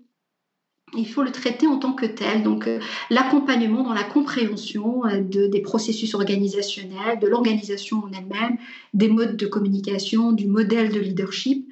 Il 0.95 1.07
faut 1.07 1.23
le 1.23 1.31
traiter 1.31 1.67
en 1.67 1.79
tant 1.79 1.93
que 1.93 2.05
tel. 2.05 2.43
Donc, 2.43 2.67
euh, 2.67 2.79
l'accompagnement 3.09 3.83
dans 3.83 3.93
la 3.93 4.03
compréhension 4.03 5.05
euh, 5.05 5.19
des 5.21 5.61
processus 5.61 6.13
organisationnels, 6.13 7.19
de 7.19 7.27
l'organisation 7.27 8.03
en 8.03 8.11
elle-même, 8.11 8.57
des 8.93 9.09
modes 9.09 9.35
de 9.35 9.47
communication, 9.47 10.31
du 10.31 10.47
modèle 10.47 10.91
de 10.91 10.99
leadership, 10.99 11.67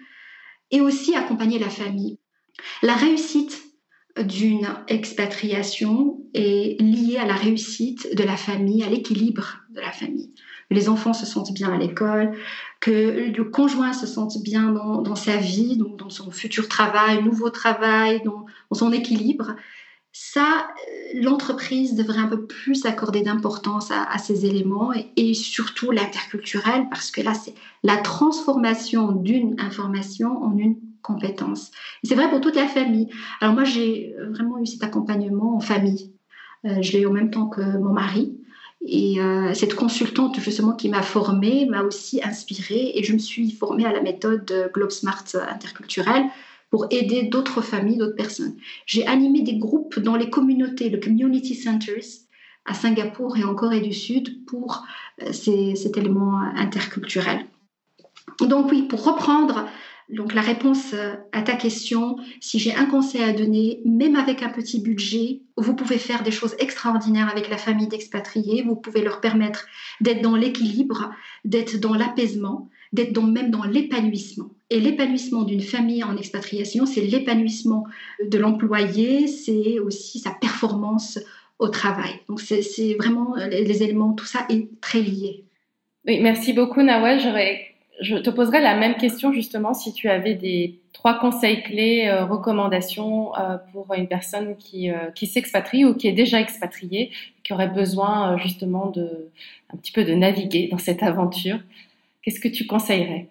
et 0.72 0.82
aussi 0.82 1.16
accompagner 1.16 1.60
la 1.60 1.70
famille. 1.70 2.18
La 2.82 2.96
réussite 2.96 3.64
d'une 4.18 4.68
expatriation 4.88 6.22
est 6.34 6.82
liée 6.82 7.18
à 7.18 7.26
la 7.26 7.36
réussite 7.36 8.16
de 8.16 8.24
la 8.24 8.38
famille, 8.38 8.84
à 8.84 8.90
l'équilibre 8.90 9.60
de 9.70 9.80
la 9.80 9.92
famille 9.92 10.34
les 10.72 10.90
enfants 10.90 11.14
se 11.14 11.26
sentent 11.26 11.54
bien 11.54 11.72
à 11.72 11.78
l'école, 11.78 12.36
que 12.86 13.36
le 13.36 13.44
conjoint 13.46 13.94
se 13.94 14.06
sente 14.06 14.38
bien 14.44 14.72
dans, 14.72 15.16
sa 15.16 15.38
vie, 15.38 15.76
dans 15.98 16.12
son 16.12 16.30
futur 16.30 16.68
travail, 16.68 17.24
nouveau 17.24 17.50
travail, 17.50 18.22
dans, 18.24 18.46
son 18.74 18.92
équilibre. 18.92 19.56
Ça, 20.12 20.68
euh, 20.70 21.20
l'entreprise 21.20 21.96
devrait 21.96 22.20
un 22.20 22.28
peu 22.28 22.46
plus 22.46 22.86
accorder 22.86 23.24
d'importance 23.24 23.90
à, 23.90 24.16
ces 24.20 24.46
éléments 24.46 24.92
et, 25.18 25.34
surtout 25.34 25.90
l'interculturel, 25.90 26.86
parce 26.92 27.10
que 27.10 27.22
là, 27.22 27.34
c'est 27.34 27.56
la 27.82 27.98
transformation 27.98 29.14
d'une 29.14 29.60
information 29.60 30.44
en 30.44 30.56
une 30.56 30.78
compétence. 31.02 31.72
c'est 32.04 32.16
vrai 32.16 32.30
pour 32.30 32.40
toute 32.40 32.56
la 32.56 32.68
famille. 32.68 33.10
Alors 33.42 33.56
moi, 33.56 33.64
j'ai 33.64 34.16
vraiment 34.30 34.60
eu 34.60 34.68
cet 34.68 34.84
accompagnement 34.84 35.56
en 35.56 35.60
famille. 35.60 36.14
Euh, 36.66 36.84
je 36.84 36.92
l'ai 36.92 37.02
eu 37.02 37.08
en 37.08 37.14
même 37.14 37.32
temps 37.32 37.48
que 37.48 37.62
mon 37.62 37.94
mari. 37.94 38.38
Et 38.88 39.20
euh, 39.20 39.54
cette 39.54 39.76
consultante 39.76 40.40
justement 40.40 40.74
qui 40.74 40.90
m'a 40.90 41.02
formée 41.02 41.66
m'a 41.66 41.82
aussi 41.82 42.22
inspirée 42.24 42.92
et 42.94 43.04
je 43.04 43.14
me 43.14 43.18
suis 43.18 43.52
formée 43.52 43.86
à 43.86 43.92
la 43.92 44.02
méthode 44.02 44.70
Globe 44.74 44.92
Smart 44.92 45.26
interculturelle 45.50 46.26
pour 46.70 46.88
aider 46.92 47.24
d'autres 47.24 47.62
familles, 47.62 47.98
d'autres 47.98 48.16
personnes. 48.16 48.56
J'ai 48.86 49.08
animé 49.08 49.42
des 49.42 49.58
groupes 49.58 50.00
dans 50.00 50.16
les 50.16 50.30
communautés, 50.30 50.90
le 50.90 51.00
Community 51.00 51.56
Centers 51.56 52.26
à 52.66 52.74
Singapour 52.74 53.38
et 53.38 53.44
en 53.44 53.56
Corée 53.56 53.80
du 53.80 53.94
Sud 53.94 54.46
pour 54.46 54.86
euh, 55.22 55.32
cet 55.32 55.98
élément 55.98 56.40
interculturel. 56.56 57.46
Donc 58.42 58.72
oui, 58.72 58.84
pour 58.84 59.04
reprendre 59.04 59.68
Donc 60.10 60.34
la 60.34 60.42
réponse 60.42 60.94
euh, 60.94 61.16
à 61.32 61.42
ta 61.42 61.56
question, 61.56 62.18
si 62.40 62.60
j'ai 62.60 62.76
un 62.76 62.86
conseil 62.86 63.24
à 63.24 63.34
donner, 63.34 63.82
même 63.86 64.16
avec 64.16 64.44
un 64.44 64.50
petit 64.50 64.80
budget, 64.80 65.42
vous 65.58 65.76
pouvez 65.76 65.98
faire 65.98 66.22
des 66.22 66.32
choses 66.32 66.56
extraordinaires 66.60 67.30
avec 67.30 67.50
la 67.50 67.58
famille 67.58 67.88
d'expatriés, 67.88 68.62
vous 68.62 68.76
pouvez 68.76 69.02
leur 69.02 69.20
permettre 69.20 69.66
d'être 70.02 70.22
dans 70.22 70.36
l'équilibre, 70.36 71.12
d'être 71.44 71.80
dans 71.80 71.96
l'apaisement, 71.96 72.70
d'être 72.94 73.20
même 73.20 73.50
dans 73.50 73.64
l'épanouissement. 73.64 74.52
Et 74.70 74.80
l'épanouissement 74.80 75.44
d'une 75.44 75.62
famille 75.62 76.04
en 76.04 76.18
expatriation, 76.18 76.86
c'est 76.86 77.02
l'épanouissement 77.02 77.86
de 78.24 78.38
l'employé, 78.38 79.28
c'est 79.28 79.80
aussi 79.80 80.20
sa 80.20 80.32
performance 80.32 81.20
au 81.58 81.70
travail. 81.70 82.20
Donc 82.30 82.42
c'est 82.42 82.94
vraiment 82.96 83.36
les 83.36 83.84
éléments, 83.84 84.14
tout 84.14 84.26
ça 84.26 84.46
est 84.50 84.68
très 84.82 85.02
lié. 85.02 85.46
Oui, 86.06 86.20
merci 86.22 86.54
beaucoup 86.54 86.84
Nawal. 86.84 87.20
Je 88.02 88.18
te 88.18 88.30
poserai 88.30 88.62
la 88.62 88.76
même 88.76 88.96
question 88.96 89.32
justement 89.32 89.74
si 89.74 89.94
tu 89.94 90.10
avais 90.10 90.34
des 90.34 90.80
trois 90.94 91.20
conseils 91.20 91.62
clés, 91.64 92.08
euh, 92.08 92.26
recommandations 92.26 93.36
euh, 93.36 93.58
pour 93.72 93.94
une 93.94 94.08
personne 94.08 94.58
qui, 94.58 94.90
euh, 94.90 95.12
qui 95.14 95.28
s'expatrie 95.28 95.86
ou 95.86 95.94
qui 95.94 96.08
est 96.08 96.14
déjà 96.14 96.42
expatriée, 96.42 97.12
qui 97.44 97.54
aurait 97.54 97.70
besoin 97.70 98.38
justement 98.38 98.88
de 98.90 99.30
un 99.74 99.78
petit 99.78 99.92
peu 99.92 100.04
de 100.04 100.14
naviguer 100.14 100.68
dans 100.72 100.78
cette 100.78 101.04
aventure. 101.04 101.60
Qu'est-ce 102.22 102.40
que 102.40 102.48
tu 102.48 102.66
conseillerais? 102.66 103.30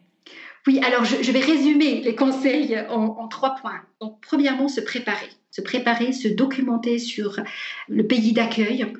Oui, 0.67 0.81
alors 0.87 1.05
je, 1.05 1.31
vais 1.31 1.41
résumer 1.41 2.01
les 2.01 2.15
conseils 2.15 2.79
en, 2.89 3.29
trois 3.29 3.55
points. 3.57 3.83
Donc 4.01 4.19
premièrement, 4.23 4.69
se 4.69 4.81
préparer 4.81 5.29
se 5.51 5.61
préparer, 5.61 6.13
se 6.13 6.27
documenter 6.27 6.99
sur 6.99 7.39
le 7.87 8.05
pays 8.05 8.33
d'accueil, 8.33 8.93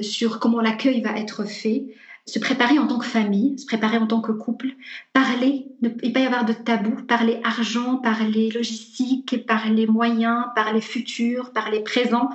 sur 0.00 0.40
comment 0.40 0.62
l'accueil 0.62 1.02
va 1.02 1.18
être 1.18 1.44
fait, 1.44 1.84
se 2.26 2.38
préparer 2.38 2.78
en 2.78 2.86
tant 2.86 2.98
que 2.98 3.06
famille, 3.06 3.58
se 3.58 3.66
préparer 3.66 3.98
en 3.98 4.06
tant 4.06 4.20
que 4.20 4.32
couple, 4.32 4.68
parler, 5.12 5.66
ne 5.80 5.88
pas 5.88 6.20
y 6.20 6.26
avoir 6.26 6.44
de 6.44 6.52
tabou, 6.52 7.02
parler 7.06 7.40
argent, 7.42 7.96
parler 7.96 8.50
logistique, 8.50 9.44
parler 9.46 9.86
moyens, 9.86 10.46
parler 10.54 10.80
futur, 10.80 11.52
parler 11.52 11.80
présent. 11.80 12.30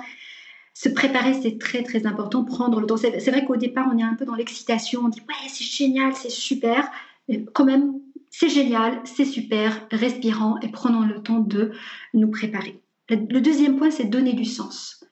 Se 0.74 0.88
préparer, 0.88 1.34
c'est 1.34 1.58
très 1.58 1.82
très 1.82 2.06
important. 2.06 2.44
Prendre 2.44 2.80
le 2.80 2.86
temps. 2.86 2.96
C'est 2.96 3.30
vrai 3.30 3.44
qu'au 3.44 3.56
départ, 3.56 3.88
on 3.92 3.98
est 3.98 4.02
un 4.02 4.14
peu 4.14 4.24
dans 4.24 4.34
l'excitation. 4.34 5.02
On 5.04 5.08
dit 5.08 5.20
ouais, 5.20 5.48
c'est 5.48 5.64
génial, 5.64 6.14
c'est 6.14 6.30
super. 6.30 6.88
Mais 7.28 7.44
quand 7.52 7.64
même, 7.64 7.94
c'est 8.30 8.48
génial, 8.50 9.00
c'est 9.04 9.24
super. 9.24 9.88
Respirant 9.90 10.58
et 10.60 10.68
prenons 10.68 11.00
le 11.00 11.22
temps 11.22 11.40
de 11.40 11.72
nous 12.14 12.30
préparer. 12.30 12.80
Le 13.08 13.40
deuxième 13.40 13.76
point, 13.76 13.90
c'est 13.90 14.04
donner 14.04 14.34
du 14.34 14.44
sens. 14.44 15.04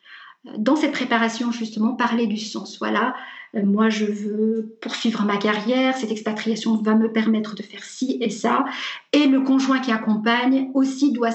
Dans 0.58 0.76
cette 0.76 0.92
préparation, 0.92 1.50
justement, 1.50 1.94
parler 1.94 2.26
du 2.26 2.36
sens. 2.36 2.78
Voilà, 2.78 3.16
moi 3.64 3.88
je 3.88 4.04
veux 4.04 4.76
poursuivre 4.80 5.24
ma 5.24 5.36
carrière, 5.36 5.96
cette 5.96 6.10
expatriation 6.10 6.76
va 6.76 6.94
me 6.94 7.10
permettre 7.12 7.54
de 7.54 7.62
faire 7.62 7.84
ci 7.84 8.18
et 8.20 8.30
ça. 8.30 8.64
Et 9.12 9.26
le 9.26 9.40
conjoint 9.40 9.80
qui 9.80 9.92
accompagne 9.92 10.70
aussi 10.74 11.12
doit 11.12 11.30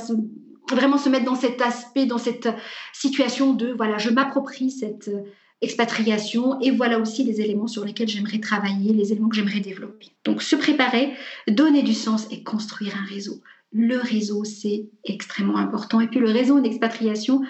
vraiment 0.70 0.98
se 0.98 1.10
mettre 1.10 1.26
dans 1.26 1.36
cet 1.36 1.62
aspect, 1.62 2.06
dans 2.06 2.18
cette 2.18 2.50
situation 2.94 3.54
de, 3.54 3.74
voilà, 3.76 3.98
je 3.98 4.10
m'approprie 4.10 4.72
cette 4.72 5.10
euh, 5.10 5.24
expatriation 5.62 6.60
et 6.60 6.72
voilà 6.72 7.00
aussi 7.00 7.24
les 7.24 7.40
éléments 7.40 7.68
sur 7.68 7.86
lesquels 7.86 8.08
j'aimerais 8.08 8.40
travailler, 8.40 8.94
les 8.94 9.12
éléments 9.12 9.30
que 9.30 9.36
j'aimerais 9.36 9.60
développer. 9.60 10.08
Donc 10.26 10.42
se 10.42 10.56
préparer, 10.56 11.14
donner 11.48 11.84
du 11.84 11.94
sens 11.94 12.28
et 12.32 12.44
construire 12.44 12.96
un 12.98 13.06
réseau. 13.06 13.42
Le 13.74 13.98
réseau, 13.98 14.44
c'est 14.44 14.90
extrêmement 15.06 15.58
important. 15.58 16.02
Et 16.02 16.08
puis 16.08 16.20
le 16.20 16.32
réseau 16.32 16.60
d'expatriation, 16.60 17.42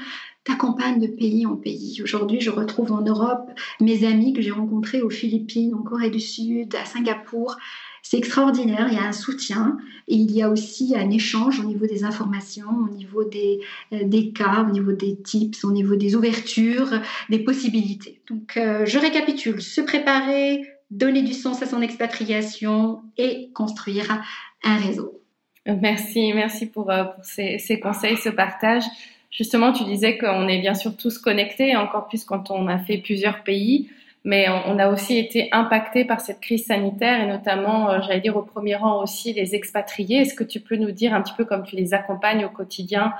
t'accompagne 0.43 0.99
de 0.99 1.07
pays 1.07 1.45
en 1.45 1.55
pays. 1.55 2.01
Aujourd'hui, 2.03 2.41
je 2.41 2.49
retrouve 2.49 2.91
en 2.91 3.01
Europe 3.01 3.51
mes 3.79 4.05
amis 4.05 4.33
que 4.33 4.41
j'ai 4.41 4.51
rencontrés 4.51 5.01
aux 5.01 5.09
Philippines, 5.09 5.75
en 5.75 5.83
Corée 5.83 6.09
du 6.09 6.19
Sud, 6.19 6.75
à 6.75 6.85
Singapour. 6.85 7.57
C'est 8.01 8.17
extraordinaire, 8.17 8.87
il 8.89 8.95
y 8.95 8.97
a 8.97 9.03
un 9.03 9.11
soutien 9.11 9.77
et 10.07 10.15
il 10.15 10.31
y 10.31 10.41
a 10.41 10.49
aussi 10.49 10.95
un 10.97 11.11
échange 11.11 11.59
au 11.59 11.63
niveau 11.63 11.85
des 11.85 12.03
informations, 12.03 12.69
au 12.69 12.89
niveau 12.89 13.23
des, 13.23 13.59
euh, 13.93 14.03
des 14.03 14.31
cas, 14.31 14.65
au 14.67 14.71
niveau 14.71 14.91
des 14.91 15.21
tips, 15.21 15.63
au 15.63 15.71
niveau 15.71 15.95
des 15.95 16.15
ouvertures, 16.15 16.89
des 17.29 17.39
possibilités. 17.39 18.21
Donc, 18.27 18.57
euh, 18.57 18.85
je 18.87 18.97
récapitule, 18.97 19.61
se 19.61 19.81
préparer, 19.81 20.63
donner 20.89 21.21
du 21.21 21.33
sens 21.33 21.61
à 21.61 21.67
son 21.67 21.81
expatriation 21.81 23.03
et 23.17 23.51
construire 23.53 24.23
un 24.63 24.77
réseau. 24.77 25.21
Merci, 25.67 26.33
merci 26.33 26.65
pour, 26.65 26.89
euh, 26.89 27.03
pour 27.03 27.23
ces, 27.23 27.59
ces 27.59 27.79
conseils, 27.79 28.17
ce 28.17 28.29
partage. 28.29 28.83
Justement, 29.31 29.71
tu 29.71 29.85
disais 29.85 30.17
qu'on 30.17 30.47
est 30.49 30.59
bien 30.59 30.73
sûr 30.73 30.95
tous 30.97 31.17
connectés, 31.17 31.75
encore 31.77 32.07
plus 32.07 32.25
quand 32.25 32.51
on 32.51 32.67
a 32.67 32.77
fait 32.77 32.97
plusieurs 32.97 33.43
pays, 33.43 33.89
mais 34.23 34.47
on, 34.49 34.77
a 34.77 34.89
aussi 34.89 35.17
été 35.17 35.49
impacté 35.51 36.05
par 36.05 36.21
cette 36.21 36.41
crise 36.41 36.65
sanitaire 36.65 37.23
et 37.23 37.27
notamment, 37.27 37.89
euh, 37.89 37.99
j'allais 38.01 38.19
dire 38.19 38.37
au 38.37 38.43
premier 38.43 38.75
rang 38.75 39.01
aussi, 39.01 39.33
les 39.33 39.55
expatriés. 39.55 40.17
Est-ce 40.17 40.35
que 40.35 40.43
tu 40.43 40.59
peux 40.59 40.75
nous 40.75 40.91
dire 40.91 41.13
un 41.15 41.21
petit 41.21 41.33
peu 41.35 41.45
comme 41.45 41.63
tu 41.63 41.75
les 41.75 41.93
accompagnes 41.95 42.45
au 42.45 42.49
quotidien, 42.49 43.13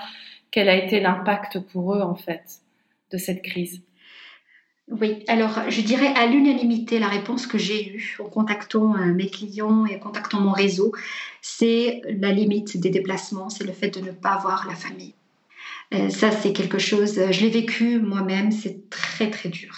quel 0.52 0.70
a 0.70 0.76
été 0.76 1.00
l'impact 1.00 1.60
pour 1.60 1.96
eux 1.96 2.02
en 2.02 2.16
fait 2.16 2.44
de 3.12 3.18
cette 3.18 3.42
crise? 3.42 3.82
Oui, 4.90 5.24
alors 5.28 5.58
je 5.70 5.82
dirais 5.82 6.14
à 6.18 6.28
l'unanimité, 6.28 7.00
la 7.00 7.08
réponse 7.08 7.48
que 7.48 7.58
j'ai 7.58 7.96
eue 7.96 8.18
en 8.20 8.26
contactant 8.26 8.94
euh, 8.96 9.14
mes 9.14 9.28
clients 9.28 9.86
et 9.86 9.96
en 9.96 10.00
contactant 10.00 10.42
mon 10.42 10.52
réseau, 10.52 10.92
c'est 11.42 12.02
la 12.06 12.32
limite 12.32 12.78
des 12.78 12.90
déplacements, 12.90 13.50
c'est 13.50 13.64
le 13.64 13.72
fait 13.72 13.90
de 13.90 14.06
ne 14.06 14.12
pas 14.12 14.38
voir 14.38 14.68
la 14.68 14.76
famille. 14.76 15.16
Euh, 15.94 16.10
ça, 16.10 16.32
c'est 16.32 16.54
quelque 16.54 16.80
chose, 16.80 17.18
euh, 17.18 17.32
je 17.32 17.42
l'ai 17.42 17.50
vécu 17.50 18.00
moi-même, 18.00 18.52
c'est 18.52 18.90
très 18.90 19.30
très 19.30 19.50
dur. 19.50 19.76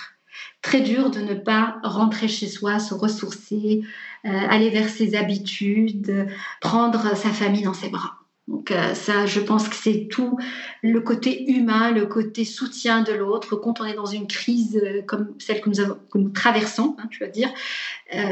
Très 0.61 0.81
dur 0.81 1.09
de 1.09 1.19
ne 1.19 1.33
pas 1.33 1.77
rentrer 1.83 2.27
chez 2.27 2.47
soi, 2.47 2.79
se 2.79 2.93
ressourcer, 2.93 3.81
euh, 4.25 4.29
aller 4.29 4.69
vers 4.69 4.87
ses 4.87 5.15
habitudes, 5.15 6.27
prendre 6.61 7.17
sa 7.17 7.29
famille 7.29 7.63
dans 7.63 7.73
ses 7.73 7.89
bras. 7.89 8.19
Donc 8.49 8.73
ça, 8.93 9.25
je 9.25 9.39
pense 9.39 9.69
que 9.69 9.75
c'est 9.75 10.09
tout 10.11 10.37
le 10.81 10.99
côté 10.99 11.49
humain, 11.49 11.91
le 11.91 12.05
côté 12.05 12.43
soutien 12.43 13.01
de 13.01 13.13
l'autre. 13.13 13.55
Quand 13.55 13.79
on 13.79 13.85
est 13.85 13.93
dans 13.93 14.05
une 14.05 14.27
crise 14.27 14.83
comme 15.07 15.33
celle 15.39 15.61
que 15.61 15.69
nous, 15.69 15.79
avons, 15.79 15.97
que 16.11 16.17
nous 16.17 16.29
traversons, 16.29 16.97
hein, 16.99 17.07
je 17.09 17.23
veux 17.23 17.31
dire, 17.31 17.49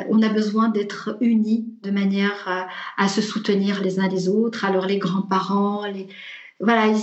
on 0.09 0.21
a 0.21 0.27
besoin 0.27 0.67
d'être 0.67 1.17
unis 1.21 1.65
de 1.82 1.91
manière 1.91 2.67
à 2.97 3.07
se 3.07 3.21
soutenir 3.21 3.82
les 3.82 4.01
uns 4.01 4.09
les 4.09 4.27
autres. 4.27 4.65
Alors 4.65 4.86
les 4.86 4.97
grands-parents, 4.97 5.86
les, 5.86 6.09
voilà, 6.62 6.93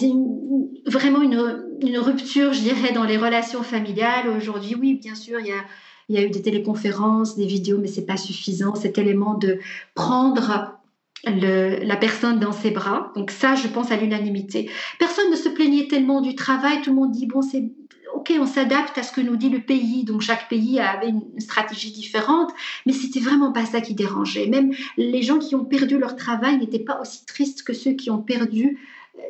vraiment 0.86 1.20
une, 1.20 1.98
rupture, 1.98 2.52
je 2.52 2.60
dirais, 2.60 2.92
dans 2.92 3.04
les 3.04 3.16
relations 3.16 3.62
familiales. 3.62 4.28
Aujourd'hui, 4.28 4.74
oui, 4.74 4.94
bien 4.94 5.14
sûr, 5.14 5.40
il 5.40 5.46
y 5.46 5.52
a, 5.52 5.64
y 6.08 6.18
a 6.18 6.22
eu 6.22 6.30
des 6.30 6.42
téléconférences, 6.42 7.36
des 7.36 7.46
vidéos, 7.46 7.78
mais 7.78 7.88
c'est 7.88 8.06
pas 8.06 8.16
suffisant. 8.16 8.74
Cet 8.74 8.98
élément 8.98 9.34
de 9.34 9.58
prendre 9.94 10.78
la 11.24 11.96
personne 11.96 12.38
dans 12.38 12.52
ses 12.52 12.70
bras. 12.70 13.12
Donc 13.16 13.30
ça, 13.30 13.54
je 13.54 13.68
pense 13.68 13.90
à 13.90 13.96
l'unanimité. 13.96 14.70
Personne 14.98 15.30
ne 15.30 15.36
se 15.36 15.48
plaignait 15.48 15.88
tellement 15.88 16.20
du 16.20 16.34
travail. 16.34 16.80
Tout 16.82 16.90
le 16.90 16.96
monde 16.96 17.10
dit 17.10 17.26
bon, 17.26 17.42
c'est 17.42 17.70
ok, 18.14 18.32
on 18.40 18.46
s'adapte 18.46 18.96
à 18.98 19.02
ce 19.02 19.12
que 19.12 19.20
nous 19.20 19.36
dit 19.36 19.50
le 19.50 19.60
pays. 19.60 20.04
Donc 20.04 20.20
chaque 20.20 20.48
pays 20.48 20.80
avait 20.80 21.08
une 21.08 21.22
stratégie 21.38 21.92
différente, 21.92 22.52
mais 22.86 22.92
c'était 22.92 23.20
vraiment 23.20 23.52
pas 23.52 23.66
ça 23.66 23.80
qui 23.80 23.94
dérangeait. 23.94 24.46
Même 24.46 24.72
les 24.96 25.22
gens 25.22 25.38
qui 25.38 25.54
ont 25.54 25.64
perdu 25.64 25.98
leur 25.98 26.16
travail 26.16 26.58
n'étaient 26.58 26.78
pas 26.78 27.00
aussi 27.00 27.24
tristes 27.26 27.62
que 27.62 27.72
ceux 27.72 27.92
qui 27.92 28.10
ont 28.10 28.22
perdu 28.22 28.78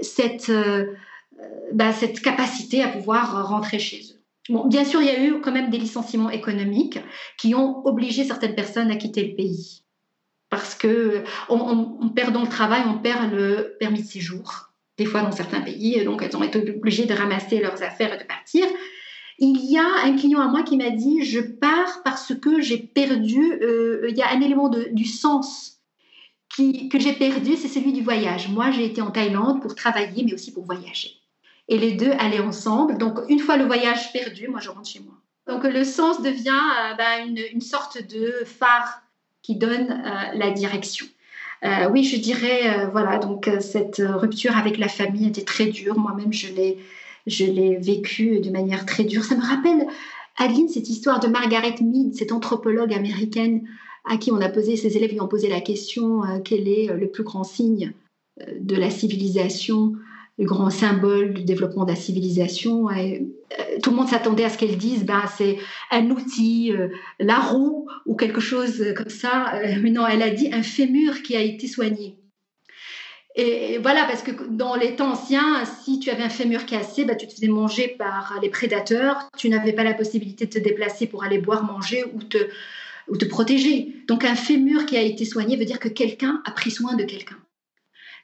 cette, 0.02 0.50
euh, 0.50 0.94
bah, 1.72 1.92
cette 1.92 2.20
capacité 2.20 2.82
à 2.82 2.88
pouvoir 2.88 3.48
rentrer 3.48 3.78
chez 3.78 4.00
eux. 4.12 4.18
Bon, 4.48 4.66
bien 4.66 4.84
sûr, 4.84 5.02
il 5.02 5.06
y 5.06 5.10
a 5.10 5.22
eu 5.22 5.40
quand 5.40 5.52
même 5.52 5.70
des 5.70 5.78
licenciements 5.78 6.30
économiques 6.30 6.98
qui 7.36 7.54
ont 7.54 7.86
obligé 7.86 8.24
certaines 8.24 8.54
personnes 8.54 8.90
à 8.90 8.96
quitter 8.96 9.28
le 9.28 9.34
pays. 9.34 9.82
Parce 10.50 10.74
que 10.74 11.24
on, 11.50 12.08
perdant 12.08 12.42
le 12.42 12.48
travail, 12.48 12.80
on 12.86 12.98
perd 12.98 13.30
le 13.30 13.76
permis 13.78 14.02
de 14.02 14.06
séjour, 14.06 14.70
des 14.96 15.04
fois 15.04 15.20
dans 15.20 15.32
certains 15.32 15.60
pays, 15.60 16.02
donc 16.04 16.22
elles 16.22 16.34
ont 16.34 16.42
été 16.42 16.58
obligées 16.70 17.04
de 17.04 17.12
ramasser 17.12 17.60
leurs 17.60 17.82
affaires 17.82 18.14
et 18.14 18.18
de 18.18 18.24
partir. 18.24 18.64
Il 19.38 19.70
y 19.70 19.76
a 19.76 19.86
un 20.04 20.16
client 20.16 20.40
à 20.40 20.48
moi 20.48 20.62
qui 20.62 20.78
m'a 20.78 20.90
dit 20.90 21.22
je 21.22 21.40
pars 21.40 22.02
parce 22.02 22.34
que 22.34 22.62
j'ai 22.62 22.78
perdu. 22.78 23.58
Euh, 23.62 24.06
il 24.08 24.16
y 24.16 24.22
a 24.22 24.30
un 24.30 24.40
élément 24.40 24.70
de, 24.70 24.88
du 24.92 25.04
sens 25.04 25.77
que 26.88 26.98
j'ai 26.98 27.12
perdu, 27.12 27.56
c'est 27.56 27.68
celui 27.68 27.92
du 27.92 28.02
voyage. 28.02 28.48
Moi, 28.48 28.70
j'ai 28.70 28.84
été 28.84 29.00
en 29.00 29.10
Thaïlande 29.10 29.62
pour 29.62 29.74
travailler, 29.74 30.24
mais 30.24 30.34
aussi 30.34 30.52
pour 30.52 30.64
voyager. 30.64 31.10
Et 31.68 31.78
les 31.78 31.92
deux 31.92 32.10
allaient 32.18 32.40
ensemble. 32.40 32.98
Donc, 32.98 33.18
une 33.28 33.38
fois 33.38 33.56
le 33.56 33.64
voyage 33.64 34.12
perdu, 34.12 34.48
moi, 34.48 34.60
je 34.60 34.70
rentre 34.70 34.88
chez 34.88 35.00
moi. 35.00 35.14
Donc, 35.46 35.64
le 35.64 35.84
sens 35.84 36.22
devient 36.22 36.50
euh, 36.50 36.94
bah, 36.94 37.18
une, 37.26 37.60
sorte 37.60 38.06
de 38.06 38.44
phare 38.44 39.02
qui 39.42 39.56
donne 39.56 39.90
euh, 39.90 40.38
la 40.38 40.50
direction. 40.50 41.06
Euh, 41.64 41.88
oui, 41.90 42.04
je 42.04 42.16
dirais, 42.16 42.86
voilà, 42.92 43.18
donc 43.18 43.50
cette 43.58 44.00
rupture 44.06 44.56
avec 44.56 44.78
la 44.78 44.86
famille 44.86 45.26
était 45.26 45.44
très 45.44 45.66
dure. 45.66 45.98
Moi-même, 45.98 46.32
je 46.32 46.52
l'ai, 46.52 46.78
je 47.26 47.44
l'ai 47.44 47.76
vécue 47.76 48.38
de 48.40 48.50
manière 48.50 48.86
très 48.86 49.02
dure. 49.02 49.24
Ça 49.24 49.34
me 49.34 49.44
rappelle, 49.44 49.88
Adeline, 50.36 50.68
cette 50.68 50.88
histoire 50.88 51.18
de 51.18 51.26
Margaret 51.26 51.74
Mead, 51.80 52.14
cette 52.14 52.30
anthropologue 52.30 52.94
américaine 52.94 53.66
à 54.04 54.16
qui 54.16 54.32
on 54.32 54.40
a 54.40 54.48
posé, 54.48 54.76
ces 54.76 54.96
élèves 54.96 55.12
lui 55.12 55.20
ont 55.20 55.28
posé 55.28 55.48
la 55.48 55.60
question 55.60 56.24
euh, 56.24 56.38
quel 56.44 56.68
est 56.68 56.90
euh, 56.90 56.94
le 56.94 57.08
plus 57.08 57.22
grand 57.22 57.44
signe 57.44 57.92
euh, 58.40 58.44
de 58.60 58.76
la 58.76 58.90
civilisation, 58.90 59.92
le 60.38 60.44
grand 60.44 60.70
symbole 60.70 61.34
du 61.34 61.42
développement 61.42 61.84
de 61.84 61.90
la 61.90 61.96
civilisation. 61.96 62.86
Tout 63.82 63.90
le 63.90 63.96
monde 63.96 64.06
s'attendait 64.06 64.44
à 64.44 64.50
ce 64.50 64.56
qu'elle 64.56 64.78
dise 64.78 65.04
ben, 65.04 65.24
c'est 65.36 65.58
un 65.90 66.10
outil, 66.10 66.72
la 67.18 67.40
roue 67.40 67.88
ou 68.06 68.14
quelque 68.14 68.40
chose 68.40 68.94
comme 68.96 69.08
ça. 69.08 69.54
mais 69.82 69.90
non, 69.90 70.06
elle 70.06 70.22
a 70.22 70.30
dit 70.30 70.48
un 70.52 70.62
fémur 70.62 71.22
qui 71.22 71.34
a 71.34 71.40
été 71.40 71.66
soigné. 71.66 72.18
Et 73.34 73.78
voilà, 73.78 74.04
parce 74.04 74.22
que 74.22 74.32
dans 74.48 74.74
les 74.74 74.96
temps 74.96 75.12
anciens, 75.12 75.64
si 75.64 76.00
tu 76.00 76.10
avais 76.10 76.24
un 76.24 76.28
fémur 76.28 76.66
cassé, 76.66 77.04
bah, 77.04 77.14
tu 77.14 77.28
te 77.28 77.32
faisais 77.32 77.46
manger 77.46 77.88
par 77.96 78.38
les 78.42 78.48
prédateurs. 78.48 79.28
Tu 79.36 79.48
n'avais 79.48 79.72
pas 79.72 79.84
la 79.84 79.94
possibilité 79.94 80.46
de 80.46 80.50
te 80.50 80.58
déplacer 80.58 81.06
pour 81.06 81.22
aller 81.22 81.38
boire, 81.38 81.62
manger 81.62 82.04
ou 82.14 82.22
te, 82.22 82.38
ou 83.08 83.16
te 83.16 83.24
protéger. 83.24 83.94
Donc 84.06 84.24
un 84.24 84.34
fémur 84.34 84.86
qui 84.86 84.96
a 84.96 85.02
été 85.02 85.24
soigné 85.24 85.56
veut 85.56 85.64
dire 85.64 85.78
que 85.78 85.88
quelqu'un 85.88 86.42
a 86.44 86.50
pris 86.50 86.70
soin 86.70 86.94
de 86.94 87.04
quelqu'un. 87.04 87.38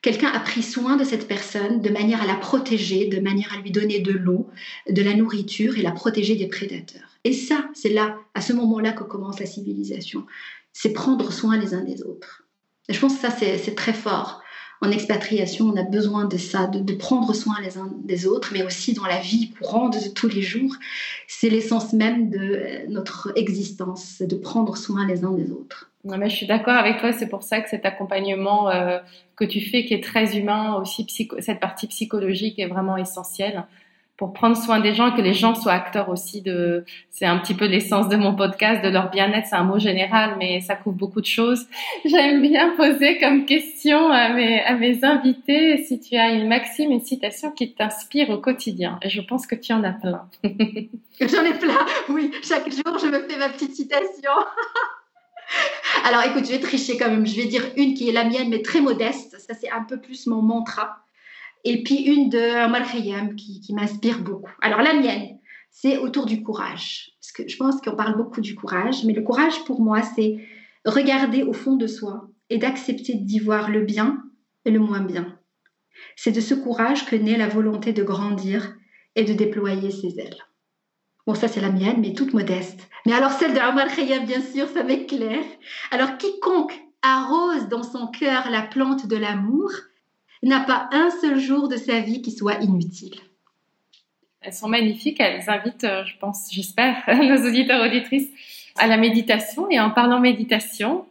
Quelqu'un 0.03 0.29
a 0.29 0.41
pris 0.41 0.63
soin 0.63 0.97
de 0.97 1.05
cette 1.05 1.27
personne 1.27 1.81
de 1.81 1.89
manière 1.89 2.23
à 2.23 2.27
la 2.27 2.35
protéger, 2.35 3.07
de 3.07 3.21
manière 3.21 3.55
à 3.55 3.61
lui 3.63 3.71
donner 3.71 4.01
de 4.01 4.13
l'eau, 4.13 4.51
de 4.91 5.03
la 5.03 5.15
nourriture 5.15 5.79
et 5.79 5.83
la 5.83 5.93
protéger 5.93 6.37
des 6.37 6.47
prédateurs. 6.47 7.19
Et 7.25 7.33
ça, 7.33 7.71
c'est 7.73 7.89
là, 7.89 8.19
à 8.35 8.43
ce 8.43 8.53
moment-là, 8.53 8.93
que 8.93 9.03
commence 9.03 9.41
la 9.41 9.47
civilisation. 9.47 10.27
C'est 10.75 10.93
prendre 10.93 11.33
soin 11.33 11.57
les 11.57 11.73
uns 11.73 11.83
des 11.83 12.03
autres. 12.03 12.45
Et 12.91 12.93
je 12.93 13.01
pense 13.01 13.15
que 13.15 13.23
ça, 13.23 13.31
c'est 13.31 13.75
très 13.75 13.95
fort. 13.95 14.43
En 14.81 14.91
expatriation, 14.91 15.67
on 15.67 15.77
a 15.77 15.83
besoin 15.83 16.25
de 16.25 16.37
ça, 16.37 16.67
de, 16.67 16.93
prendre 16.95 17.33
soin 17.35 17.55
les 17.63 17.79
uns 17.79 17.91
des 18.05 18.27
autres, 18.27 18.51
mais 18.53 18.63
aussi 18.63 18.93
dans 18.93 19.07
la 19.07 19.21
vie 19.21 19.51
courante 19.51 20.03
de 20.05 20.11
tous 20.11 20.29
les 20.29 20.43
jours. 20.43 20.75
C'est 21.27 21.49
l'essence 21.49 21.93
même 21.93 22.29
de 22.29 22.89
notre 22.89 23.33
existence, 23.37 24.21
de 24.21 24.37
prendre 24.37 24.77
soin 24.77 25.07
les 25.07 25.25
uns 25.25 25.33
des 25.33 25.51
autres. 25.51 25.91
Non, 26.05 26.19
mais 26.19 26.29
je 26.29 26.37
suis 26.37 26.47
d'accord 26.47 26.75
avec 26.75 26.99
toi. 26.99 27.13
C'est 27.13 27.29
pour 27.29 27.43
ça 27.43 27.61
que 27.61 27.71
cet 27.71 27.87
accompagnement 27.87 28.69
euh, 28.69 28.99
que 29.37 29.45
tu 29.45 29.63
fais, 29.63 29.87
qui 29.87 29.95
est 29.95 30.05
très 30.05 30.37
humain 30.37 30.75
aussi, 30.75 31.07
cette 31.39 31.61
partie 31.61 31.87
psychologique 31.87 32.59
est 32.59 32.67
vraiment 32.67 32.99
essentielle 32.99 33.65
pour 34.17 34.33
prendre 34.33 34.57
soin 34.57 34.81
des 34.81 34.95
gens 34.95 35.13
et 35.13 35.17
que 35.17 35.23
les 35.23 35.35
gens 35.35 35.55
soient 35.55 35.73
acteurs 35.73 36.09
aussi 36.09 36.43
c'est 37.11 37.27
un 37.27 37.39
petit 37.39 37.55
peu 37.55 37.67
l'essence 37.67 38.09
de 38.09 38.17
mon 38.17 38.35
podcast, 38.35 38.85
de 38.85 38.89
leur 38.89 39.11
bien-être. 39.11 39.47
C'est 39.47 39.57
un 39.57 39.65
mot 39.65 39.79
général, 39.79 40.37
mais 40.39 40.61
ça 40.61 40.75
couvre 40.75 40.97
beaucoup 40.97 41.21
de 41.21 41.27
choses. 41.27 41.67
J'aime 42.05 42.43
bien 42.43 42.75
poser 42.77 43.19
comme 43.19 43.45
question 43.45 44.11
à 44.11 44.31
mes, 44.31 44.61
à 44.63 44.75
mes 44.75 45.05
invités 45.05 45.79
si 45.85 46.01
tu 46.01 46.17
as 46.17 46.33
une 46.33 46.49
maxime, 46.49 46.91
une 46.91 47.05
citation 47.05 47.51
qui 47.51 47.73
t'inspire 47.73 48.31
au 48.31 48.39
quotidien. 48.39 48.99
Et 49.03 49.09
je 49.09 49.21
pense 49.21 49.47
que 49.47 49.55
tu 49.55 49.73
en 49.73 49.83
as 49.85 49.93
plein. 49.93 50.29
J'en 50.45 51.45
ai 51.45 51.55
plein, 51.55 51.87
oui. 52.09 52.33
Chaque 52.43 52.71
jour, 52.71 52.99
je 52.99 53.07
me 53.07 53.29
fais 53.29 53.39
ma 53.39 53.49
petite 53.49 53.75
citation. 53.75 54.33
Alors 56.05 56.23
écoute, 56.25 56.47
je 56.47 56.53
vais 56.53 56.61
tricher 56.61 56.97
quand 56.97 57.11
même. 57.11 57.27
Je 57.27 57.37
vais 57.37 57.47
dire 57.47 57.65
une 57.77 57.95
qui 57.95 58.09
est 58.09 58.13
la 58.13 58.25
mienne, 58.25 58.49
mais 58.49 58.63
très 58.63 58.81
modeste. 58.81 59.37
Ça, 59.39 59.55
c'est 59.55 59.71
un 59.71 59.83
peu 59.83 59.99
plus 59.99 60.27
mon 60.27 60.43
mantra 60.43 61.04
et 61.65 61.83
puis 61.83 61.97
une 61.97 62.29
de 62.29 62.67
Omar 62.67 62.91
Khayyam 62.91 63.35
qui, 63.35 63.61
m'inspire 63.73 64.21
beaucoup. 64.21 64.51
Alors 64.61 64.83
la 64.83 64.95
mienne, 64.95 65.39
c'est 65.71 65.99
autour 65.99 66.27
du 66.27 66.43
courage. 66.43 67.13
Parce 67.21 67.33
que 67.33 67.49
je 67.49 67.57
pense 67.57 67.81
qu'on 67.81 67.97
parle 67.97 68.17
beaucoup 68.17 68.41
du 68.41 68.55
courage, 68.55 69.05
mais 69.05 69.15
le 69.15 69.23
courage 69.23 69.65
pour 69.65 69.81
moi, 69.81 70.03
c'est 70.03 70.37
regarder 70.85 71.43
au 71.43 71.53
fond 71.53 71.77
de 71.77 71.87
soi 71.87 72.29
et 72.51 72.59
d'accepter 72.59 73.15
d'y 73.15 73.39
voir 73.39 73.71
le 73.71 73.81
bien 73.81 74.23
et 74.67 74.71
le 74.71 74.79
moins 74.79 75.01
bien. 75.01 75.39
C'est 76.17 76.33
de 76.33 76.41
ce 76.41 76.55
courage 76.55 77.07
que 77.07 77.17
naît 77.17 77.39
la 77.39 77.49
volonté 77.49 77.93
de 77.93 78.03
grandir 78.03 78.75
et 79.17 79.25
de 79.25 79.33
déployer 79.33 79.91
ses 79.91 80.19
ailes. 80.21 80.45
Bon, 81.27 81.35
ça 81.35 81.49
c'est 81.49 81.63
la 81.63 81.71
mienne, 81.71 82.01
mais 82.01 82.13
toute 82.13 82.35
modeste. 82.35 82.89
Mais 83.07 83.15
alors 83.15 83.31
celle 83.31 83.55
de 83.55 83.59
Omar 83.59 83.89
Khayyam, 83.89 84.27
bien 84.27 84.43
sûr, 84.43 84.69
ça 84.69 84.83
m'éclaire. 84.83 85.45
Alors 85.91 86.19
quiconque 86.19 86.79
arrose 87.01 87.69
dans 87.69 87.83
son 87.83 88.09
cœur 88.09 88.51
la 88.51 88.63
plante 88.63 89.07
de 89.07 89.17
l'amour, 89.17 89.71
n'a 90.49 90.61
pas 90.61 90.89
un 90.93 91.11
seul 91.21 91.39
jour 91.39 91.69
de 91.69 91.77
sa 91.77 92.01
vie 92.01 92.23
qui 92.23 92.33
soit 92.33 92.61
inutile. 92.61 93.17
Elles 94.41 94.53
sont 94.53 94.69
magnifiques, 94.69 95.21
elles 95.21 95.49
invitent, 95.49 95.85
euh, 95.85 96.05
je 96.05 96.19
pense, 96.19 96.49
j'espère, 96.53 96.97
nos 97.09 97.49
auditeurs 97.49 97.83
auditrices 97.83 98.29
à 98.77 98.87
la 98.87 98.97
méditation. 98.97 99.71
Et 99.71 99.81
en 99.81 99.91
parlant 99.91 100.21
méditation, 100.21 101.07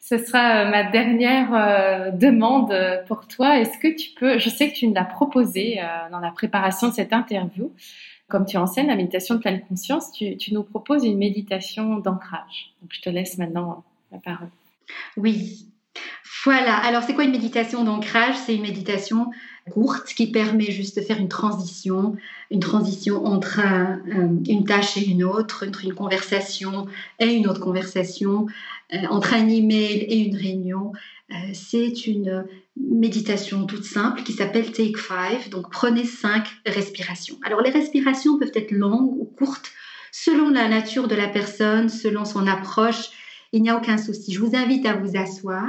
ce 0.00 0.16
sera 0.16 0.64
euh, 0.64 0.70
ma 0.70 0.84
dernière 0.84 1.54
euh, 1.54 2.10
demande 2.10 2.74
pour 3.06 3.28
toi. 3.28 3.58
Est-ce 3.58 3.78
que 3.78 3.94
tu 3.94 4.10
peux, 4.18 4.38
je 4.38 4.48
sais 4.48 4.70
que 4.70 4.76
tu 4.76 4.86
nous 4.86 4.94
l'as 4.94 5.04
proposé 5.04 5.80
dans 6.10 6.20
la 6.20 6.30
préparation 6.30 6.88
de 6.88 6.94
cette 6.94 7.12
interview, 7.12 7.70
comme 8.26 8.46
tu 8.46 8.56
enseignes 8.56 8.86
la 8.86 8.96
méditation 8.96 9.34
de 9.34 9.40
pleine 9.40 9.60
conscience, 9.68 10.10
tu, 10.12 10.36
tu 10.36 10.54
nous 10.54 10.62
proposes 10.62 11.04
une 11.04 11.18
méditation 11.18 11.98
d'ancrage. 11.98 12.72
Donc 12.80 12.92
je 12.92 13.02
te 13.02 13.10
laisse 13.10 13.36
maintenant 13.36 13.84
la 14.12 14.18
parole. 14.18 14.48
Oui, 15.18 15.66
voilà, 16.44 16.76
alors 16.76 17.02
c'est 17.02 17.14
quoi 17.14 17.24
une 17.24 17.30
méditation 17.30 17.84
d'ancrage? 17.84 18.34
C'est 18.44 18.54
une 18.54 18.62
méditation 18.62 19.30
courte 19.70 20.14
qui 20.14 20.30
permet 20.30 20.70
juste 20.70 20.96
de 20.96 21.02
faire 21.02 21.18
une 21.18 21.28
transition, 21.28 22.16
une 22.50 22.60
transition 22.60 23.24
entre 23.26 23.60
une 24.46 24.64
tâche 24.64 24.96
et 24.96 25.06
une 25.06 25.24
autre, 25.24 25.66
entre 25.66 25.84
une 25.84 25.94
conversation 25.94 26.86
et 27.18 27.26
une 27.26 27.46
autre 27.48 27.60
conversation, 27.60 28.46
euh, 28.94 28.98
entre 29.10 29.34
un 29.34 29.48
email 29.48 29.98
et 30.08 30.18
une 30.18 30.36
réunion. 30.36 30.92
Euh, 31.30 31.34
c'est 31.52 32.06
une 32.06 32.46
méditation 32.76 33.66
toute 33.66 33.84
simple 33.84 34.22
qui 34.22 34.32
s'appelle 34.32 34.72
Take 34.72 34.96
Five, 34.96 35.50
donc 35.50 35.70
prenez 35.70 36.04
cinq 36.04 36.48
respirations. 36.64 37.38
Alors 37.44 37.60
les 37.60 37.70
respirations 37.70 38.38
peuvent 38.38 38.52
être 38.54 38.70
longues 38.70 39.12
ou 39.18 39.24
courtes 39.24 39.70
selon 40.10 40.48
la 40.48 40.68
nature 40.68 41.06
de 41.06 41.14
la 41.14 41.28
personne, 41.28 41.88
selon 41.88 42.24
son 42.24 42.46
approche. 42.46 43.10
Il 43.52 43.62
n'y 43.62 43.70
a 43.70 43.76
aucun 43.76 43.98
souci. 43.98 44.32
Je 44.32 44.40
vous 44.40 44.56
invite 44.56 44.86
à 44.86 44.94
vous 44.94 45.16
asseoir 45.16 45.68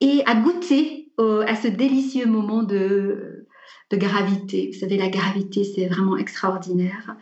et 0.00 0.22
à 0.26 0.34
goûter 0.34 1.12
à 1.18 1.54
ce 1.54 1.68
délicieux 1.68 2.26
moment 2.26 2.62
de, 2.62 3.46
de 3.90 3.96
gravité. 3.96 4.70
Vous 4.72 4.80
savez, 4.80 4.96
la 4.96 5.08
gravité, 5.08 5.64
c'est 5.64 5.86
vraiment 5.86 6.16
extraordinaire. 6.16 7.16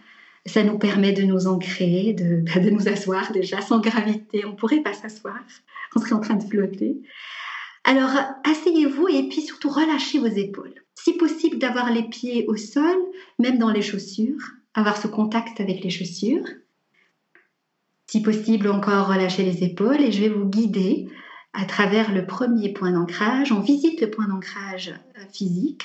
Ça 0.46 0.64
nous 0.64 0.78
permet 0.78 1.12
de 1.12 1.22
nous 1.22 1.46
ancrer, 1.46 2.14
de, 2.14 2.42
de 2.60 2.70
nous 2.70 2.88
asseoir 2.88 3.30
déjà. 3.32 3.60
Sans 3.60 3.80
gravité, 3.80 4.44
on 4.44 4.52
ne 4.52 4.56
pourrait 4.56 4.82
pas 4.82 4.94
s'asseoir. 4.94 5.38
On 5.94 6.00
serait 6.00 6.14
en 6.14 6.20
train 6.20 6.36
de 6.36 6.44
flotter. 6.44 7.02
Alors, 7.84 8.10
asseyez-vous 8.44 9.08
et 9.08 9.28
puis 9.28 9.42
surtout 9.42 9.68
relâchez 9.68 10.18
vos 10.18 10.26
épaules. 10.26 10.74
Si 10.94 11.14
possible, 11.14 11.58
d'avoir 11.58 11.92
les 11.92 12.04
pieds 12.04 12.46
au 12.48 12.56
sol, 12.56 12.96
même 13.38 13.58
dans 13.58 13.70
les 13.70 13.82
chaussures, 13.82 14.40
avoir 14.74 14.96
ce 14.96 15.08
contact 15.08 15.60
avec 15.60 15.82
les 15.82 15.90
chaussures. 15.90 16.46
Si 18.06 18.22
possible, 18.22 18.68
encore 18.68 19.08
relâcher 19.08 19.44
les 19.44 19.64
épaules 19.64 20.00
et 20.00 20.12
je 20.12 20.20
vais 20.20 20.28
vous 20.28 20.46
guider 20.46 21.08
à 21.53 21.64
travers 21.64 22.12
le 22.12 22.26
premier 22.26 22.72
point 22.72 22.92
d'ancrage. 22.92 23.53
On 23.53 23.61
visite 23.61 24.00
le 24.00 24.11
point 24.11 24.26
d'ancrage 24.26 24.94
euh, 25.18 25.24
physique 25.32 25.82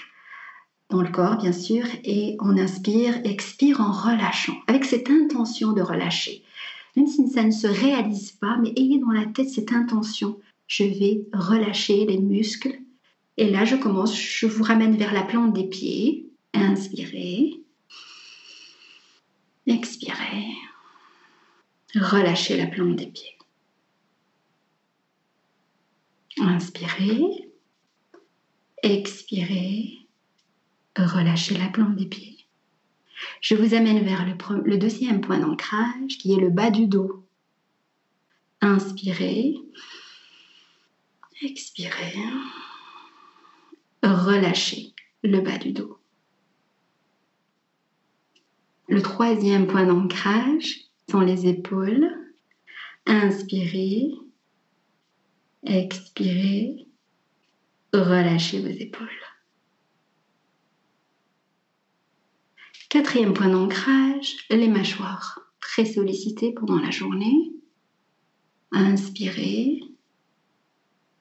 dans 0.89 1.01
le 1.01 1.09
corps, 1.09 1.38
bien 1.38 1.51
sûr, 1.51 1.86
et 2.03 2.38
on 2.39 2.57
inspire, 2.57 3.20
expire 3.26 3.82
en 3.82 3.91
relâchant, 3.91 4.55
avec 4.68 4.86
cette 4.86 5.09
intention 5.09 5.74
de 5.74 5.82
relâcher. 5.82 6.43
Même 6.95 7.07
si 7.07 7.28
ça 7.28 7.43
ne 7.43 7.51
se 7.51 7.68
réalise 7.68 8.32
pas, 8.32 8.57
mais 8.61 8.72
ayez 8.76 8.99
dans 8.99 9.11
la 9.11 9.26
tête 9.26 9.49
cette 9.49 9.74
intention. 9.74 10.39
Je 10.68 10.84
vais 10.84 11.26
relâcher 11.34 12.05
les 12.05 12.18
muscles. 12.18 12.80
Et 13.36 13.49
là, 13.49 13.65
je 13.65 13.76
commence, 13.76 14.18
je 14.18 14.47
vous 14.47 14.63
ramène 14.63 14.97
vers 14.97 15.13
la 15.13 15.24
plante 15.24 15.53
des 15.53 15.68
pieds. 15.68 16.30
Inspirez. 16.53 17.61
Expirez. 19.68 20.47
Relâchez 21.95 22.57
la 22.57 22.68
plante 22.68 22.95
des 22.95 23.07
pieds. 23.07 23.36
Inspirez, 26.39 27.49
expirez, 28.83 30.07
relâchez 30.95 31.57
la 31.57 31.67
plante 31.69 31.95
des 31.95 32.05
pieds. 32.05 32.38
Je 33.41 33.55
vous 33.55 33.73
amène 33.73 34.03
vers 34.03 34.25
le, 34.25 34.77
deuxième 34.77 35.21
point 35.21 35.39
d'ancrage 35.39 36.17
qui 36.19 36.33
est 36.33 36.39
le 36.39 36.49
bas 36.49 36.69
du 36.69 36.85
dos. 36.85 37.25
Inspirez, 38.61 39.55
expirez, 41.41 42.13
relâchez 44.03 44.93
le 45.23 45.41
bas 45.41 45.57
du 45.57 45.71
dos. 45.71 45.97
Le 48.88 49.01
troisième 49.01 49.67
point 49.67 49.85
d'ancrage 49.85 50.81
sont 51.09 51.21
les 51.21 51.47
épaules. 51.47 52.09
Inspirez, 53.05 54.11
Expirez, 55.64 56.88
relâchez 57.93 58.62
vos 58.62 58.68
épaules. 58.68 59.10
Quatrième 62.89 63.34
point 63.34 63.49
d'ancrage, 63.49 64.45
les 64.49 64.70
mâchoires 64.70 65.39
très 65.60 65.86
sollicitées 65.86 66.53
pendant 66.53 66.80
la 66.80 66.89
journée. 66.89 67.51
Inspirez, 68.72 69.82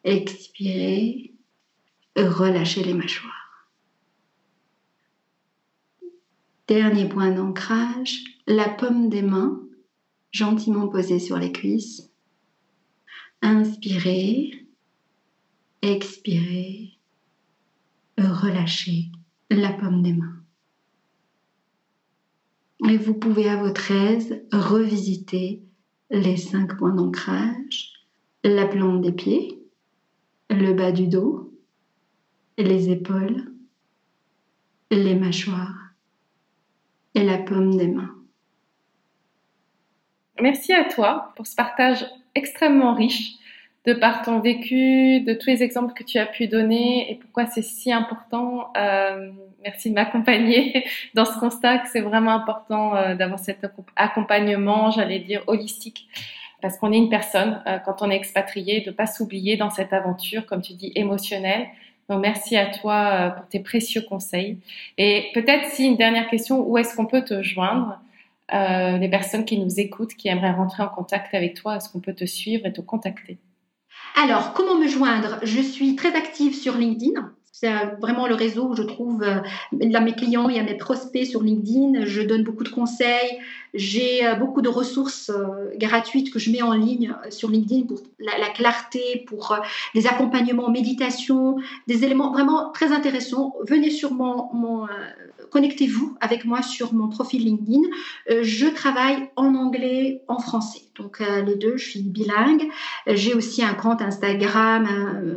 expirez, 0.04 1.34
relâchez 2.16 2.84
les 2.84 2.94
mâchoires. 2.94 3.32
Dernier 6.68 7.08
point 7.08 7.30
d'ancrage, 7.30 8.24
la 8.46 8.68
paume 8.68 9.08
des 9.08 9.22
mains 9.22 9.60
gentiment 10.30 10.88
posée 10.88 11.20
sur 11.20 11.38
les 11.38 11.52
cuisses 11.52 12.12
Inspirez, 13.42 14.66
expirez, 15.82 16.98
relâchez 18.18 19.10
la 19.50 19.72
paume 19.72 20.02
des 20.02 20.12
mains. 20.12 20.42
Et 22.88 22.96
vous 22.96 23.14
pouvez 23.14 23.48
à 23.48 23.56
votre 23.56 23.90
aise 23.90 24.42
revisiter 24.52 25.62
les 26.10 26.36
cinq 26.36 26.76
points 26.76 26.94
d'ancrage, 26.94 27.92
la 28.44 28.66
plante 28.66 29.00
des 29.00 29.12
pieds, 29.12 29.62
le 30.50 30.72
bas 30.72 30.92
du 30.92 31.08
dos, 31.08 31.52
les 32.58 32.90
épaules, 32.90 33.52
les 34.90 35.14
mâchoires 35.14 35.90
et 37.14 37.24
la 37.24 37.38
paume 37.38 37.76
des 37.76 37.88
mains. 37.88 38.14
Merci 40.40 40.72
à 40.72 40.84
toi 40.84 41.32
pour 41.34 41.46
ce 41.46 41.56
partage 41.56 42.04
extrêmement 42.36 42.94
riche 42.94 43.34
de 43.86 43.92
par 43.92 44.22
ton 44.22 44.40
vécu, 44.40 45.20
de 45.20 45.32
tous 45.32 45.48
les 45.48 45.62
exemples 45.62 45.94
que 45.94 46.02
tu 46.02 46.18
as 46.18 46.26
pu 46.26 46.48
donner 46.48 47.10
et 47.10 47.14
pourquoi 47.14 47.46
c'est 47.46 47.62
si 47.62 47.92
important. 47.92 48.72
Euh, 48.76 49.30
merci 49.62 49.90
de 49.90 49.94
m'accompagner 49.94 50.84
dans 51.14 51.24
ce 51.24 51.38
constat 51.38 51.78
que 51.78 51.88
c'est 51.88 52.00
vraiment 52.00 52.32
important 52.32 52.96
euh, 52.96 53.14
d'avoir 53.14 53.38
cet 53.38 53.64
accompagnement, 53.94 54.90
j'allais 54.90 55.20
dire 55.20 55.42
holistique, 55.46 56.08
parce 56.62 56.78
qu'on 56.78 56.92
est 56.92 56.96
une 56.96 57.08
personne 57.08 57.62
euh, 57.66 57.78
quand 57.78 58.02
on 58.02 58.10
est 58.10 58.16
expatrié, 58.16 58.80
de 58.80 58.90
pas 58.90 59.06
s'oublier 59.06 59.56
dans 59.56 59.70
cette 59.70 59.92
aventure, 59.92 60.46
comme 60.46 60.62
tu 60.62 60.74
dis, 60.74 60.92
émotionnelle. 60.96 61.66
Donc 62.08 62.20
merci 62.20 62.56
à 62.56 62.66
toi 62.66 62.94
euh, 62.94 63.30
pour 63.30 63.48
tes 63.48 63.60
précieux 63.60 64.02
conseils. 64.02 64.58
Et 64.98 65.30
peut-être 65.34 65.66
si 65.66 65.86
une 65.86 65.96
dernière 65.96 66.28
question, 66.28 66.60
où 66.60 66.78
est-ce 66.78 66.96
qu'on 66.96 67.06
peut 67.06 67.24
te 67.24 67.42
joindre? 67.42 68.00
Euh, 68.52 68.98
Les 68.98 69.08
personnes 69.08 69.44
qui 69.44 69.58
nous 69.58 69.80
écoutent, 69.80 70.14
qui 70.14 70.28
aimeraient 70.28 70.52
rentrer 70.52 70.82
en 70.82 70.88
contact 70.88 71.34
avec 71.34 71.54
toi, 71.54 71.76
est-ce 71.76 71.88
qu'on 71.88 72.00
peut 72.00 72.14
te 72.14 72.24
suivre 72.24 72.66
et 72.66 72.72
te 72.72 72.80
contacter? 72.80 73.38
Alors, 74.22 74.52
comment 74.54 74.78
me 74.78 74.88
joindre? 74.88 75.38
Je 75.42 75.60
suis 75.60 75.96
très 75.96 76.14
active 76.14 76.54
sur 76.54 76.76
LinkedIn. 76.76 77.32
C'est 77.58 77.72
vraiment 78.02 78.26
le 78.26 78.34
réseau 78.34 78.68
où 78.68 78.76
je 78.76 78.82
trouve 78.82 79.22
euh, 79.22 79.40
mes 79.72 80.12
clients 80.12 80.50
et 80.50 80.62
mes 80.62 80.74
prospects 80.74 81.24
sur 81.24 81.42
LinkedIn. 81.42 82.04
Je 82.04 82.20
donne 82.20 82.42
beaucoup 82.42 82.64
de 82.64 82.68
conseils. 82.68 83.38
J'ai 83.72 84.26
euh, 84.26 84.34
beaucoup 84.34 84.60
de 84.60 84.68
ressources 84.68 85.30
euh, 85.30 85.70
gratuites 85.78 86.30
que 86.30 86.38
je 86.38 86.50
mets 86.50 86.60
en 86.60 86.74
ligne 86.74 87.14
sur 87.30 87.48
LinkedIn 87.48 87.86
pour 87.86 88.02
la, 88.18 88.50
clarté, 88.50 89.24
pour 89.26 89.56
les 89.94 90.06
accompagnements, 90.06 90.68
méditation, 90.68 91.56
des 91.86 92.04
éléments 92.04 92.30
vraiment 92.30 92.72
très 92.72 92.92
intéressants. 92.92 93.54
Venez 93.66 93.88
sur 93.88 94.12
mon 94.12 94.86
connectez-vous 95.50 96.14
avec 96.20 96.44
moi 96.44 96.60
sur 96.60 96.92
mon 96.92 97.08
profil 97.08 97.42
LinkedIn. 97.42 97.88
je 98.42 98.66
travaille 98.66 99.30
en 99.36 99.54
anglais, 99.54 100.20
en 100.28 100.40
français. 100.40 100.85
Donc 100.98 101.20
les 101.20 101.56
deux, 101.56 101.76
je 101.76 101.90
suis 101.90 102.02
bilingue. 102.02 102.62
J'ai 103.06 103.34
aussi 103.34 103.62
un 103.62 103.74
compte 103.74 104.02
Instagram, 104.02 104.86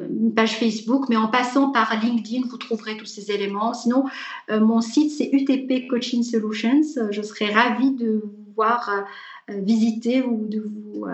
une 0.09 0.33
page 0.33 0.57
Facebook, 0.57 1.05
mais 1.09 1.17
en 1.17 1.27
passant 1.27 1.71
par 1.71 1.99
LinkedIn, 2.01 2.47
vous 2.49 2.57
trouverez 2.57 2.97
tous 2.97 3.05
ces 3.05 3.31
éléments. 3.31 3.73
Sinon, 3.73 4.05
euh, 4.49 4.59
mon 4.59 4.81
site, 4.81 5.11
c'est 5.11 5.29
UTP 5.31 5.87
Coaching 5.89 6.23
Solutions. 6.23 6.81
Je 7.11 7.21
serais 7.21 7.51
ravie 7.53 7.91
de 7.91 8.21
vous 8.23 8.53
voir 8.55 8.89
euh, 9.49 9.53
visiter 9.61 10.21
ou 10.21 10.47
de 10.47 10.61
vous 10.61 11.05
euh, 11.05 11.13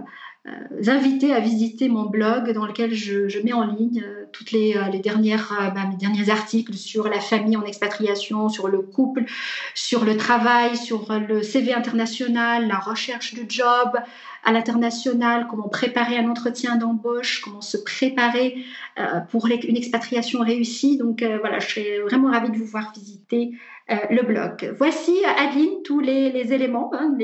inviter 0.88 1.34
à 1.34 1.39
visiter 1.39 1.89
mon 1.89 2.04
blog 2.04 2.52
dans 2.52 2.66
lequel 2.66 2.93
je, 2.93 3.39
mets 3.43 3.54
en 3.54 3.66
ligne 3.66 4.06
toutes 4.32 4.52
les, 4.52 4.76
les 4.91 5.00
dernières, 5.00 5.72
bah, 5.74 5.88
mes 5.89 5.98
derniers 5.98 6.30
articles 6.30 6.74
sur 6.76 7.08
la 7.08 7.20
famille 7.20 7.58
en 7.58 7.64
expatriation, 7.64 8.50
sur 8.50 8.68
le 8.68 8.82
couple, 8.82 9.26
sur 9.74 10.06
le 10.06 10.18
travail, 10.18 10.78
sur 10.78 11.12
le 11.14 11.41
CV 11.41 11.74
international, 11.74 12.68
la 12.68 12.78
recherche 12.78 13.34
de 13.34 13.43
job, 13.50 13.98
à 14.46 14.52
l'international, 14.52 15.48
comment 15.50 15.68
préparer 15.68 16.18
un 16.18 16.30
entretien 16.30 16.78
d'embauche, 16.78 17.41
comment 17.41 17.62
se 17.62 17.78
préparer 17.78 18.64
euh, 19.00 19.20
pour 19.32 19.48
une 19.48 19.76
expatriation 19.76 20.39
réussie. 20.41 20.98
Donc 20.98 21.24
euh, 21.24 21.39
voilà, 21.39 21.60
je 21.60 21.68
serais 21.68 22.00
vraiment 22.00 22.32
ravie 22.32 22.52
de 22.52 22.58
vous 22.58 22.66
voir 22.66 22.93
visiter 22.93 23.52
euh, 23.89 23.96
le 24.12 24.22
blog. 24.22 24.74
Voici, 24.78 25.18
Adeline, 25.38 25.82
tous 25.84 26.00
les, 26.00 26.54
éléments, 26.54 26.91
hein, 26.93 27.18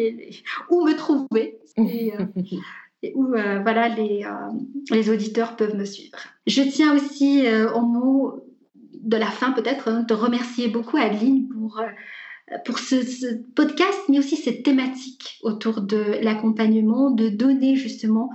où 0.70 0.84
me 0.86 0.94
trouver 0.98 1.60
où 3.16 3.28
voilà, 3.28 3.90
les, 3.90 4.26
les 4.92 5.10
auditeurs 5.10 5.56
peuvent 5.56 5.76
me 5.76 5.86
suivre. 5.86 6.18
Je 6.48 6.62
tiens 6.62 6.96
aussi, 6.96 7.44
au 7.74 7.82
mot 7.82 8.44
de 8.94 9.18
la 9.18 9.28
fin 9.28 9.52
peut-être, 9.52 9.88
hein, 9.88 10.04
de 10.08 10.14
remercier 10.14 10.68
beaucoup 10.68 10.98
Adeline 10.98 11.48
pour 11.50 11.82
pour 12.66 12.80
ce, 12.80 13.36
podcast, 13.56 13.98
mais 14.10 14.20
aussi 14.20 14.36
cette 14.36 14.64
thématique 14.64 15.40
autour 15.42 15.82
de 15.82 16.18
l'accompagnement, 16.22 17.10
de 17.10 17.30
donner 17.30 17.76
justement 17.76 18.30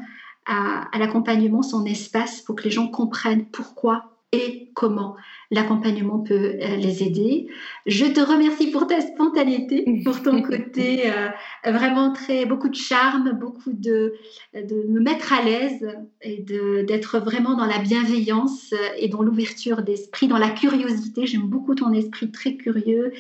à, 0.47 0.89
à 0.95 0.99
l'accompagnement 0.99 1.63
son 1.63 1.85
espace 1.85 2.41
pour 2.41 2.57
que 2.57 2.65
les 2.65 2.71
gens 2.71 2.89
comprennent 2.89 3.47
pourquoi 3.47 4.16
et 4.33 4.67
comment 4.75 5.17
l'accompagnement 5.51 6.19
peut 6.19 6.57
euh, 6.61 6.77
les 6.77 7.03
aider. 7.03 7.47
Je 7.87 8.05
te 8.05 8.21
remercie 8.21 8.71
pour 8.71 8.87
ta 8.87 9.01
spontanéité, 9.01 9.85
pour 10.05 10.23
ton 10.23 10.43
côté 10.43 11.11
euh, 11.11 11.29
vraiment 11.65 12.13
très 12.13 12.45
beaucoup 12.45 12.69
de 12.69 12.75
charme, 12.75 13.33
beaucoup 13.33 13.73
de, 13.73 14.15
de 14.55 14.87
me 14.89 15.01
mettre 15.01 15.33
à 15.33 15.43
l'aise 15.43 15.89
et 16.21 16.45
d'être 16.87 17.21
vraiment 17.21 17.57
dans 17.57 17.65
la 17.65 17.79
bienveillance 17.79 18.75
et 18.99 19.09
dans 19.09 19.23
l'ouverture 19.23 19.83
d'esprit, 19.83 20.27
dans 20.27 20.39
la 20.39 20.51
curiosité. 20.51 21.27
J'aime 21.27 21.47
beaucoup 21.47 21.75
ton 21.75 21.93
esprit 21.93 22.31
très 22.31 22.55
curieux, 22.55 23.13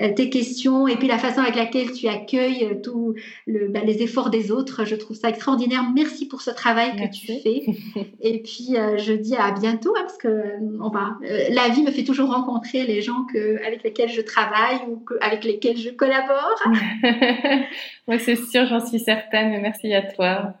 euh, 0.00 0.12
tes 0.14 0.30
questions 0.30 0.88
et 0.88 0.96
puis 0.96 1.06
la 1.06 1.18
façon 1.18 1.40
avec 1.40 1.54
laquelle 1.54 1.92
tu 1.92 2.08
accueilles 2.08 2.80
tous 2.82 3.14
le, 3.46 3.68
bah, 3.68 3.80
les 3.84 4.02
efforts 4.02 4.30
des 4.30 4.50
autres. 4.50 4.84
Je 4.84 4.96
trouve 4.96 5.16
ça 5.16 5.28
extraordinaire. 5.28 5.84
Merci 5.94 6.26
pour 6.26 6.40
ce 6.40 6.50
travail 6.50 6.96
que 6.96 7.14
tu 7.14 7.26
fais. 7.26 7.66
Et 8.20 8.42
puis 8.42 8.74
je 8.96 9.12
dis 9.12 9.36
à 9.36 9.52
bientôt 9.52 9.94
hein, 9.96 10.02
parce 10.02 10.16
que 10.16 10.53
on 10.80 10.88
va 10.88 11.16
la 11.20 11.68
vie 11.68 11.82
me 11.82 11.90
fait 11.90 12.04
toujours 12.04 12.30
rencontrer 12.30 12.84
les 12.84 13.02
gens 13.02 13.26
avec 13.66 13.82
lesquels 13.82 14.10
je 14.10 14.20
travaille 14.20 14.78
ou 14.88 15.04
avec 15.20 15.44
lesquels 15.44 15.76
je 15.76 15.90
collabore. 15.90 16.62
oui, 18.08 18.18
c'est 18.20 18.36
sûr, 18.36 18.66
j'en 18.66 18.84
suis 18.84 19.00
certaine. 19.00 19.60
Merci 19.60 19.92
à 19.94 20.02
toi. 20.02 20.54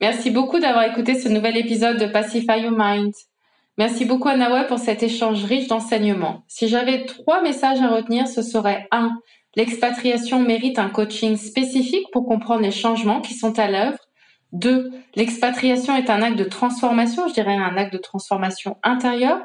Merci 0.00 0.30
beaucoup 0.30 0.58
d'avoir 0.58 0.84
écouté 0.84 1.14
ce 1.14 1.28
nouvel 1.28 1.56
épisode 1.56 1.98
de 1.98 2.06
Pacify 2.06 2.60
Your 2.60 2.74
Mind. 2.76 3.12
Merci 3.76 4.04
beaucoup 4.04 4.28
Anawa 4.28 4.64
pour 4.64 4.78
cet 4.78 5.02
échange 5.02 5.44
riche 5.44 5.68
d'enseignements. 5.68 6.42
Si 6.48 6.68
j'avais 6.68 7.04
trois 7.06 7.42
messages 7.42 7.80
à 7.80 7.88
retenir, 7.88 8.26
ce 8.26 8.42
serait 8.42 8.86
1. 8.90 9.10
L'expatriation 9.56 10.40
mérite 10.40 10.78
un 10.78 10.90
coaching 10.90 11.36
spécifique 11.36 12.06
pour 12.12 12.26
comprendre 12.26 12.62
les 12.62 12.70
changements 12.70 13.20
qui 13.20 13.34
sont 13.34 13.58
à 13.58 13.70
l'œuvre. 13.70 13.98
2. 14.52 14.90
L'expatriation 15.14 15.96
est 15.96 16.10
un 16.10 16.22
acte 16.22 16.38
de 16.38 16.44
transformation, 16.44 17.28
je 17.28 17.34
dirais 17.34 17.56
un 17.56 17.76
acte 17.76 17.92
de 17.92 17.98
transformation 17.98 18.76
intérieure. 18.82 19.40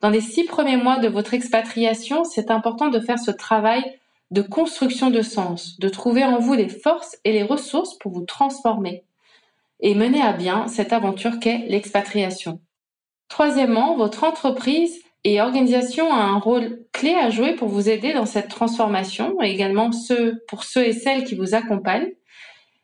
Dans 0.00 0.10
les 0.10 0.20
six 0.20 0.44
premiers 0.44 0.76
mois 0.76 0.98
de 0.98 1.08
votre 1.08 1.34
expatriation, 1.34 2.24
c'est 2.24 2.50
important 2.50 2.88
de 2.88 3.00
faire 3.00 3.18
ce 3.18 3.30
travail 3.30 3.82
de 4.30 4.42
construction 4.42 5.10
de 5.10 5.22
sens, 5.22 5.78
de 5.80 5.88
trouver 5.88 6.24
en 6.24 6.38
vous 6.38 6.54
les 6.54 6.68
forces 6.68 7.18
et 7.24 7.32
les 7.32 7.42
ressources 7.42 7.98
pour 7.98 8.12
vous 8.12 8.24
transformer 8.24 9.04
et 9.80 9.94
mener 9.94 10.22
à 10.22 10.32
bien 10.32 10.68
cette 10.68 10.92
aventure 10.92 11.40
qu'est 11.40 11.64
l'expatriation. 11.68 12.60
Troisièmement, 13.28 13.96
votre 13.96 14.24
entreprise 14.24 15.00
et 15.24 15.40
organisation 15.40 16.12
a 16.12 16.18
un 16.22 16.38
rôle 16.38 16.80
clé 16.92 17.14
à 17.14 17.30
jouer 17.30 17.54
pour 17.54 17.68
vous 17.68 17.88
aider 17.88 18.12
dans 18.12 18.26
cette 18.26 18.48
transformation 18.48 19.42
et 19.42 19.50
également 19.50 19.92
ceux, 19.92 20.42
pour 20.48 20.64
ceux 20.64 20.84
et 20.84 20.92
celles 20.92 21.24
qui 21.24 21.34
vous 21.34 21.54
accompagnent. 21.54 22.12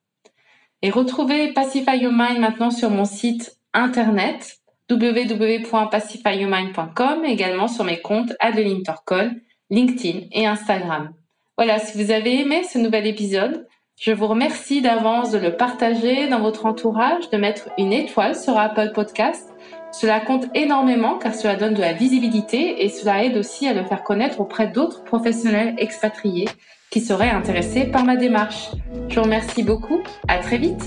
Et 0.82 0.91
retrouvez 0.91 1.51
Pacify 1.51 1.97
Your 1.97 2.13
Mind 2.13 2.39
maintenant 2.39 2.72
sur 2.72 2.89
mon 2.89 3.03
site 3.05 3.57
internet 3.74 4.59
www.pacifyyourmind.com 4.89 7.26
et 7.26 7.32
également 7.32 7.68
sur 7.68 7.84
mes 7.84 8.01
comptes 8.01 8.32
Adeline 8.39 8.84
Torcol 8.84 9.41
LinkedIn 9.70 10.28
et 10.32 10.45
Instagram. 10.45 11.11
Voilà, 11.57 11.80
si 11.80 12.01
vous 12.01 12.11
avez 12.11 12.41
aimé 12.41 12.63
ce 12.63 12.78
nouvel 12.78 13.07
épisode, 13.07 13.68
je 13.99 14.11
vous 14.11 14.28
remercie 14.28 14.82
d'avance 14.82 15.32
de 15.32 15.39
le 15.39 15.57
partager 15.57 16.28
dans 16.28 16.39
votre 16.39 16.68
entourage, 16.68 17.32
de 17.32 17.38
mettre 17.38 17.70
une 17.80 17.91
étoile 17.91 18.36
sur 18.36 18.55
Apple 18.55 18.91
Podcast. 18.93 19.49
Cela 19.91 20.20
compte 20.20 20.45
énormément 20.53 21.18
car 21.18 21.34
cela 21.34 21.55
donne 21.55 21.74
de 21.74 21.82
la 21.82 21.93
visibilité 21.93 22.84
et 22.86 22.89
cela 22.89 23.24
aide 23.24 23.38
aussi 23.38 23.68
à 23.68 23.74
le 23.74 23.84
faire 23.84 24.03
connaître 24.03 24.39
auprès 24.39 24.68
d'autres 24.68 25.03
professionnels 25.03 25.74
expatriés 25.80 26.47
qui 26.91 27.01
seraient 27.01 27.32
intéressés 27.32 27.86
par 27.86 28.05
ma 28.05 28.15
démarche. 28.15 28.70
Je 29.09 29.15
vous 29.15 29.24
remercie 29.24 29.63
beaucoup. 29.63 30.01
À 30.28 30.38
très 30.38 30.57
vite. 30.57 30.84